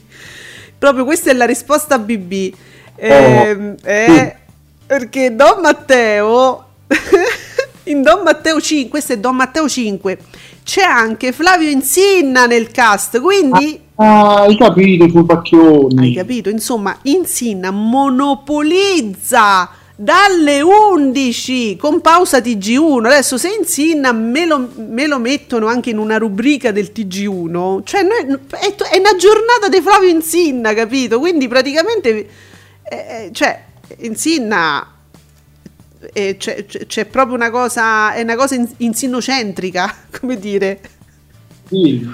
Proprio 0.82 1.06
questa 1.06 1.30
è 1.30 1.34
la 1.34 1.46
risposta 1.46 1.94
a 1.94 2.00
BB. 2.00 2.54
Ehm, 2.96 3.76
eh, 3.84 4.36
perché 4.84 5.36
Don 5.36 5.62
Matteo, 5.62 6.66
in 7.86 8.02
Don 8.02 8.24
Matteo 8.24 8.60
5, 8.60 8.90
questo 8.90 9.14
è 9.14 9.20
Don 9.20 9.36
Matteo 9.36 9.70
5, 9.70 10.18
c'è 10.64 10.82
anche 10.82 11.34
Flavio 11.34 11.70
Insinna 11.70 12.48
nel 12.48 12.72
cast. 12.72 13.22
Quindi. 13.22 13.80
Ah, 13.94 14.42
hai 14.42 14.58
capito 14.58 15.06
i 15.06 15.12
furbacchioni. 15.12 16.08
Hai 16.08 16.14
capito? 16.16 16.50
Insomma, 16.50 16.98
Insinna 17.04 17.70
monopolizza 17.70 19.70
dalle 20.02 20.62
11 20.62 21.76
con 21.78 22.02
pausa 22.02 22.40
TG1. 22.40 23.06
Adesso 23.06 23.38
se 23.38 23.50
Insinna 23.58 24.12
me 24.12 24.46
lo, 24.48 24.70
me 24.76 25.06
lo 25.06 25.20
mettono 25.20 25.68
anche 25.68 25.92
in 25.92 26.00
una 26.00 26.18
rubrica 26.18 26.72
del 26.72 26.92
TG1, 26.94 27.84
cioè 27.84 28.02
noi- 28.02 28.40
è, 28.50 28.76
è 28.76 28.98
una 28.98 29.16
giornata 29.16 29.70
di 29.70 29.80
Flavio 29.80 30.10
Insinna, 30.10 30.74
capito? 30.74 31.20
Quindi 31.20 31.48
praticamente 31.48 32.10
eh, 32.10 32.96
eh, 32.96 33.30
cioè 33.32 33.64
Insinna 34.00 34.92
eh, 36.14 36.36
c'è, 36.38 36.66
c'è- 36.66 37.06
proprio 37.06 37.36
una 37.36 37.52
cosa, 37.52 38.14
è 38.14 38.22
una 38.24 38.36
cosa 38.36 38.56
in- 38.56 38.70
insinnocentrica, 38.78 39.96
come 40.20 40.40
dire. 40.40 40.80
Sì. 41.68 42.10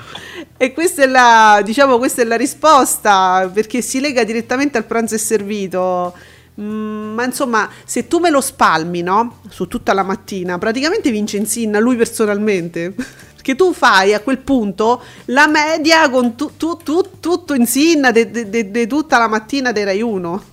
E 0.58 0.74
questa 0.74 1.04
è 1.04 1.08
la, 1.08 1.62
diciamo, 1.64 1.98
questa 1.98 2.22
è 2.22 2.26
la 2.26 2.36
risposta 2.36 3.50
perché 3.52 3.82
si 3.82 4.00
lega 4.02 4.24
direttamente 4.26 4.78
al 4.78 4.84
pranzo 4.86 5.16
è 5.16 5.18
servito. 5.18 6.14
Mm, 6.60 7.14
ma 7.14 7.24
insomma, 7.24 7.70
se 7.86 8.08
tu 8.08 8.18
me 8.20 8.30
lo 8.32 8.41
spalmi, 8.41 9.01
no? 9.01 9.41
Su 9.49 9.68
tutta 9.68 9.93
la 9.93 10.03
mattina, 10.03 10.58
praticamente 10.58 11.12
vince 11.12 11.38
Insinna 11.38 11.80
lui 11.80 11.95
personalmente. 11.95 12.93
Perché 13.38 13.55
tu 13.55 13.74
fai 13.74 14.14
a 14.14 14.20
quel 14.22 14.39
punto 14.39 15.01
la 15.26 15.47
media 15.47 16.10
con 16.10 16.36
tu- 16.36 16.51
tu- 16.58 16.78
tu- 16.78 17.20
tutto 17.20 17.53
Insinna 17.53 18.12
di 18.12 18.88
tutta 18.88 19.18
la 19.20 19.28
mattina 19.28 19.72
dei 19.72 19.84
Rai 19.84 20.01
1 20.01 20.43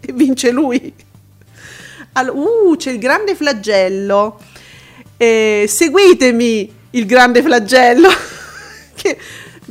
e 0.00 0.12
vince 0.12 0.50
lui. 0.50 0.92
Allo- 2.12 2.34
uh, 2.34 2.76
c'è 2.76 2.90
il 2.92 2.98
grande 2.98 3.34
flagello. 3.36 4.40
Eh, 5.18 5.66
seguitemi 5.68 6.74
il 6.90 7.06
grande 7.06 7.42
flagello. 7.42 8.08
che 8.96 9.18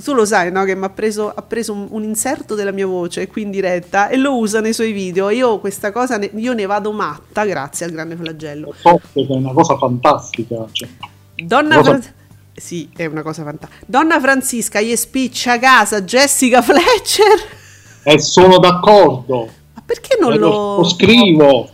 tu 0.04 0.14
lo 0.14 0.26
sai, 0.26 0.52
no? 0.52 0.64
Che 0.64 0.76
mi 0.76 0.86
ha 0.86 0.89
preso, 0.89 1.30
ha 1.34 1.41
preso 1.41 1.74
un, 1.74 1.88
un 1.89 2.04
inserto 2.04 2.56
della 2.56 2.72
mia 2.72 2.86
voce 2.86 3.28
qui 3.28 3.43
in 3.43 3.52
diretta 3.52 4.10
e 4.10 4.18
lo 4.18 4.38
usa 4.38 4.60
nei 4.62 4.74
suoi 4.74 4.91
video. 4.91 5.30
Io 5.30 5.60
questa 5.60 5.91
cosa, 5.91 6.18
ne, 6.18 6.30
io 6.36 6.54
ne 6.54 6.66
vado 6.66 6.91
matta 6.91 7.46
grazie 7.46 7.86
al 7.86 7.91
grande 7.91 8.16
flagello. 8.16 8.74
So 8.80 9.00
che 9.14 9.22
è 9.28 9.32
una 9.32 9.54
cosa 9.54 9.78
fantastica. 9.78 10.56
cioè. 10.72 10.88
Donna 11.36 11.76
Cosa- 11.78 11.89
Fran- 11.91 12.14
Sì, 12.54 12.89
è 12.96 13.06
una 13.06 13.22
cosa 13.22 13.43
fantastica. 13.43 13.84
Donna 13.86 14.20
Francisca, 14.20 14.80
gli 14.82 14.96
spiccia 14.96 15.54
a 15.54 15.60
casa, 15.60 16.02
Jessica 16.02 16.62
Fletcher. 16.62 17.54
E 18.08 18.20
sono 18.20 18.60
d'accordo. 18.60 19.50
Ma 19.74 19.82
perché 19.84 20.16
non 20.22 20.34
Eh, 20.34 20.38
lo... 20.38 20.78
lo 20.78 20.84
scrivo. 20.84 21.68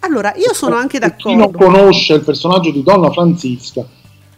Allora, 0.00 0.32
io 0.36 0.54
sono 0.54 0.74
anche 0.76 0.98
Per 0.98 1.16
Chi 1.16 1.34
non 1.34 1.50
d'accordo. 1.50 1.78
conosce 1.78 2.14
il 2.14 2.22
personaggio 2.22 2.70
di 2.70 2.82
Donna 2.82 3.10
Francisca 3.10 3.84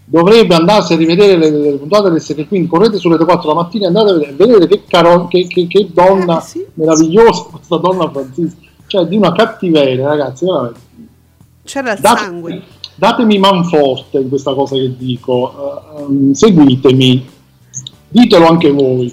dovrebbe 0.09 0.55
andarsi 0.55 0.93
a 0.93 0.97
rivedere 0.97 1.37
le, 1.37 1.51
le 1.51 1.73
puntate 1.77 2.11
del 2.11 2.21
segreto. 2.21 2.49
Quindi 2.49 2.69
correte 2.69 2.97
sulle 2.99 3.17
4 3.19 3.49
la 3.49 3.55
mattina 3.55 3.85
e 3.85 3.89
andate 3.89 4.11
a 4.11 4.33
vedere, 4.33 4.67
che, 4.69 4.85
caro- 4.89 5.27
che, 5.27 5.47
che- 5.49 5.67
che 5.67 5.89
donna 5.93 6.39
Eh, 6.39 6.43
sì. 6.43 6.65
meravigliosa 6.75 7.43
questa 7.51 7.77
Donna 7.77 8.09
Francisca. 8.11 8.61
Cioè, 8.87 9.05
di 9.07 9.17
una 9.17 9.33
cattiveria, 9.33 10.07
ragazzi, 10.07 10.45
veramente. 10.45 10.81
C'era 11.65 11.93
il 11.95 12.01
Date- 12.01 12.21
sangue. 12.21 12.63
datemi 12.95 13.39
manforte 13.39 14.19
in 14.19 14.29
questa 14.29 14.55
cosa 14.55 14.77
che 14.77 14.97
dico, 14.97 15.53
eh, 15.99 16.01
ehm, 16.03 16.33
seguitemi, 16.33 17.29
ditelo 18.09 18.47
anche 18.47 18.71
voi. 18.71 19.13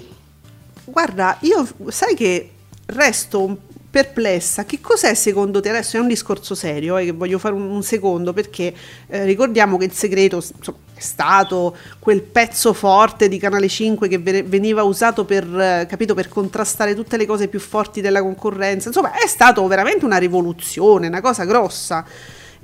Guarda, 0.84 1.38
io 1.40 1.66
sai 1.88 2.14
che 2.14 2.50
resto 2.86 3.40
un- 3.42 3.56
perplessa. 3.94 4.64
Che 4.64 4.80
cos'è 4.80 5.14
secondo 5.14 5.60
te? 5.60 5.68
Adesso 5.68 5.98
è 5.98 6.00
un 6.00 6.08
discorso 6.08 6.56
serio, 6.56 6.96
eh, 6.96 7.12
voglio 7.12 7.38
fare 7.38 7.54
un, 7.54 7.70
un 7.70 7.82
secondo 7.84 8.32
perché 8.32 8.74
eh, 9.06 9.24
ricordiamo 9.24 9.76
che 9.76 9.84
il 9.84 9.92
segreto 9.92 10.42
insomma, 10.56 10.78
è 10.92 11.00
stato 11.00 11.76
quel 12.00 12.22
pezzo 12.22 12.72
forte 12.72 13.28
di 13.28 13.38
Canale 13.38 13.68
5 13.68 14.08
che 14.08 14.18
ve- 14.18 14.42
veniva 14.42 14.82
usato 14.82 15.24
per, 15.24 15.44
eh, 15.44 15.86
capito, 15.88 16.12
per 16.14 16.26
contrastare 16.26 16.96
tutte 16.96 17.16
le 17.16 17.24
cose 17.24 17.46
più 17.46 17.60
forti 17.60 18.00
della 18.00 18.20
concorrenza. 18.20 18.88
Insomma, 18.88 19.12
è 19.12 19.28
stato 19.28 19.64
veramente 19.68 20.04
una 20.04 20.16
rivoluzione, 20.16 21.06
una 21.06 21.20
cosa 21.20 21.44
grossa. 21.44 22.04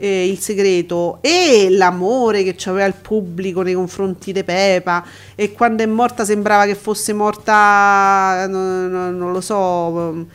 eh, 0.03 0.26
il 0.26 0.39
segreto 0.39 1.18
e 1.20 1.68
l'amore 1.70 2.43
che 2.43 2.57
aveva 2.70 2.87
il 2.87 2.95
pubblico 2.95 3.61
nei 3.61 3.74
confronti 3.74 4.33
di 4.33 4.43
Pepa 4.43 5.05
e 5.35 5.53
quando 5.53 5.83
è 5.83 5.87
morta 5.87 6.24
sembrava 6.24 6.64
che 6.64 6.74
fosse 6.74 7.12
morta 7.12 8.47
no- 8.49 8.89
no- 8.89 9.11
non 9.11 9.31
lo 9.31 9.41
so 9.43 10.26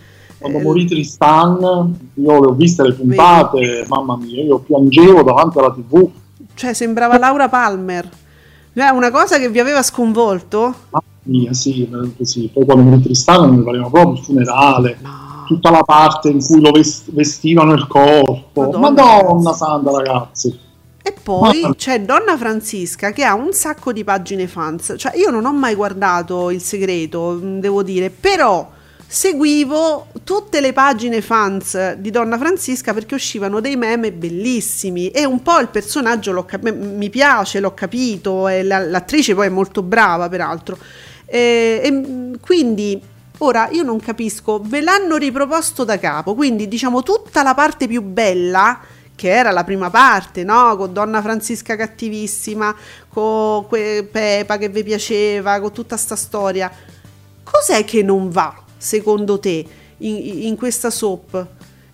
Quando 0.45 0.59
eh, 0.59 0.63
morì 0.63 0.85
Tristan, 0.85 1.97
io 2.13 2.39
le 2.39 2.47
ho 2.47 2.53
viste 2.53 2.83
le 2.83 2.93
puntate, 2.93 3.85
mamma 3.87 4.15
mia, 4.15 4.43
io 4.43 4.59
piangevo 4.59 5.23
davanti 5.23 5.57
alla 5.57 5.71
tv, 5.71 6.07
cioè 6.53 6.73
sembrava 6.73 7.17
Laura 7.17 7.49
Palmer 7.49 8.07
Cioè, 8.73 8.89
una 8.89 9.09
cosa 9.09 9.39
che 9.39 9.49
vi 9.49 9.59
aveva 9.59 9.81
sconvolto 9.81 10.59
mamma 10.91 11.03
mia, 11.23 11.51
sì, 11.53 11.89
sì. 12.21 12.51
Poi 12.53 12.63
quando 12.63 12.83
morì 12.83 13.01
Tristan 13.01 13.55
mi 13.55 13.63
pareva 13.63 13.89
proprio 13.89 14.13
il 14.13 14.19
funerale, 14.19 14.99
tutta 15.47 15.71
la 15.71 15.81
parte 15.81 16.29
in 16.29 16.39
cui 16.45 16.61
lo 16.61 16.69
ves- 16.69 17.11
vestivano 17.11 17.73
il 17.73 17.87
corpo. 17.87 18.61
Madonna, 18.61 18.89
Madonna, 18.91 19.53
santa 19.53 19.91
ragazzi. 19.91 20.59
E 21.01 21.13
poi 21.23 21.61
Ma- 21.61 21.73
c'è 21.73 22.01
Donna 22.01 22.37
Francisca 22.37 23.11
che 23.11 23.23
ha 23.23 23.33
un 23.33 23.51
sacco 23.51 23.91
di 23.91 24.03
pagine 24.03 24.45
fans. 24.45 24.93
Cioè, 24.95 25.17
io 25.17 25.31
non 25.31 25.45
ho 25.45 25.53
mai 25.53 25.73
guardato 25.73 26.51
il 26.51 26.61
segreto, 26.61 27.31
mh, 27.31 27.59
devo 27.59 27.81
dire, 27.81 28.11
però 28.11 28.73
seguivo 29.07 30.07
tutte 30.23 30.59
le 30.59 30.73
pagine 30.73 31.21
fans 31.21 31.93
di 31.93 32.09
Donna 32.11 32.37
Francisca 32.37 32.93
perché 32.93 33.15
uscivano 33.15 33.59
dei 33.59 33.75
meme 33.75 34.11
bellissimi 34.11 35.09
e 35.09 35.25
un 35.25 35.41
po' 35.41 35.59
il 35.59 35.67
personaggio 35.69 36.43
cap- 36.45 36.71
mi 36.71 37.09
piace, 37.09 37.59
l'ho 37.59 37.73
capito, 37.73 38.47
e 38.47 38.63
la- 38.63 38.79
l'attrice 38.79 39.35
poi 39.35 39.47
è 39.47 39.49
molto 39.49 39.81
brava 39.83 40.27
peraltro. 40.27 40.77
E, 41.25 41.81
e, 41.83 42.39
quindi 42.39 43.01
ora 43.39 43.69
io 43.71 43.83
non 43.83 43.99
capisco, 43.99 44.61
ve 44.63 44.81
l'hanno 44.81 45.17
riproposto 45.17 45.83
da 45.83 45.99
capo, 45.99 46.35
quindi 46.35 46.67
diciamo 46.67 47.03
tutta 47.03 47.43
la 47.43 47.53
parte 47.53 47.87
più 47.87 48.01
bella 48.01 48.79
che 49.15 49.29
era 49.29 49.51
la 49.51 49.63
prima 49.63 49.89
parte, 49.89 50.43
no? 50.43 50.75
Con 50.75 50.91
Donna 50.91 51.21
Francisca 51.21 51.75
cattivissima, 51.77 52.75
con 53.07 53.65
que- 53.67 54.07
Pepa 54.11 54.57
che 54.57 54.67
vi 54.67 54.83
piaceva, 54.83 55.59
con 55.61 55.71
tutta 55.71 55.95
sta 55.95 56.15
storia. 56.17 56.69
Cos'è 57.43 57.85
che 57.85 58.03
non 58.03 58.29
va, 58.29 58.53
secondo 58.85 59.39
te, 59.39 59.65
in, 59.97 60.43
in 60.43 60.55
questa 60.55 60.91
soap? 60.91 61.47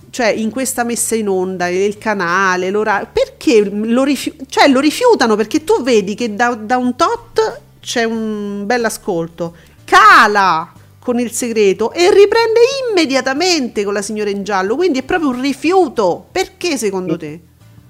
Cioè, 0.09 0.27
in 0.27 0.49
questa 0.49 0.83
messa 0.83 1.15
in 1.15 1.29
onda, 1.29 1.69
il 1.69 1.97
canale, 1.97 2.69
l'orario, 2.69 3.07
perché 3.13 3.63
lo, 3.63 4.03
rifiu- 4.03 4.43
cioè, 4.49 4.67
lo 4.67 4.81
rifiutano? 4.81 5.37
Perché 5.37 5.63
tu 5.63 5.81
vedi 5.81 6.15
che 6.15 6.35
da, 6.35 6.53
da 6.53 6.75
un 6.75 6.97
tot 6.97 7.61
c'è 7.79 8.03
un 8.03 8.65
bel 8.65 8.83
ascolto, 8.83 9.55
cala 9.85 10.73
con 10.99 11.17
il 11.17 11.31
segreto 11.31 11.93
e 11.93 12.11
riprende 12.13 12.59
immediatamente 12.89 13.85
con 13.85 13.93
la 13.93 14.01
signora 14.01 14.29
in 14.29 14.43
giallo, 14.43 14.75
quindi 14.75 14.99
è 14.99 15.03
proprio 15.03 15.29
un 15.29 15.41
rifiuto. 15.41 16.25
Perché 16.29 16.77
secondo 16.77 17.15
te? 17.15 17.39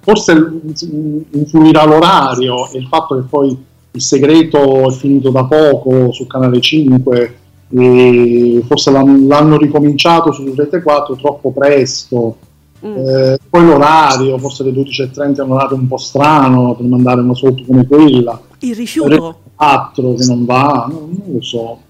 Forse 0.01 0.31
influirà 1.31 1.85
l'orario 1.85 2.69
e 2.71 2.77
il 2.77 2.87
fatto 2.87 3.15
che 3.15 3.23
poi 3.27 3.57
il 3.93 4.01
segreto 4.01 4.89
è 4.89 4.93
finito 4.93 5.31
da 5.31 5.45
poco 5.45 6.11
su 6.11 6.27
Canale 6.27 6.61
5 6.61 7.39
e 7.73 8.63
forse 8.67 8.91
l'hanno, 8.91 9.27
l'hanno 9.27 9.57
ricominciato 9.57 10.31
su 10.31 10.53
Rete 10.55 10.81
4 10.81 11.15
troppo 11.15 11.51
presto. 11.51 12.37
Mm. 12.85 12.97
Eh, 12.97 13.37
poi 13.49 13.65
l'orario, 13.65 14.37
forse 14.39 14.63
le 14.63 14.71
12.30 14.71 15.37
è 15.37 15.41
un 15.41 15.51
orario 15.51 15.77
un 15.77 15.87
po' 15.87 15.97
strano 15.97 16.73
per 16.75 16.85
mandare 16.85 17.21
una 17.21 17.35
soap 17.35 17.65
come 17.65 17.85
quella. 17.85 18.39
Il 18.59 18.75
rifiuto? 18.75 19.37
4 19.61 20.15
che 20.15 20.25
non 20.25 20.43
va, 20.43 20.87
non, 20.89 21.21
lo 21.23 21.41
so. 21.43 21.81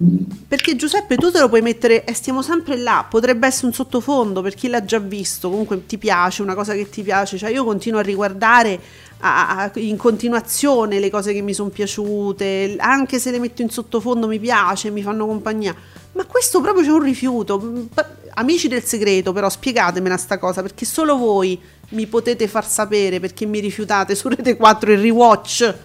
Perché 0.45 0.75
Giuseppe 0.75 1.15
tu 1.15 1.31
te 1.31 1.39
lo 1.39 1.47
puoi 1.47 1.61
mettere 1.61 2.03
e 2.03 2.13
stiamo 2.13 2.41
sempre 2.41 2.75
là, 2.75 3.05
potrebbe 3.09 3.47
essere 3.47 3.67
un 3.67 3.73
sottofondo 3.73 4.41
per 4.41 4.55
chi 4.55 4.67
l'ha 4.67 4.83
già 4.83 4.99
visto, 4.99 5.49
comunque 5.49 5.85
ti 5.85 5.97
piace, 5.97 6.41
una 6.41 6.53
cosa 6.53 6.73
che 6.73 6.89
ti 6.89 7.01
piace, 7.01 7.37
cioè 7.37 7.49
io 7.49 7.63
continuo 7.63 7.99
a 7.99 8.01
riguardare 8.01 8.77
a- 9.19 9.55
a- 9.55 9.71
in 9.75 9.95
continuazione 9.95 10.99
le 10.99 11.09
cose 11.09 11.31
che 11.31 11.41
mi 11.41 11.53
sono 11.53 11.69
piaciute, 11.69 12.75
anche 12.77 13.19
se 13.19 13.31
le 13.31 13.39
metto 13.39 13.61
in 13.61 13.69
sottofondo 13.69 14.27
mi 14.27 14.39
piace, 14.39 14.89
mi 14.89 15.01
fanno 15.01 15.25
compagnia, 15.25 15.73
ma 16.11 16.25
questo 16.25 16.59
proprio 16.59 16.83
c'è 16.83 16.91
un 16.91 17.03
rifiuto. 17.03 17.87
Amici 18.33 18.67
del 18.67 18.83
segreto 18.83 19.31
però 19.31 19.49
spiegatemela 19.49 20.17
sta 20.17 20.37
cosa 20.37 20.61
perché 20.61 20.83
solo 20.85 21.15
voi 21.15 21.57
mi 21.91 22.05
potete 22.05 22.49
far 22.49 22.67
sapere 22.67 23.21
perché 23.21 23.45
mi 23.45 23.59
rifiutate 23.59 24.13
su 24.13 24.27
Rete 24.27 24.57
4 24.57 24.91
il 24.91 24.99
rewatch. 24.99 25.75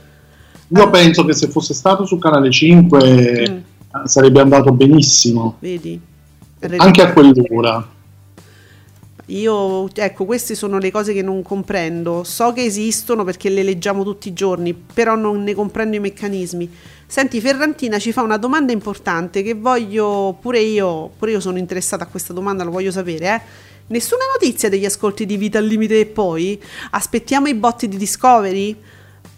Io 0.68 0.90
penso 0.90 1.24
che 1.24 1.32
se 1.34 1.48
fosse 1.48 1.74
stato 1.74 2.04
su 2.04 2.18
Canale 2.18 2.50
5 2.50 3.62
Mm. 3.96 4.04
sarebbe 4.04 4.40
andato 4.40 4.72
benissimo, 4.72 5.56
Vedi? 5.60 5.98
anche 6.76 7.02
a 7.02 7.12
quell'ora. 7.12 7.94
Io, 9.30 9.88
ecco, 9.92 10.24
queste 10.24 10.54
sono 10.54 10.78
le 10.78 10.92
cose 10.92 11.12
che 11.12 11.22
non 11.22 11.42
comprendo. 11.42 12.22
So 12.22 12.52
che 12.52 12.62
esistono 12.64 13.24
perché 13.24 13.48
le 13.48 13.64
leggiamo 13.64 14.04
tutti 14.04 14.28
i 14.28 14.32
giorni, 14.32 14.72
però 14.72 15.16
non 15.16 15.42
ne 15.42 15.52
comprendo 15.52 15.96
i 15.96 16.00
meccanismi. 16.00 16.70
Senti, 17.06 17.40
Ferrantina 17.40 17.98
ci 17.98 18.12
fa 18.12 18.22
una 18.22 18.36
domanda 18.36 18.70
importante 18.72 19.42
che 19.42 19.54
voglio, 19.54 20.36
pure 20.40 20.60
io, 20.60 21.10
pure 21.18 21.32
io 21.32 21.40
sono 21.40 21.58
interessata 21.58 22.04
a 22.04 22.06
questa 22.06 22.32
domanda, 22.32 22.62
lo 22.62 22.70
voglio 22.70 22.92
sapere, 22.92 23.34
eh. 23.34 23.40
Nessuna 23.88 24.22
notizia 24.32 24.68
degli 24.68 24.84
ascolti 24.84 25.26
di 25.26 25.36
Vita 25.36 25.58
al 25.58 25.64
Limite 25.66 26.00
e 26.00 26.06
poi? 26.06 26.60
Aspettiamo 26.90 27.48
i 27.48 27.54
botti 27.54 27.88
di 27.88 27.96
Discovery? 27.96 28.76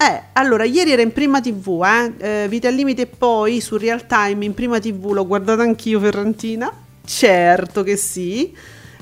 Eh, 0.01 0.23
allora, 0.35 0.63
ieri 0.63 0.93
era 0.93 1.03
in 1.03 1.13
prima 1.13 1.41
TV, 1.41 1.83
eh? 1.85 2.43
eh 2.45 2.49
Vita 2.49 2.69
al 2.69 2.75
Limite 2.75 3.03
e 3.03 3.07
poi 3.07 3.61
su 3.61 3.77
Real 3.77 4.07
Time 4.07 4.45
in 4.45 4.55
prima 4.55 4.79
TV, 4.79 5.11
l'ho 5.11 5.27
guardata 5.27 5.63
anch'io 5.63 5.99
Ferrantina? 5.99 6.71
Certo 7.05 7.83
che 7.83 7.97
sì. 7.97 8.55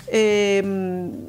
Ehm, 0.07 1.25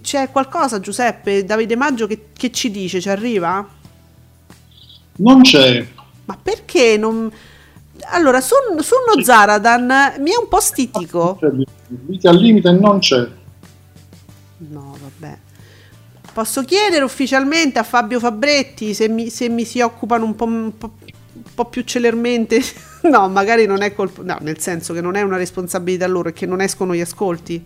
c'è 0.00 0.30
qualcosa, 0.30 0.80
Giuseppe? 0.80 1.44
Davide 1.44 1.76
Maggio 1.76 2.06
che, 2.06 2.28
che 2.32 2.50
ci 2.50 2.70
dice? 2.70 2.98
Ci 2.98 3.10
arriva? 3.10 3.68
Non 5.16 5.42
c'è. 5.42 5.86
Ma 6.24 6.38
perché 6.42 6.96
non... 6.96 7.30
Allora, 8.12 8.40
su, 8.40 8.54
su 8.78 8.94
uno 8.94 9.22
Zaradan 9.22 10.14
mi 10.20 10.30
è 10.30 10.36
un 10.40 10.48
po' 10.48 10.60
stitico. 10.60 11.38
Vita 11.88 12.30
al 12.30 12.36
limite 12.38 12.72
non 12.72 12.98
c'è. 13.00 13.28
No. 14.56 14.95
Posso 16.36 16.64
chiedere 16.64 17.02
ufficialmente 17.02 17.78
a 17.78 17.82
Fabio 17.82 18.20
Fabretti 18.20 18.92
se 18.92 19.08
mi, 19.08 19.30
se 19.30 19.48
mi 19.48 19.64
si 19.64 19.80
occupano 19.80 20.26
un 20.26 20.34
po', 20.34 20.44
un 20.44 20.76
po', 20.76 20.92
un 21.02 21.42
po' 21.54 21.64
più 21.64 21.80
celermente? 21.80 22.60
no, 23.10 23.26
magari 23.30 23.64
non 23.64 23.80
è 23.80 23.94
colpa... 23.94 24.20
No, 24.22 24.36
nel 24.42 24.60
senso 24.60 24.92
che 24.92 25.00
non 25.00 25.14
è 25.14 25.22
una 25.22 25.38
responsabilità 25.38 26.06
loro, 26.06 26.28
è 26.28 26.34
che 26.34 26.44
non 26.44 26.60
escono 26.60 26.94
gli 26.94 27.00
ascolti. 27.00 27.64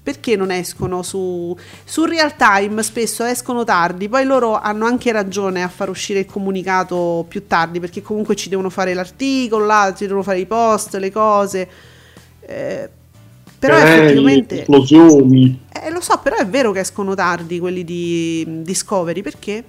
Perché 0.00 0.36
non 0.36 0.52
escono 0.52 1.02
su, 1.02 1.56
su 1.82 2.04
real 2.04 2.36
time? 2.36 2.84
Spesso 2.84 3.24
escono 3.24 3.64
tardi, 3.64 4.08
poi 4.08 4.24
loro 4.24 4.56
hanno 4.56 4.86
anche 4.86 5.10
ragione 5.10 5.64
a 5.64 5.68
far 5.68 5.88
uscire 5.88 6.20
il 6.20 6.26
comunicato 6.26 7.26
più 7.26 7.48
tardi 7.48 7.80
perché 7.80 8.00
comunque 8.00 8.36
ci 8.36 8.48
devono 8.48 8.70
fare 8.70 8.94
l'articolo, 8.94 9.66
là, 9.66 9.92
ci 9.96 10.04
devono 10.06 10.22
fare 10.22 10.38
i 10.38 10.46
post, 10.46 10.94
le 10.94 11.10
cose. 11.10 11.68
Eh, 12.42 12.90
però 13.60 13.76
effettivamente... 13.76 14.60
esplosioni. 14.60 15.60
Eh, 15.70 15.90
lo 15.90 16.00
so, 16.00 16.18
però 16.22 16.36
è 16.36 16.46
vero 16.46 16.72
che 16.72 16.80
escono 16.80 17.14
tardi 17.14 17.58
quelli 17.58 17.84
di 17.84 18.44
mm, 18.48 18.62
Discovery, 18.62 19.20
perché? 19.20 19.64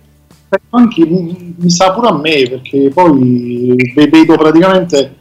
Eh, 0.49 0.59
Anche, 0.69 1.05
mi, 1.05 1.55
mi 1.57 1.69
sa 1.69 1.91
pure 1.91 2.07
a 2.07 2.15
me 2.17 2.47
perché 2.49 2.89
poi 2.89 3.75
ve- 3.93 4.07
vedo 4.07 4.37
praticamente 4.37 5.15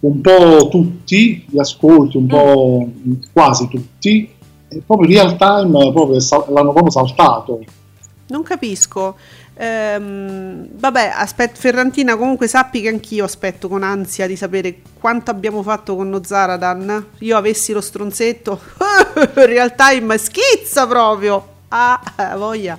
un 0.00 0.20
po' 0.22 0.68
tutti 0.70 1.44
gli 1.48 1.58
ascolti, 1.58 2.16
un 2.16 2.26
po' 2.26 2.90
quasi 3.32 3.68
tutti, 3.68 4.28
e 4.68 4.82
proprio 4.86 5.08
real 5.08 5.36
time 5.36 5.92
proprio 5.92 6.18
l'hanno 6.48 6.72
proprio 6.72 6.90
saltato. 6.90 7.60
Non 8.26 8.42
capisco. 8.42 9.16
Ehm, 9.56 10.68
vabbè, 10.72 11.12
aspetto, 11.14 11.60
Ferrantina, 11.60 12.16
comunque 12.16 12.48
sappi 12.48 12.80
che 12.80 12.88
anch'io 12.88 13.24
aspetto 13.24 13.68
con 13.68 13.82
ansia 13.82 14.26
di 14.26 14.36
sapere 14.36 14.80
quanto 14.98 15.30
abbiamo 15.30 15.62
fatto 15.62 15.94
con 15.94 16.08
Nozaradan. 16.08 17.06
Io 17.18 17.36
avessi 17.36 17.72
lo 17.72 17.80
stronzetto, 17.80 18.60
real 19.34 19.74
time 19.74 20.18
schizza 20.18 20.86
proprio. 20.86 21.52
Ah, 21.68 22.00
eh, 22.16 22.36
voglia. 22.36 22.78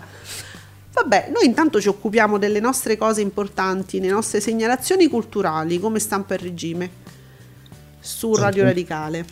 Vabbè, 0.93 1.29
noi 1.33 1.45
intanto 1.45 1.81
ci 1.81 1.89
occupiamo 1.89 2.37
delle 2.37 2.61
nostre 2.61 2.97
cose 2.97 3.19
importanti, 3.21 3.99
le 3.99 4.09
nostre 4.09 4.39
segnalazioni 4.39 5.07
culturali, 5.07 5.79
come 5.79 5.99
stampa 5.99 6.35
il 6.35 6.39
regime, 6.39 6.89
su 7.99 8.33
Radio 8.35 8.63
Radicale. 8.63 9.25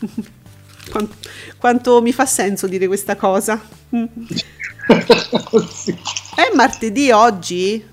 Quanto, 0.88 1.16
quanto 1.58 2.00
mi 2.00 2.14
fa 2.14 2.24
senso 2.24 2.66
dire 2.66 2.86
questa 2.86 3.14
cosa? 3.16 3.60
Sì. 5.70 5.94
È 6.38 6.54
martedì 6.54 7.10
oggi? 7.10 7.84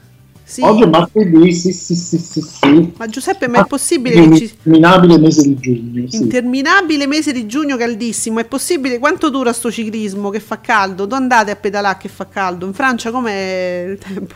Sì. 0.43 0.61
Oggi 0.61 0.83
è 0.83 0.85
martedì, 0.85 1.51
sì, 1.51 1.71
sì, 1.71 1.95
sì, 1.95 2.19
sì, 2.19 2.41
sì. 2.41 2.93
Ma 2.95 3.07
Giuseppe, 3.07 3.47
ma 3.47 3.61
è 3.61 3.65
possibile 3.65 4.13
che 4.13 4.37
ci... 4.37 4.43
Interminabile 4.43 5.17
mese 5.17 5.41
di 5.41 5.55
giugno. 5.57 6.07
Sì. 6.07 6.17
Interminabile 6.17 7.07
mese 7.07 7.31
di 7.31 7.47
giugno 7.47 7.75
caldissimo, 7.75 8.39
è 8.39 8.45
possibile? 8.45 8.99
Quanto 8.99 9.31
dura 9.31 9.51
sto 9.51 9.71
ciclismo 9.71 10.29
che 10.29 10.39
fa 10.39 10.61
caldo? 10.61 11.07
Dove 11.07 11.23
andate 11.23 11.49
a 11.49 11.55
pedalare 11.55 11.97
che 11.99 12.07
fa 12.07 12.27
caldo? 12.27 12.67
In 12.67 12.75
Francia 12.75 13.09
com'è 13.09 13.87
il 13.89 13.97
tempo? 13.97 14.35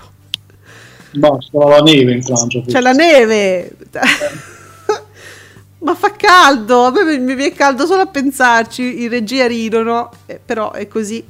Basta, 1.11 1.67
la 1.67 1.81
neve 1.81 2.13
in 2.13 2.23
Francia. 2.23 2.63
C'è 2.65 2.81
la 2.81 2.93
neve! 2.93 3.75
Ma 5.81 5.93
fa 5.93 6.13
caldo, 6.13 6.85
a 6.85 6.91
me 6.91 7.03
mi 7.03 7.19
mi 7.19 7.35
viene 7.35 7.53
caldo 7.53 7.85
solo 7.85 8.01
a 8.01 8.07
pensarci, 8.07 9.03
in 9.03 9.09
regia 9.09 9.45
ridono, 9.45 10.09
eh, 10.25 10.39
però 10.43 10.71
è 10.71 10.87
così. 10.87 11.23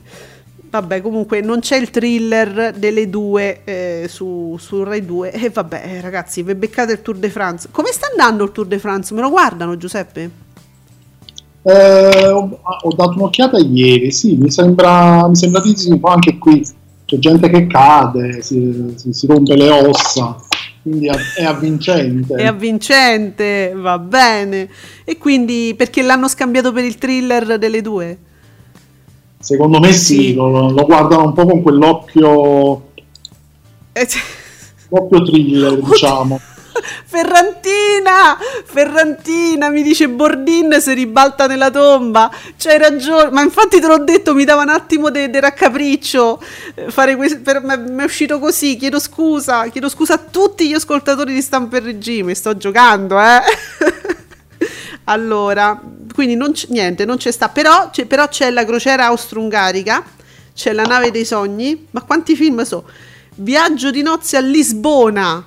Vabbè, 0.70 1.02
comunque 1.02 1.42
non 1.42 1.62
c'è 1.62 1.78
il 1.78 1.90
thriller 1.90 2.74
delle 2.74 3.10
due 3.10 3.62
eh, 3.64 4.06
su, 4.08 4.56
su 4.60 4.84
Rai 4.84 5.04
2. 5.04 5.32
E 5.32 5.50
vabbè, 5.50 5.82
eh, 5.84 6.02
ragazzi, 6.02 6.44
vi 6.44 6.54
beccate 6.54 6.92
il 6.92 7.02
Tour 7.02 7.18
de 7.18 7.30
France. 7.30 7.70
Come 7.72 7.92
sta 7.92 8.08
andando 8.12 8.44
il 8.44 8.52
Tour 8.52 8.68
de 8.68 8.78
France? 8.78 9.14
Me 9.16 9.22
lo 9.22 9.30
guardano, 9.30 9.78
Giuseppe? 9.78 10.30
Eh, 11.64 12.28
ho, 12.28 12.60
ho 12.62 12.96
dato 12.96 13.14
un'occhiata 13.16 13.58
ieri, 13.58 14.12
sì, 14.12 14.36
mi 14.36 14.50
sembra, 14.52 15.28
mi 15.28 15.36
sembra 15.36 15.62
di 15.62 15.76
sì, 15.76 15.98
poi 15.98 16.14
anche 16.14 16.38
qui 16.38 16.66
c'è 17.06 17.18
gente 17.18 17.50
che 17.50 17.68
cade, 17.68 18.42
si, 18.42 18.94
si- 18.96 19.12
si 19.12 19.28
rompe 19.28 19.56
le 19.56 19.70
ossa, 19.70 20.38
quindi 20.84 21.08
è 21.36 21.44
avvincente. 21.44 22.36
È 22.36 22.46
avvincente, 22.46 23.74
va 23.76 23.98
bene. 23.98 24.70
E 25.04 25.18
quindi 25.18 25.74
perché 25.76 26.04
l'hanno 26.04 26.28
scambiato 26.28 26.72
per 26.72 26.84
il 26.84 26.98
thriller 26.98 27.58
delle 27.58 27.82
due? 27.82 28.18
Secondo 29.40 29.80
me 29.80 29.94
sì, 29.94 30.16
Sì. 30.16 30.34
Lo, 30.34 30.70
lo 30.72 30.86
guardano 30.86 31.26
un 31.26 31.34
po' 31.34 31.46
con 31.46 31.62
quell'occhio, 31.62 32.92
Eh, 33.94 34.08
occhio 34.90 35.22
thriller, 35.24 35.78
diciamo. 35.78 36.40
Ferrantina, 37.06 38.38
Ferrantina, 38.64 39.70
mi 39.70 39.82
dice 39.82 40.08
Bordin 40.08 40.78
si 40.80 40.94
ribalta 40.94 41.48
nella 41.48 41.72
tomba. 41.72 42.32
C'hai 42.58 42.78
ragione, 42.78 43.32
ma 43.32 43.42
infatti 43.42 43.80
te 43.80 43.88
l'ho 43.88 43.98
detto, 43.98 44.34
mi 44.34 44.46
dava 44.46 44.62
un 44.62 44.70
attimo 44.70 45.10
di 45.10 45.28
raccapriccio 45.40 46.42
eh, 46.76 46.92
fare 46.92 47.16
questo, 47.16 47.40
per- 47.42 47.62
mi 47.64 48.02
è 48.02 48.04
uscito 48.04 48.40
così, 48.40 48.78
chiedo 48.78 49.00
scusa, 49.00 49.68
chiedo 49.68 49.90
scusa 49.90 50.14
a 50.14 50.18
tutti 50.20 50.68
gli 50.70 50.74
ascoltatori 50.74 51.34
di 51.34 51.42
Stampa 51.42 51.78
e 51.78 51.80
Regime, 51.82 52.34
sto 52.36 52.56
giocando, 52.56 53.20
eh. 53.20 53.42
allora, 55.10 55.82
quindi 56.14 56.36
non 56.36 56.52
c'è, 56.52 56.68
niente, 56.70 57.04
non 57.04 57.18
c'è 57.18 57.32
sta, 57.32 57.50
però 57.50 57.90
c'è, 57.90 58.06
però 58.06 58.28
c'è 58.28 58.52
la 58.52 58.64
crociera 58.64 59.06
austro-ungarica, 59.06 60.04
c'è 60.54 60.72
La 60.74 60.84
nave 60.84 61.10
dei 61.10 61.26
sogni, 61.26 61.88
ma 61.92 62.04
quanti 62.04 62.36
film 62.36 62.62
so? 62.64 62.84
Viaggio 63.36 63.90
di 63.90 64.04
nozze 64.04 64.38
a 64.38 64.42
Lisbona. 64.42 65.44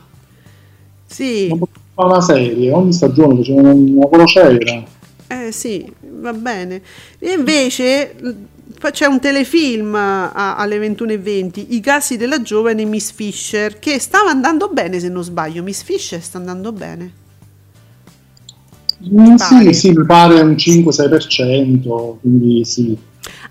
Sì. 1.06 1.48
Ma 1.94 2.06
una 2.06 2.20
serie, 2.20 2.72
ogni 2.72 2.92
stagione 2.92 3.36
faceva 3.36 3.60
una, 3.60 3.72
una 3.72 4.08
crociera. 4.08 4.82
Eh 5.28 5.52
sì, 5.52 5.90
va 6.00 6.32
bene. 6.32 6.82
E 7.18 7.32
invece 7.32 8.16
c'è 8.90 9.06
un 9.06 9.20
telefilm 9.20 9.94
a- 9.94 10.56
alle 10.56 10.78
21.20, 10.78 11.66
I 11.68 11.80
casi 11.80 12.16
della 12.16 12.42
giovane 12.42 12.84
Miss 12.84 13.12
Fisher, 13.12 13.78
che 13.78 14.00
stava 14.00 14.30
andando 14.30 14.68
bene 14.68 14.98
se 14.98 15.08
non 15.08 15.22
sbaglio. 15.22 15.62
Miss 15.62 15.82
Fisher 15.82 16.20
sta 16.20 16.38
andando 16.38 16.72
bene. 16.72 17.20
Mm, 19.10 19.34
sì, 19.36 19.72
sì, 19.72 19.90
mi 19.90 20.04
pare 20.06 20.40
un 20.40 20.52
5-6%, 20.52 22.16
quindi 22.20 22.64
sì. 22.64 22.96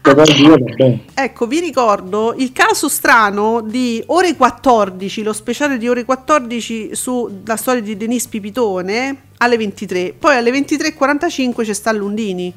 Va 0.04 0.14
bene. 0.16 1.04
Ecco, 1.14 1.46
vi 1.46 1.60
ricordo 1.60 2.34
il 2.38 2.52
caso 2.52 2.90
strano 2.90 3.62
di 3.62 4.02
ore 4.08 4.36
14, 4.36 5.22
lo 5.22 5.34
speciale 5.34 5.78
di 5.78 5.88
ore 5.88 6.06
14 6.06 6.96
sulla 6.96 7.56
storia 7.56 7.82
di 7.82 7.96
Denise 7.96 8.28
Pipitone 8.30 9.18
alle 9.38 9.58
23. 9.58 10.16
Poi 10.18 10.36
alle 10.36 10.52
23.45 10.52 11.64
c'è 11.64 11.74
sta 11.74 11.92
Lundini. 11.92 12.52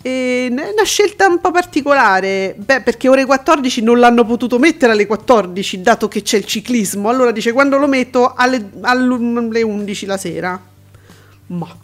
E 0.00 0.46
è 0.46 0.70
una 0.70 0.84
scelta 0.84 1.26
un 1.26 1.40
po' 1.40 1.50
particolare, 1.50 2.54
beh, 2.56 2.82
perché 2.82 3.08
ore 3.08 3.24
14 3.24 3.82
non 3.82 3.98
l'hanno 3.98 4.24
potuto 4.24 4.58
mettere 4.58 4.92
alle 4.92 5.06
14, 5.06 5.80
dato 5.80 6.08
che 6.08 6.22
c'è 6.22 6.36
il 6.36 6.44
ciclismo. 6.44 7.08
Allora 7.08 7.32
dice 7.32 7.52
quando 7.52 7.78
lo 7.78 7.88
metto 7.88 8.32
alle, 8.32 8.70
alle 8.82 9.62
11 9.62 10.06
la 10.06 10.16
sera. 10.16 10.60
Ma, 11.46 11.76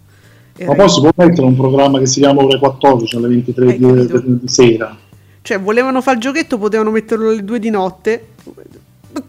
Ma 0.67 0.75
poi 0.75 0.89
si 0.89 1.01
può 1.01 1.11
mettere 1.15 1.47
un 1.47 1.57
programma 1.57 1.99
che 1.99 2.07
si 2.07 2.21
chiama 2.21 2.43
ore 2.43 2.59
14 2.59 3.17
alle 3.17 3.29
23 3.29 3.67
Hai 3.67 3.79
di, 3.79 4.07
di- 4.41 4.49
sera. 4.49 4.97
cioè, 5.43 5.59
volevano 5.61 6.03
fare 6.03 6.17
il 6.17 6.23
giochetto, 6.23 6.59
potevano 6.59 6.91
metterlo 6.91 7.31
alle 7.31 7.45
2 7.45 7.59
di 7.59 7.71
notte. 7.71 8.27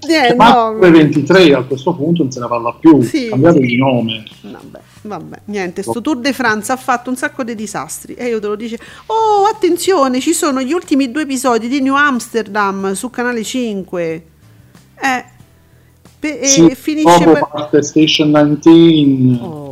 Eh, 0.08 0.36
Ma 0.36 0.52
no. 0.54 0.68
alle 0.78 0.92
23 0.92 1.54
a 1.56 1.64
questo 1.64 1.96
punto 1.96 2.22
non 2.24 2.32
se 2.32 2.40
ne 2.40 2.48
parla 2.48 2.72
più, 2.80 3.02
Sì, 3.02 3.28
cambiate 3.30 3.62
sì. 3.62 3.66
di 3.66 3.78
nome. 3.78 4.24
Vabbè, 4.42 4.80
vabbè, 5.04 5.40
niente, 5.46 5.82
sto 5.82 6.02
Tour 6.02 6.18
de 6.20 6.34
France 6.34 6.72
ha 6.72 6.76
fatto 6.76 7.10
un 7.10 7.16
sacco 7.16 7.44
di 7.44 7.56
disastri 7.56 8.14
e 8.14 8.28
io 8.28 8.40
te 8.40 8.48
lo 8.48 8.56
dice, 8.56 8.78
oh 9.08 9.46
attenzione, 9.52 10.20
ci 10.20 10.34
sono 10.34 10.62
gli 10.62 10.72
ultimi 10.74 11.10
due 11.12 11.24
episodi 11.24 11.68
di 11.68 11.82
New 11.82 11.96
Amsterdam 11.96 12.92
su 12.94 13.10
Canale 13.10 13.44
5. 13.44 14.26
Eh, 15.02 15.26
pe- 16.20 16.40
e 16.40 16.46
Sì, 16.46 16.76
finisce 16.76 17.18
dopo 17.24 17.32
per... 17.32 17.48
parte 17.52 17.82
Station 17.82 18.32
19. 18.62 19.40
Oh, 19.44 19.71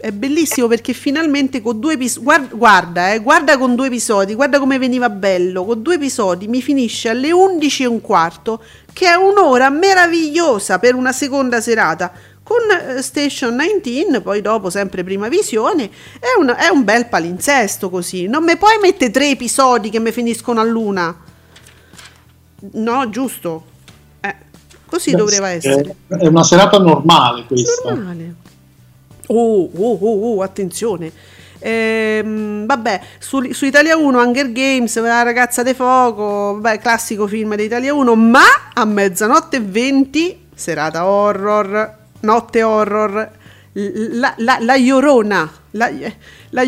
è 0.00 0.10
bellissimo 0.12 0.66
perché 0.66 0.92
finalmente 0.92 1.60
con 1.60 1.78
due 1.78 1.94
episodi, 1.94 2.24
guarda, 2.24 2.54
guarda, 2.54 3.12
eh, 3.12 3.18
guarda 3.20 3.58
con 3.58 3.74
due 3.74 3.86
episodi, 3.86 4.34
guarda 4.34 4.58
come 4.58 4.78
veniva 4.78 5.10
bello, 5.10 5.64
con 5.64 5.82
due 5.82 5.94
episodi 5.94 6.48
mi 6.48 6.62
finisce 6.62 7.08
alle 7.08 7.30
11 7.32 7.82
e 7.82 7.86
un 7.86 8.00
quarto, 8.00 8.62
che 8.92 9.06
è 9.06 9.14
un'ora 9.14 9.68
meravigliosa 9.70 10.78
per 10.78 10.94
una 10.94 11.12
seconda 11.12 11.60
serata. 11.60 12.12
Con 12.42 12.58
eh, 12.96 13.00
Station 13.02 13.56
19, 13.56 14.22
poi 14.22 14.40
dopo 14.40 14.70
sempre 14.70 15.04
prima 15.04 15.28
visione, 15.28 15.84
è, 16.18 16.36
un- 16.38 16.52
è 16.56 16.68
un 16.68 16.82
bel 16.82 17.06
palinsesto 17.06 17.90
così. 17.90 18.26
Non 18.26 18.42
mi 18.42 18.56
puoi 18.56 18.78
mettere 18.80 19.10
tre 19.12 19.28
episodi 19.30 19.88
che 19.90 20.00
mi 20.00 20.10
finiscono 20.10 20.58
a 20.60 20.64
luna. 20.64 21.16
No, 22.72 23.08
giusto. 23.10 23.64
Eh, 24.20 24.34
così 24.86 25.12
Beh, 25.12 25.16
doveva 25.16 25.48
sì, 25.50 25.54
essere. 25.68 25.94
È, 26.08 26.14
è 26.14 26.26
una 26.26 26.42
serata 26.42 26.78
normale 26.78 27.44
questa. 27.46 27.90
Normale. 27.94 28.34
Oh, 29.32 29.70
oh, 29.72 29.98
oh, 30.00 30.34
oh, 30.36 30.42
attenzione. 30.42 31.12
Ehm, 31.60 32.66
vabbè, 32.66 33.00
su, 33.18 33.52
su 33.52 33.64
Italia 33.64 33.96
1 33.96 34.18
Hunger 34.20 34.50
Games, 34.52 35.00
la 35.00 35.22
ragazza 35.22 35.62
de 35.62 35.74
fuoco, 35.74 36.58
vabbè, 36.58 36.78
classico 36.80 37.26
film 37.28 37.54
di 37.54 37.64
Italia 37.64 37.94
1, 37.94 38.14
ma 38.16 38.42
a 38.74 38.84
mezzanotte 38.84 39.58
e 39.58 39.60
20, 39.60 40.46
serata 40.54 41.06
horror, 41.06 41.98
notte 42.20 42.62
horror, 42.62 43.30
la, 43.72 44.34
la, 44.38 44.58
la 44.60 44.76
Llorona, 44.76 45.50
la, 45.72 45.90
la, 46.50 46.62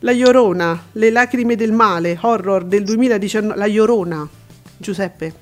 la 0.00 0.12
Llorona, 0.12 0.86
le 0.92 1.10
lacrime 1.10 1.54
del 1.54 1.72
male, 1.72 2.18
horror 2.20 2.64
del 2.64 2.84
2019, 2.84 3.56
la 3.56 3.66
Llorona, 3.68 4.28
Giuseppe, 4.76 5.34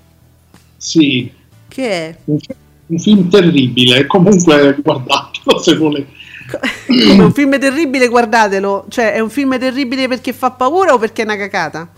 Sì, 0.77 1.33
che 1.69 1.91
è? 1.91 2.17
un, 2.25 2.39
un 2.87 2.99
film 2.99 3.29
terribile. 3.29 4.07
Comunque 4.07 4.77
guardatelo 4.83 5.59
se 5.61 5.77
volete. 5.77 6.20
Come 6.87 7.23
un 7.23 7.33
film 7.33 7.59
terribile, 7.59 8.09
guardatelo. 8.09 8.87
Cioè, 8.89 9.13
è 9.13 9.21
un 9.21 9.31
film 9.31 9.59
terribile 9.59 10.09
perché 10.09 10.33
fa 10.33 10.51
paura 10.51 10.95
o 10.95 10.99
perché 10.99 11.23
è 11.23 11.25
una 11.25 11.37
cacata? 11.37 11.89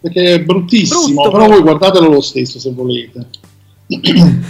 Perché 0.00 0.34
è 0.34 0.40
bruttissimo, 0.42 1.22
Brutto, 1.22 1.30
però 1.30 1.46
voi 1.48 1.62
guardatelo 1.62 2.08
lo 2.08 2.20
stesso 2.20 2.58
se 2.58 2.72
volete. 2.72 3.26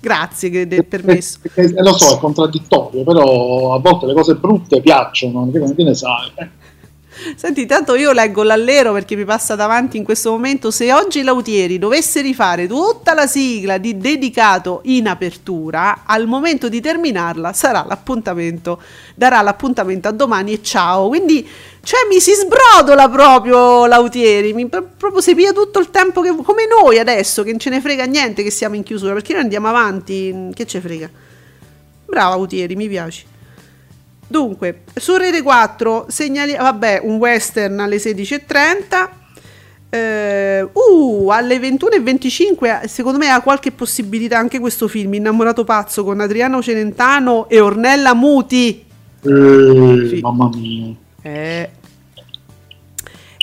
Grazie 0.00 0.50
che- 0.50 0.66
del 0.66 0.84
permesso. 0.84 1.38
Perché, 1.42 1.62
eh, 1.62 1.82
lo 1.82 1.96
so, 1.98 2.16
è 2.16 2.18
contraddittorio, 2.18 3.02
però 3.02 3.74
a 3.74 3.78
volte 3.78 4.06
le 4.06 4.14
cose 4.14 4.36
brutte 4.36 4.80
piacciono, 4.80 5.50
che 5.50 5.74
che 5.74 5.82
ne 5.82 5.94
sai. 5.94 6.32
Senti, 7.34 7.64
tanto 7.66 7.94
io 7.94 8.12
leggo 8.12 8.42
l'allero 8.42 8.92
perché 8.92 9.16
mi 9.16 9.24
passa 9.24 9.54
davanti 9.54 9.96
in 9.96 10.04
questo 10.04 10.30
momento. 10.30 10.70
Se 10.70 10.92
oggi 10.92 11.22
Lautieri 11.22 11.78
dovesse 11.78 12.20
rifare 12.20 12.66
tutta 12.66 13.14
la 13.14 13.26
sigla 13.26 13.78
di 13.78 13.96
dedicato 13.96 14.80
in 14.84 15.08
apertura, 15.08 16.02
al 16.04 16.26
momento 16.26 16.68
di 16.68 16.80
terminarla 16.80 17.52
sarà 17.52 17.84
l'appuntamento, 17.86 18.80
darà 19.14 19.40
l'appuntamento 19.40 20.08
a 20.08 20.12
domani 20.12 20.52
e 20.52 20.62
ciao. 20.62 21.08
Quindi, 21.08 21.46
cioè, 21.82 22.00
mi 22.08 22.20
si 22.20 22.32
sbrodola 22.32 23.08
proprio 23.08 23.86
Lautieri, 23.86 24.52
mi, 24.52 24.66
pro- 24.66 24.88
proprio 24.96 25.20
si 25.22 25.34
pia 25.34 25.52
tutto 25.52 25.78
il 25.78 25.90
tempo 25.90 26.20
che, 26.20 26.34
come 26.42 26.66
noi 26.66 26.98
adesso, 26.98 27.42
che 27.42 27.50
non 27.50 27.58
ce 27.58 27.70
ne 27.70 27.80
frega 27.80 28.04
niente 28.04 28.42
che 28.42 28.50
siamo 28.50 28.74
in 28.74 28.82
chiusura, 28.82 29.14
perché 29.14 29.32
noi 29.32 29.42
andiamo 29.42 29.68
avanti, 29.68 30.50
che 30.54 30.66
ce 30.66 30.80
frega. 30.80 31.08
Brava 32.06 32.36
Lautieri, 32.36 32.76
mi 32.76 32.88
piace. 32.88 33.34
Dunque, 34.28 34.82
su 34.94 35.14
Rete 35.16 35.42
4 35.42 36.06
segnali, 36.08 36.54
vabbè, 36.56 37.00
un 37.02 37.16
western 37.16 37.80
alle 37.80 37.96
16.30. 37.96 39.08
Eh, 39.88 40.68
uh, 40.72 41.28
alle 41.30 41.58
21.25 41.58 42.86
secondo 42.86 43.18
me 43.18 43.28
ha 43.28 43.40
qualche 43.40 43.70
possibilità 43.70 44.36
anche 44.36 44.58
questo 44.58 44.88
film 44.88 45.14
Innamorato 45.14 45.62
pazzo 45.62 46.02
con 46.02 46.18
Adriano 46.18 46.60
Celentano 46.60 47.48
e 47.48 47.60
Ornella 47.60 48.12
Muti 48.12 48.84
Eh, 49.22 50.08
Sì. 50.08 50.18
Mamma 50.20 50.50
mia. 50.52 50.92
Eh. 51.22 51.70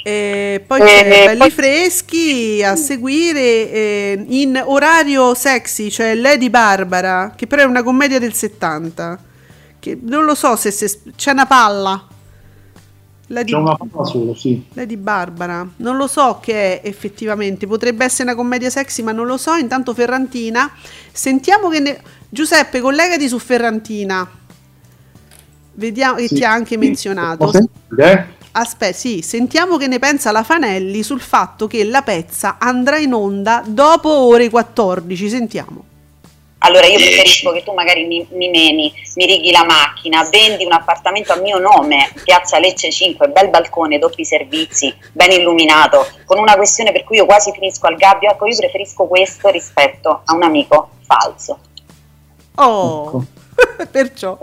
E 0.06 0.64
poi 0.68 0.82
c'è 0.82 1.34
Belli 1.34 1.50
Freschi 1.50 2.62
a 2.62 2.76
seguire 2.76 3.40
eh, 3.40 4.26
in 4.28 4.62
orario 4.62 5.34
sexy, 5.34 5.90
cioè 5.90 6.14
Lady 6.14 6.50
Barbara, 6.50 7.32
che 7.34 7.48
però 7.48 7.62
è 7.62 7.66
una 7.66 7.84
commedia 7.84 8.20
del 8.20 8.34
70. 8.34 9.18
Che 9.84 10.00
non 10.02 10.24
lo 10.24 10.34
so 10.34 10.56
se, 10.56 10.72
se- 10.72 11.02
c'è 11.14 11.32
una 11.32 11.46
palla. 11.46 12.08
Lady, 13.28 13.52
C'è 13.52 13.58
una 13.58 13.76
parola 13.76 14.06
solo, 14.06 14.34
sì. 14.34 14.64
Lady 14.74 14.96
Barbara, 14.96 15.68
non 15.78 15.98
lo 15.98 16.08
so 16.08 16.40
che 16.42 16.80
è 16.82 16.88
effettivamente, 16.88 17.68
potrebbe 17.68 18.06
essere 18.06 18.24
una 18.30 18.36
commedia 18.36 18.70
sexy, 18.70 19.02
ma 19.02 19.12
non 19.12 19.26
lo 19.26 19.36
so. 19.36 19.56
Intanto 19.56 19.94
Ferrantina, 19.94 20.72
sentiamo 21.12 21.68
che 21.68 21.80
ne... 21.82 22.02
Giuseppe, 22.30 22.80
collegati 22.80 23.28
su 23.28 23.40
Ferrantina. 23.40 24.26
Vediamo 25.74 26.16
che 26.16 26.28
Sì. 26.30 26.36
ti 26.36 26.44
ha 26.46 26.52
anche 26.54 26.78
menzionato. 26.78 27.52
Sentite, 27.52 28.12
eh? 28.12 28.26
Aspetta, 28.52 28.94
sì, 28.98 29.22
sentiamo 29.22 29.76
che 29.76 29.88
ne 29.88 30.00
pensa 30.00 30.32
la 30.32 30.44
Fanelli 30.44 31.04
sul 31.04 31.20
fatto 31.20 31.68
che 31.68 31.84
la 31.84 32.04
pezza 32.04 32.56
andrà 32.58 32.98
in 33.00 33.14
onda 33.14 33.64
dopo 33.68 34.10
ore 34.10 34.50
14. 34.50 35.28
Sentiamo. 35.30 35.84
Allora 36.66 36.86
io 36.88 36.96
preferisco 36.96 37.52
che 37.52 37.62
tu 37.62 37.74
magari 37.74 38.06
mi, 38.06 38.26
mi 38.32 38.50
meni, 38.50 38.94
mi 39.16 39.26
righi 39.26 39.52
la 39.52 39.66
macchina, 39.66 40.24
vendi 40.30 40.64
un 40.64 40.72
appartamento 40.72 41.34
a 41.34 41.36
mio 41.36 41.60
nome, 41.60 42.14
piazza 42.24 42.58
Lecce 42.58 42.90
5, 42.90 43.28
bel 43.28 43.50
balcone, 43.50 44.00
doppi 44.00 44.24
servizi, 44.24 44.94
ben 45.12 45.32
illuminato, 45.32 46.08
con 46.24 46.40
una 46.40 46.56
questione 46.56 46.94
per 46.94 47.04
cui 47.04 47.18
io 47.18 47.26
quasi 47.26 47.52
finisco 47.52 47.88
al 47.88 47.98
gabbio, 47.98 48.30
ecco 48.30 48.46
io 48.46 48.56
preferisco 48.56 49.06
questo 49.06 49.50
rispetto 49.50 50.22
a 50.24 50.34
un 50.34 50.44
amico 50.44 50.92
falso. 51.02 51.60
Oh, 52.56 53.26
perciò 53.92 54.38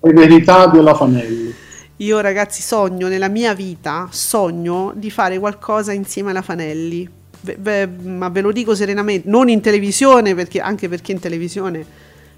Le 0.00 0.12
verità 0.12 0.66
della 0.66 0.94
Fanelli. 0.94 1.54
io 1.96 2.20
ragazzi 2.20 2.60
sogno 2.60 3.08
nella 3.08 3.28
mia 3.28 3.54
vita, 3.54 4.08
sogno 4.10 4.92
di 4.94 5.10
fare 5.10 5.38
qualcosa 5.38 5.92
insieme 5.92 6.28
alla 6.30 6.42
Fanelli. 6.42 7.22
Ve- 7.44 7.86
ma 7.86 8.30
ve 8.30 8.40
lo 8.40 8.52
dico 8.52 8.74
serenamente, 8.74 9.28
non 9.28 9.48
in 9.48 9.60
televisione, 9.60 10.34
perché, 10.34 10.60
anche 10.60 10.88
perché 10.88 11.12
in 11.12 11.20
televisione, 11.20 11.84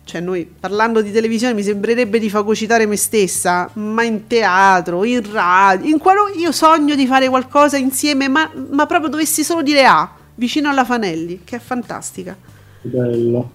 cioè 0.03 0.21
noi 0.21 0.45
parlando 0.45 1.01
di 1.01 1.13
televisione 1.13 1.55
mi 1.55 1.63
sembrerebbe 1.63 2.19
di 2.19 2.29
fagocitare 2.29 2.87
me 2.87 2.97
stessa, 2.97 3.71
ma 3.75 4.03
in 4.03 4.27
teatro, 4.27 5.05
in 5.05 5.23
radio, 5.31 5.89
in 5.89 5.99
qualo, 5.99 6.29
io 6.37 6.51
sogno 6.51 6.97
di 6.97 7.07
fare 7.07 7.29
qualcosa 7.29 7.77
insieme, 7.77 8.29
ma, 8.29 8.51
ma 8.71 8.87
proprio 8.87 9.09
dovessi 9.09 9.45
solo 9.45 9.63
dire 9.63 9.85
A, 9.85 10.11
vicino 10.35 10.69
alla 10.69 10.85
Fanelli, 10.85 11.43
che 11.45 11.57
è 11.57 11.61
fantastica. 11.61 12.37
Bello. 12.83 13.51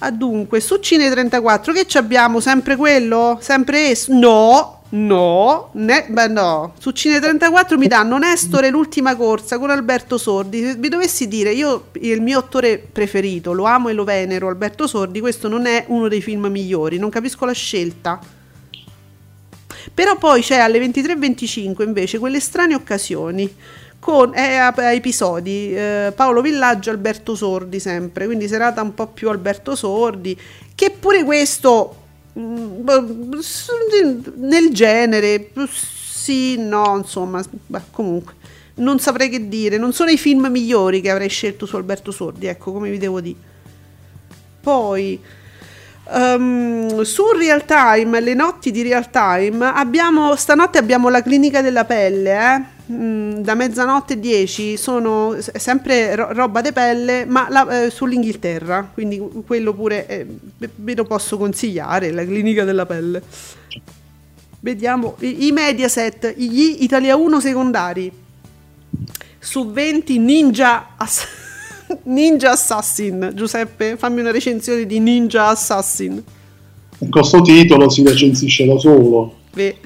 Ah, 0.00 0.10
dunque, 0.12 0.60
su 0.60 0.76
Cine 0.76 1.10
34 1.10 1.72
che 1.72 1.86
ci 1.86 1.98
abbiamo? 1.98 2.38
Sempre 2.40 2.76
quello? 2.76 3.38
Sempre 3.40 3.90
esso? 3.90 4.12
No! 4.12 4.77
No, 4.90 5.68
ne- 5.74 6.06
beh, 6.08 6.28
no. 6.28 6.72
Su 6.78 6.92
Cine 6.92 7.20
34 7.20 7.76
mi 7.76 7.88
danno 7.88 8.16
Nestore 8.18 8.70
l'ultima 8.70 9.16
corsa 9.16 9.58
con 9.58 9.70
Alberto 9.70 10.16
Sordi. 10.16 10.62
Se 10.62 10.74
vi 10.76 10.88
dovessi 10.88 11.28
dire, 11.28 11.52
io 11.52 11.88
il 12.00 12.22
mio 12.22 12.38
attore 12.38 12.78
preferito, 12.78 13.52
lo 13.52 13.64
amo 13.64 13.88
e 13.88 13.92
lo 13.92 14.04
venero, 14.04 14.48
Alberto 14.48 14.86
Sordi, 14.86 15.20
questo 15.20 15.48
non 15.48 15.66
è 15.66 15.84
uno 15.88 16.08
dei 16.08 16.22
film 16.22 16.46
migliori, 16.46 16.98
non 16.98 17.10
capisco 17.10 17.44
la 17.44 17.52
scelta. 17.52 18.18
Però 19.92 20.16
poi 20.16 20.42
c'è 20.42 20.58
alle 20.58 20.78
23.25 20.80 21.82
invece 21.82 22.18
quelle 22.18 22.40
strane 22.40 22.74
occasioni 22.74 23.54
con 23.98 24.32
eh, 24.34 24.54
a- 24.56 24.92
episodi 24.92 25.74
eh, 25.74 26.12
Paolo 26.14 26.40
Villaggio 26.40 26.90
Alberto 26.90 27.34
Sordi 27.34 27.80
sempre 27.80 28.26
quindi 28.26 28.46
serata 28.46 28.80
un 28.80 28.94
po' 28.94 29.08
più 29.08 29.28
Alberto 29.28 29.74
Sordi 29.74 30.38
che 30.74 30.90
pure 30.90 31.24
questo 31.24 31.96
nel 32.34 33.40
genere 34.72 35.50
sì 35.70 36.56
no 36.56 36.96
insomma 36.96 37.42
beh, 37.66 37.82
comunque 37.90 38.34
non 38.74 38.98
saprei 38.98 39.28
che 39.28 39.48
dire 39.48 39.76
non 39.76 39.92
sono 39.92 40.10
i 40.10 40.18
film 40.18 40.46
migliori 40.48 41.00
che 41.00 41.10
avrei 41.10 41.28
scelto 41.28 41.66
su 41.66 41.76
Alberto 41.76 42.12
Sordi 42.12 42.46
ecco 42.46 42.72
come 42.72 42.90
vi 42.90 42.98
devo 42.98 43.20
dire 43.20 43.36
poi 44.60 45.20
ehm, 46.12 47.02
su 47.02 47.30
Real 47.32 47.64
Time, 47.64 48.20
le 48.20 48.34
notti 48.34 48.70
di 48.70 48.82
Real 48.82 49.10
Time, 49.10 49.66
abbiamo, 49.66 50.34
stanotte 50.36 50.78
abbiamo 50.78 51.08
la 51.08 51.22
clinica 51.22 51.62
della 51.62 51.84
pelle, 51.84 52.32
eh? 52.32 52.76
Mm, 52.90 53.40
da 53.40 53.54
mezzanotte 53.54 54.14
e 54.14 54.18
10 54.18 54.78
sono 54.78 55.36
sempre 55.40 56.14
ro- 56.14 56.32
roba 56.32 56.62
de 56.62 56.72
pelle, 56.72 57.26
ma 57.26 57.46
la- 57.50 57.84
eh, 57.84 57.90
sull'Inghilterra, 57.90 58.90
quindi 58.94 59.22
quello 59.46 59.74
pure 59.74 60.06
eh, 60.06 60.26
ve- 60.56 60.70
ve 60.74 60.94
lo 60.94 61.04
posso 61.04 61.36
consigliare, 61.36 62.10
la 62.12 62.24
clinica 62.24 62.64
della 62.64 62.86
pelle. 62.86 63.22
Vediamo 64.60 65.16
i, 65.20 65.48
i 65.48 65.52
Mediaset, 65.52 66.34
gli 66.36 66.78
Italia 66.80 67.14
1 67.14 67.40
secondari 67.40 68.10
su 69.38 69.70
20 69.70 70.18
Ninja 70.18 70.94
Ass- 70.96 71.26
Ninja 72.04 72.52
Assassin. 72.52 73.32
Giuseppe, 73.34 73.96
fammi 73.98 74.20
una 74.20 74.30
recensione 74.30 74.86
di 74.86 74.98
Ninja 74.98 75.48
Assassin. 75.48 76.22
Con 76.98 77.10
questo 77.10 77.42
titolo 77.42 77.88
si 77.90 78.02
recensisce 78.02 78.64
da 78.66 78.78
solo. 78.78 79.36
Beh, 79.52 79.76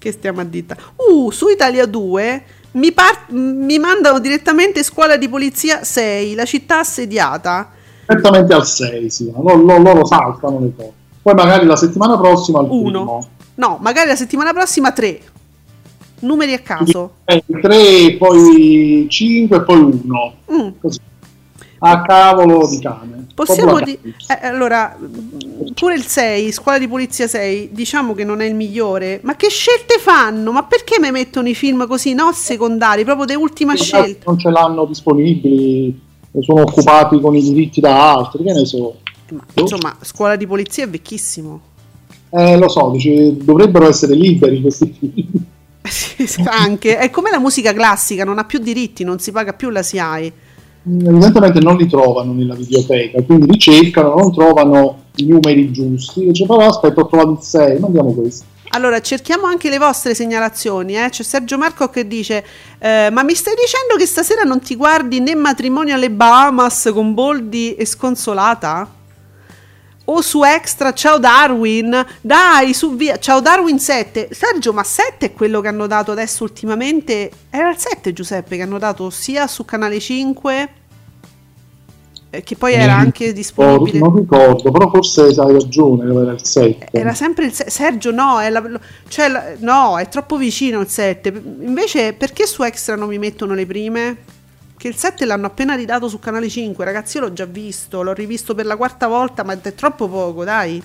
che 0.00 0.12
stiamo 0.12 0.40
a 0.40 0.44
dita. 0.44 0.74
Uh, 0.96 1.30
su 1.30 1.48
Italia 1.48 1.84
2 1.84 2.42
mi, 2.72 2.90
par- 2.92 3.26
mi 3.28 3.78
mandano 3.78 4.18
direttamente 4.18 4.82
Scuola 4.82 5.16
di 5.16 5.28
Polizia 5.28 5.84
6, 5.84 6.34
la 6.34 6.46
città 6.46 6.78
assediata. 6.80 7.70
Direttamente 8.06 8.54
al 8.54 8.66
6, 8.66 9.10
sì, 9.10 9.30
ma 9.30 9.42
lo- 9.42 9.62
lo- 9.62 9.78
loro 9.78 10.06
saltano 10.06 10.58
le 10.60 10.72
cose. 10.74 10.92
Poi 11.22 11.34
magari 11.34 11.66
la 11.66 11.76
settimana 11.76 12.18
prossima 12.18 12.60
al 12.60 12.66
Uno. 12.70 12.80
primo. 12.90 13.28
No, 13.56 13.78
magari 13.82 14.08
la 14.08 14.16
settimana 14.16 14.52
prossima 14.54 14.90
3. 14.90 15.20
Numeri 16.20 16.54
a 16.54 16.60
caso. 16.60 17.16
3, 17.24 18.16
poi 18.18 19.06
5 19.08 19.56
e 19.56 19.62
poi 19.62 19.78
1. 19.80 20.34
Mm. 20.52 20.68
Così. 20.80 20.98
A 21.82 22.02
cavolo 22.02 22.66
di 22.68 22.78
cane. 22.78 23.26
Possiamo 23.34 23.80
dire... 23.80 23.98
allora, 24.42 24.96
mh, 24.98 25.72
pure 25.74 25.94
il 25.94 26.04
6, 26.04 26.52
scuola 26.52 26.78
di 26.78 26.86
polizia 26.86 27.26
6, 27.26 27.70
diciamo 27.72 28.12
che 28.12 28.24
non 28.24 28.42
è 28.42 28.46
il 28.46 28.54
migliore, 28.54 29.20
ma 29.22 29.34
che 29.34 29.48
scelte 29.48 29.98
fanno? 29.98 30.52
Ma 30.52 30.64
perché 30.64 30.98
mi 31.00 31.10
mettono 31.10 31.48
i 31.48 31.54
film 31.54 31.86
così, 31.86 32.12
no? 32.12 32.32
Secondari, 32.32 33.04
proprio 33.04 33.24
de 33.24 33.34
ultima 33.34 33.74
scelta. 33.76 34.24
Non 34.26 34.38
ce 34.38 34.50
l'hanno 34.50 34.84
disponibili, 34.84 35.98
sono 36.40 36.62
occupati 36.62 37.18
con 37.18 37.34
i 37.34 37.42
diritti 37.42 37.80
da 37.80 38.12
altri, 38.12 38.44
che 38.44 38.52
ne 38.52 38.66
so. 38.66 38.96
Ma, 39.30 39.44
insomma, 39.54 39.96
scuola 40.02 40.36
di 40.36 40.46
polizia 40.46 40.84
è 40.84 40.88
vecchissimo. 40.88 41.60
Eh, 42.28 42.58
lo 42.58 42.68
so, 42.68 42.90
dice, 42.90 43.36
dovrebbero 43.42 43.88
essere 43.88 44.14
liberi 44.14 44.60
questi 44.60 44.94
film. 45.00 45.44
Anche, 46.46 46.98
è 46.98 47.10
come 47.10 47.30
la 47.30 47.38
musica 47.38 47.72
classica, 47.72 48.24
non 48.24 48.38
ha 48.38 48.44
più 48.44 48.58
diritti, 48.58 49.02
non 49.04 49.18
si 49.18 49.32
paga 49.32 49.54
più 49.54 49.70
la 49.70 49.82
SIAE. 49.82 50.32
Evidentemente 50.82 51.60
non 51.60 51.76
li 51.76 51.86
trovano 51.86 52.32
nella 52.32 52.54
videoteca, 52.54 53.22
quindi 53.22 53.50
li 53.50 53.58
cercano, 53.58 54.14
non 54.14 54.32
trovano 54.32 55.04
i 55.16 55.26
numeri 55.26 55.70
giusti. 55.70 56.26
Dice, 56.26 56.46
però 56.46 56.66
aspetta, 56.66 57.00
ho 57.00 57.06
trovato 57.06 57.32
il 57.32 57.38
6, 57.40 57.78
mandiamo 57.78 58.12
questo. 58.12 58.44
Allora, 58.72 59.00
cerchiamo 59.00 59.46
anche 59.46 59.68
le 59.68 59.78
vostre 59.78 60.14
segnalazioni. 60.14 60.96
Eh? 60.96 61.08
C'è 61.10 61.24
Sergio 61.24 61.58
Marco 61.58 61.88
che 61.88 62.06
dice: 62.06 62.44
eh, 62.78 63.10
Ma 63.10 63.24
mi 63.24 63.34
stai 63.34 63.54
dicendo 63.54 63.96
che 63.98 64.06
stasera 64.06 64.42
non 64.42 64.60
ti 64.60 64.76
guardi 64.76 65.20
né 65.20 65.34
matrimonio 65.34 65.94
alle 65.94 66.10
Bahamas 66.10 66.90
con 66.92 67.12
Boldi 67.12 67.74
e 67.74 67.84
Sconsolata? 67.84 68.99
O 70.12 70.22
su 70.22 70.42
Extra, 70.42 70.92
ciao 70.92 71.18
Darwin, 71.20 72.04
dai, 72.20 72.74
su 72.74 72.96
via, 72.96 73.18
ciao 73.18 73.40
Darwin 73.40 73.78
7. 73.78 74.28
Sergio, 74.32 74.72
ma 74.72 74.82
7 74.82 75.26
è 75.26 75.32
quello 75.32 75.60
che 75.60 75.68
hanno 75.68 75.86
dato 75.86 76.10
adesso 76.10 76.42
ultimamente? 76.42 77.30
Era 77.48 77.70
il 77.70 77.76
7, 77.76 78.12
Giuseppe, 78.12 78.56
che 78.56 78.62
hanno 78.62 78.78
dato 78.78 79.08
sia 79.10 79.46
su 79.46 79.64
Canale 79.64 80.00
5, 80.00 80.68
eh, 82.30 82.42
che 82.42 82.56
poi 82.56 82.72
era 82.72 82.96
Mm. 82.96 82.98
anche 83.00 83.28
Oh, 83.28 83.32
disponibile. 83.32 83.98
non 84.00 84.16
ricordo, 84.16 84.72
però 84.72 84.90
forse 84.90 85.22
hai 85.26 85.52
ragione, 85.52 86.10
era 86.22 86.32
il 86.32 86.44
7. 86.44 86.88
Era 86.90 87.14
sempre 87.14 87.44
il 87.44 87.52
7. 87.52 87.70
Sergio, 87.70 88.10
no, 88.10 88.40
è 88.40 88.50
la- 88.50 88.80
cioè, 89.06 89.28
la- 89.28 89.44
no, 89.58 89.96
è 89.96 90.08
troppo 90.08 90.36
vicino 90.36 90.80
il 90.80 90.88
7. 90.88 91.28
Invece, 91.60 92.14
perché 92.14 92.46
su 92.46 92.64
Extra 92.64 92.96
non 92.96 93.06
mi 93.08 93.18
mettono 93.18 93.54
le 93.54 93.64
prime? 93.64 94.16
Che 94.80 94.88
il 94.88 94.96
7 94.96 95.26
l'hanno 95.26 95.44
appena 95.44 95.74
ridato 95.74 96.08
su 96.08 96.18
Canale 96.18 96.48
5. 96.48 96.82
Ragazzi, 96.86 97.18
io 97.18 97.24
l'ho 97.24 97.34
già 97.34 97.44
visto, 97.44 98.00
l'ho 98.00 98.14
rivisto 98.14 98.54
per 98.54 98.64
la 98.64 98.78
quarta 98.78 99.08
volta, 99.08 99.42
ma 99.42 99.52
è 99.60 99.74
troppo 99.74 100.08
poco, 100.08 100.42
dai. 100.42 100.82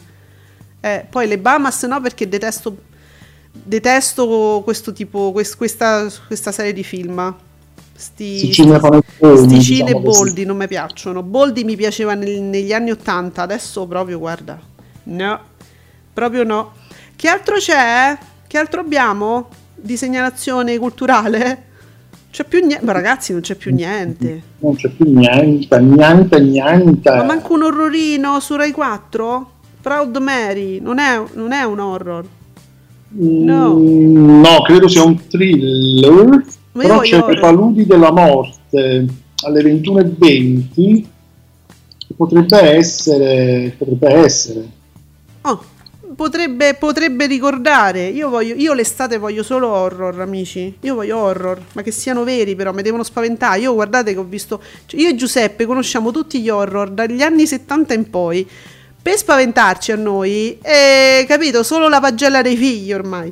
Eh, 0.81 1.05
poi 1.09 1.25
le 1.29 1.37
Bahamas 1.37 1.83
no, 1.83 2.01
perché 2.01 2.27
detesto, 2.27 2.75
detesto 3.53 4.59
questo 4.65 4.91
tipo, 4.91 5.31
quest- 5.31 5.55
questa, 5.55 6.11
questa 6.27 6.51
serie 6.51 6.73
di 6.73 6.83
film. 6.83 7.33
Sti, 7.95 8.37
Sti 8.39 8.51
cinepanettoni, 8.51 9.37
sti 9.37 9.47
diciamo 9.47 9.61
cine. 9.61 9.93
Boldi 9.93 10.43
non 10.43 10.57
mi 10.57 10.67
piacciono. 10.67 11.23
Boldi 11.23 11.63
mi 11.63 11.77
piaceva 11.77 12.15
nel- 12.15 12.41
negli 12.41 12.73
anni 12.73 12.91
80, 12.91 13.43
adesso 13.43 13.87
proprio, 13.87 14.19
guarda. 14.19 14.59
No, 15.03 15.39
proprio 16.11 16.43
no. 16.43 16.73
Che 17.15 17.29
altro 17.29 17.55
c'è? 17.59 18.17
Che 18.45 18.57
altro 18.57 18.81
abbiamo 18.81 19.47
di 19.73 19.95
segnalazione 19.95 20.77
culturale? 20.77 21.74
C'è 22.35 22.43
più 22.43 22.65
niente, 22.65 22.91
ragazzi, 22.91 23.31
non 23.31 23.39
c'è 23.39 23.55
più 23.55 23.73
niente. 23.73 24.41
Non 24.59 24.75
c'è 24.75 24.89
più 24.89 25.09
niente, 25.09 25.79
niente, 25.79 26.41
niente. 26.41 27.09
Ma 27.09 27.23
manco 27.23 27.53
un 27.53 27.63
orrorino 27.63 28.41
su 28.41 28.57
Rai 28.57 28.73
4? 28.73 29.51
Proud 29.79 30.17
Mary, 30.17 30.81
non 30.81 30.99
è, 30.99 31.23
non 31.31 31.53
è 31.53 31.63
un 31.63 31.79
horror. 31.79 32.25
No. 33.07 33.75
Mm, 33.75 34.41
no, 34.41 34.61
credo 34.63 34.89
sia 34.89 35.03
un 35.03 35.25
thriller. 35.25 36.43
Ma 36.73 36.81
però 36.81 36.99
c'è 36.99 37.25
le 37.25 37.39
paludi 37.39 37.85
della 37.85 38.11
morte 38.11 39.05
alle 39.45 39.61
21.20 39.61 40.73
che 40.75 42.13
potrebbe 42.17 42.59
essere 42.59 43.73
potrebbe 43.77 44.13
essere 44.13 44.69
Oh, 45.43 45.63
potrebbe, 46.15 46.73
potrebbe 46.75 47.25
ricordare. 47.25 48.07
Io, 48.07 48.29
voglio, 48.29 48.55
io 48.55 48.73
l'estate 48.73 49.17
voglio 49.17 49.43
solo 49.43 49.69
horror, 49.69 50.19
amici. 50.21 50.77
Io 50.81 50.95
voglio 50.95 51.17
horror, 51.17 51.61
ma 51.73 51.81
che 51.81 51.91
siano 51.91 52.23
veri, 52.23 52.55
però 52.55 52.71
mi 52.73 52.81
devono 52.81 53.03
spaventare. 53.03 53.59
Io 53.59 53.73
guardate 53.73 54.13
che 54.13 54.19
ho 54.19 54.23
visto. 54.23 54.61
cioè, 54.85 54.99
io 54.99 55.09
e 55.09 55.15
Giuseppe 55.15 55.65
conosciamo 55.65 56.11
tutti 56.11 56.41
gli 56.41 56.49
horror 56.49 56.89
dagli 56.91 57.21
anni 57.21 57.47
70 57.47 57.93
in 57.93 58.09
poi. 58.09 58.47
Per 59.01 59.15
spaventarci 59.17 59.91
a 59.91 59.95
noi, 59.95 60.57
eh, 60.61 61.25
capito? 61.27 61.61
Solo 61.63 61.87
la 61.89 61.99
pagella 61.99 62.41
dei 62.41 62.57
figli 62.57 62.91
ormai. 62.91 63.31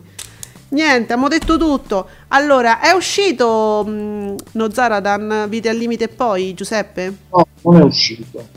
Niente, 0.70 1.14
abbiamo 1.14 1.28
detto 1.28 1.58
tutto. 1.58 2.08
Allora, 2.30 2.80
è 2.80 2.92
uscito 2.92 3.84
mh, 3.86 4.36
Nozaradan, 4.54 5.46
Vite 5.50 5.70
al 5.70 5.78
limite 5.78 6.06
e 6.06 6.08
poi, 6.10 6.54
Giuseppe? 6.54 7.18
no, 7.32 7.46
non 7.64 7.82
è 7.82 7.84
uscito 7.84 8.50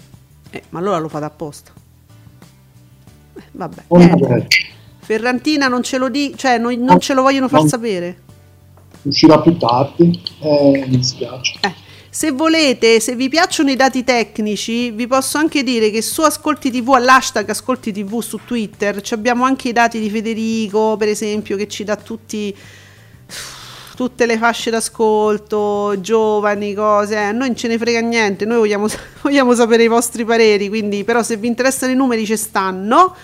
Eh, 0.50 0.64
ma 0.70 0.78
allora 0.78 0.98
lo 0.98 1.08
fate 1.08 1.24
apposta. 1.24 1.75
Eh, 3.56 4.08
vabbè, 4.08 4.36
è- 4.36 4.46
Ferrantina 5.00 5.68
non 5.68 5.82
ce 5.82 5.98
lo 5.98 6.08
di, 6.08 6.34
cioè 6.36 6.58
non, 6.58 6.74
non 6.80 7.00
ce 7.00 7.14
lo 7.14 7.22
vogliono 7.22 7.48
far 7.48 7.60
Non- 7.60 7.68
sapere. 7.68 8.20
uscirà 9.02 9.40
più 9.40 9.56
tardi 9.56 10.20
eh, 10.40 10.84
mi 10.88 10.96
dispiace. 10.96 11.58
Eh, 11.62 11.72
se 12.10 12.30
volete, 12.32 12.98
se 13.00 13.14
vi 13.14 13.28
piacciono 13.28 13.70
i 13.70 13.76
dati 13.76 14.02
tecnici, 14.02 14.90
vi 14.90 15.06
posso 15.06 15.38
anche 15.38 15.62
dire 15.62 15.90
che 15.90 16.02
su 16.02 16.22
Ascolti 16.22 16.70
TV, 16.70 16.88
all'hashtag 16.94 17.48
Ascolti 17.50 17.92
TV 17.92 18.20
su 18.20 18.40
Twitter, 18.44 19.00
ci 19.02 19.14
abbiamo 19.14 19.44
anche 19.44 19.68
i 19.68 19.72
dati 19.72 20.00
di 20.00 20.10
Federico, 20.10 20.96
per 20.96 21.08
esempio, 21.08 21.56
che 21.56 21.68
ci 21.68 21.84
dà 21.84 21.96
tutti 21.96 22.54
tutte 23.96 24.26
le 24.26 24.36
fasce 24.36 24.70
d'ascolto, 24.70 25.98
giovani, 26.00 26.74
cose, 26.74 27.16
eh, 27.16 27.32
noi 27.32 27.48
non 27.48 27.56
ce 27.56 27.66
ne 27.68 27.78
frega 27.78 28.00
niente, 28.00 28.44
noi 28.44 28.58
vogliamo, 28.58 28.86
vogliamo 29.22 29.54
sapere 29.54 29.84
i 29.84 29.88
vostri 29.88 30.24
pareri, 30.24 30.68
quindi 30.68 31.02
però 31.04 31.22
se 31.22 31.36
vi 31.38 31.46
interessano 31.46 31.92
i 31.92 31.94
numeri 31.94 32.26
ci 32.26 32.36
stanno, 32.36 33.14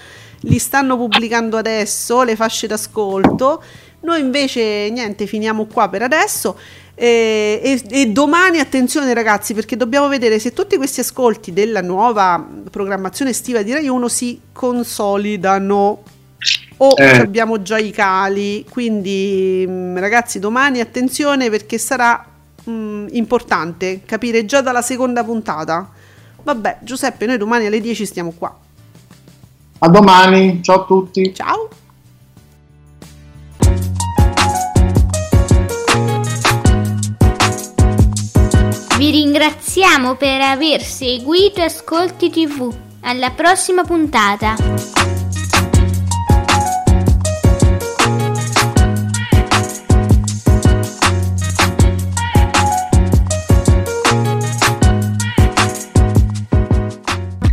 li 0.43 0.59
stanno 0.59 0.97
pubblicando 0.97 1.57
adesso, 1.57 2.23
le 2.23 2.37
fasce 2.37 2.67
d'ascolto, 2.67 3.63
noi 4.01 4.21
invece 4.21 4.89
niente, 4.91 5.27
finiamo 5.27 5.67
qua 5.67 5.89
per 5.89 6.03
adesso. 6.03 6.57
E, 6.95 7.61
e- 7.63 8.01
e 8.03 8.07
domani 8.11 8.59
attenzione 8.59 9.15
ragazzi 9.15 9.55
perché 9.55 9.77
dobbiamo 9.77 10.09
vedere 10.09 10.39
se 10.39 10.53
tutti 10.53 10.77
questi 10.77 11.01
ascolti 11.01 11.53
della 11.53 11.81
nuova 11.81 12.47
programmazione 12.71 13.31
estiva 13.31 13.63
di 13.63 13.73
Rai 13.73 13.89
1 13.89 14.09
si 14.09 14.39
consolidano 14.53 16.03
o 16.77 16.95
Eh. 16.97 17.19
abbiamo 17.19 17.63
già 17.63 17.79
i 17.79 17.91
cali. 17.91 18.65
Quindi, 18.69 19.65
mh, 19.67 19.99
ragazzi, 20.01 20.39
domani 20.39 20.81
attenzione 20.81 21.49
perché 21.49 21.79
sarà 21.79 22.25
mh, 22.65 23.07
importante 23.13 24.01
capire 24.05 24.45
già 24.45 24.61
dalla 24.61 24.83
seconda 24.83 25.25
puntata. 25.25 25.89
Vabbè, 26.43 26.79
Giuseppe, 26.81 27.27
noi 27.27 27.39
domani 27.39 27.67
alle 27.67 27.81
10 27.81 28.05
stiamo 28.05 28.33
qua. 28.37 28.55
A 29.85 29.89
domani, 29.89 30.63
ciao 30.63 30.83
a 30.83 30.85
tutti. 30.85 31.35
Ciao. 31.35 31.69
Vi 38.97 39.11
ringraziamo 39.11 40.15
per 40.15 40.41
aver 40.41 40.83
seguito 40.83 41.63
Ascolti 41.63 42.31
TV. 42.31 42.73
Alla 43.01 43.31
prossima 43.31 43.83
puntata. 43.83 44.55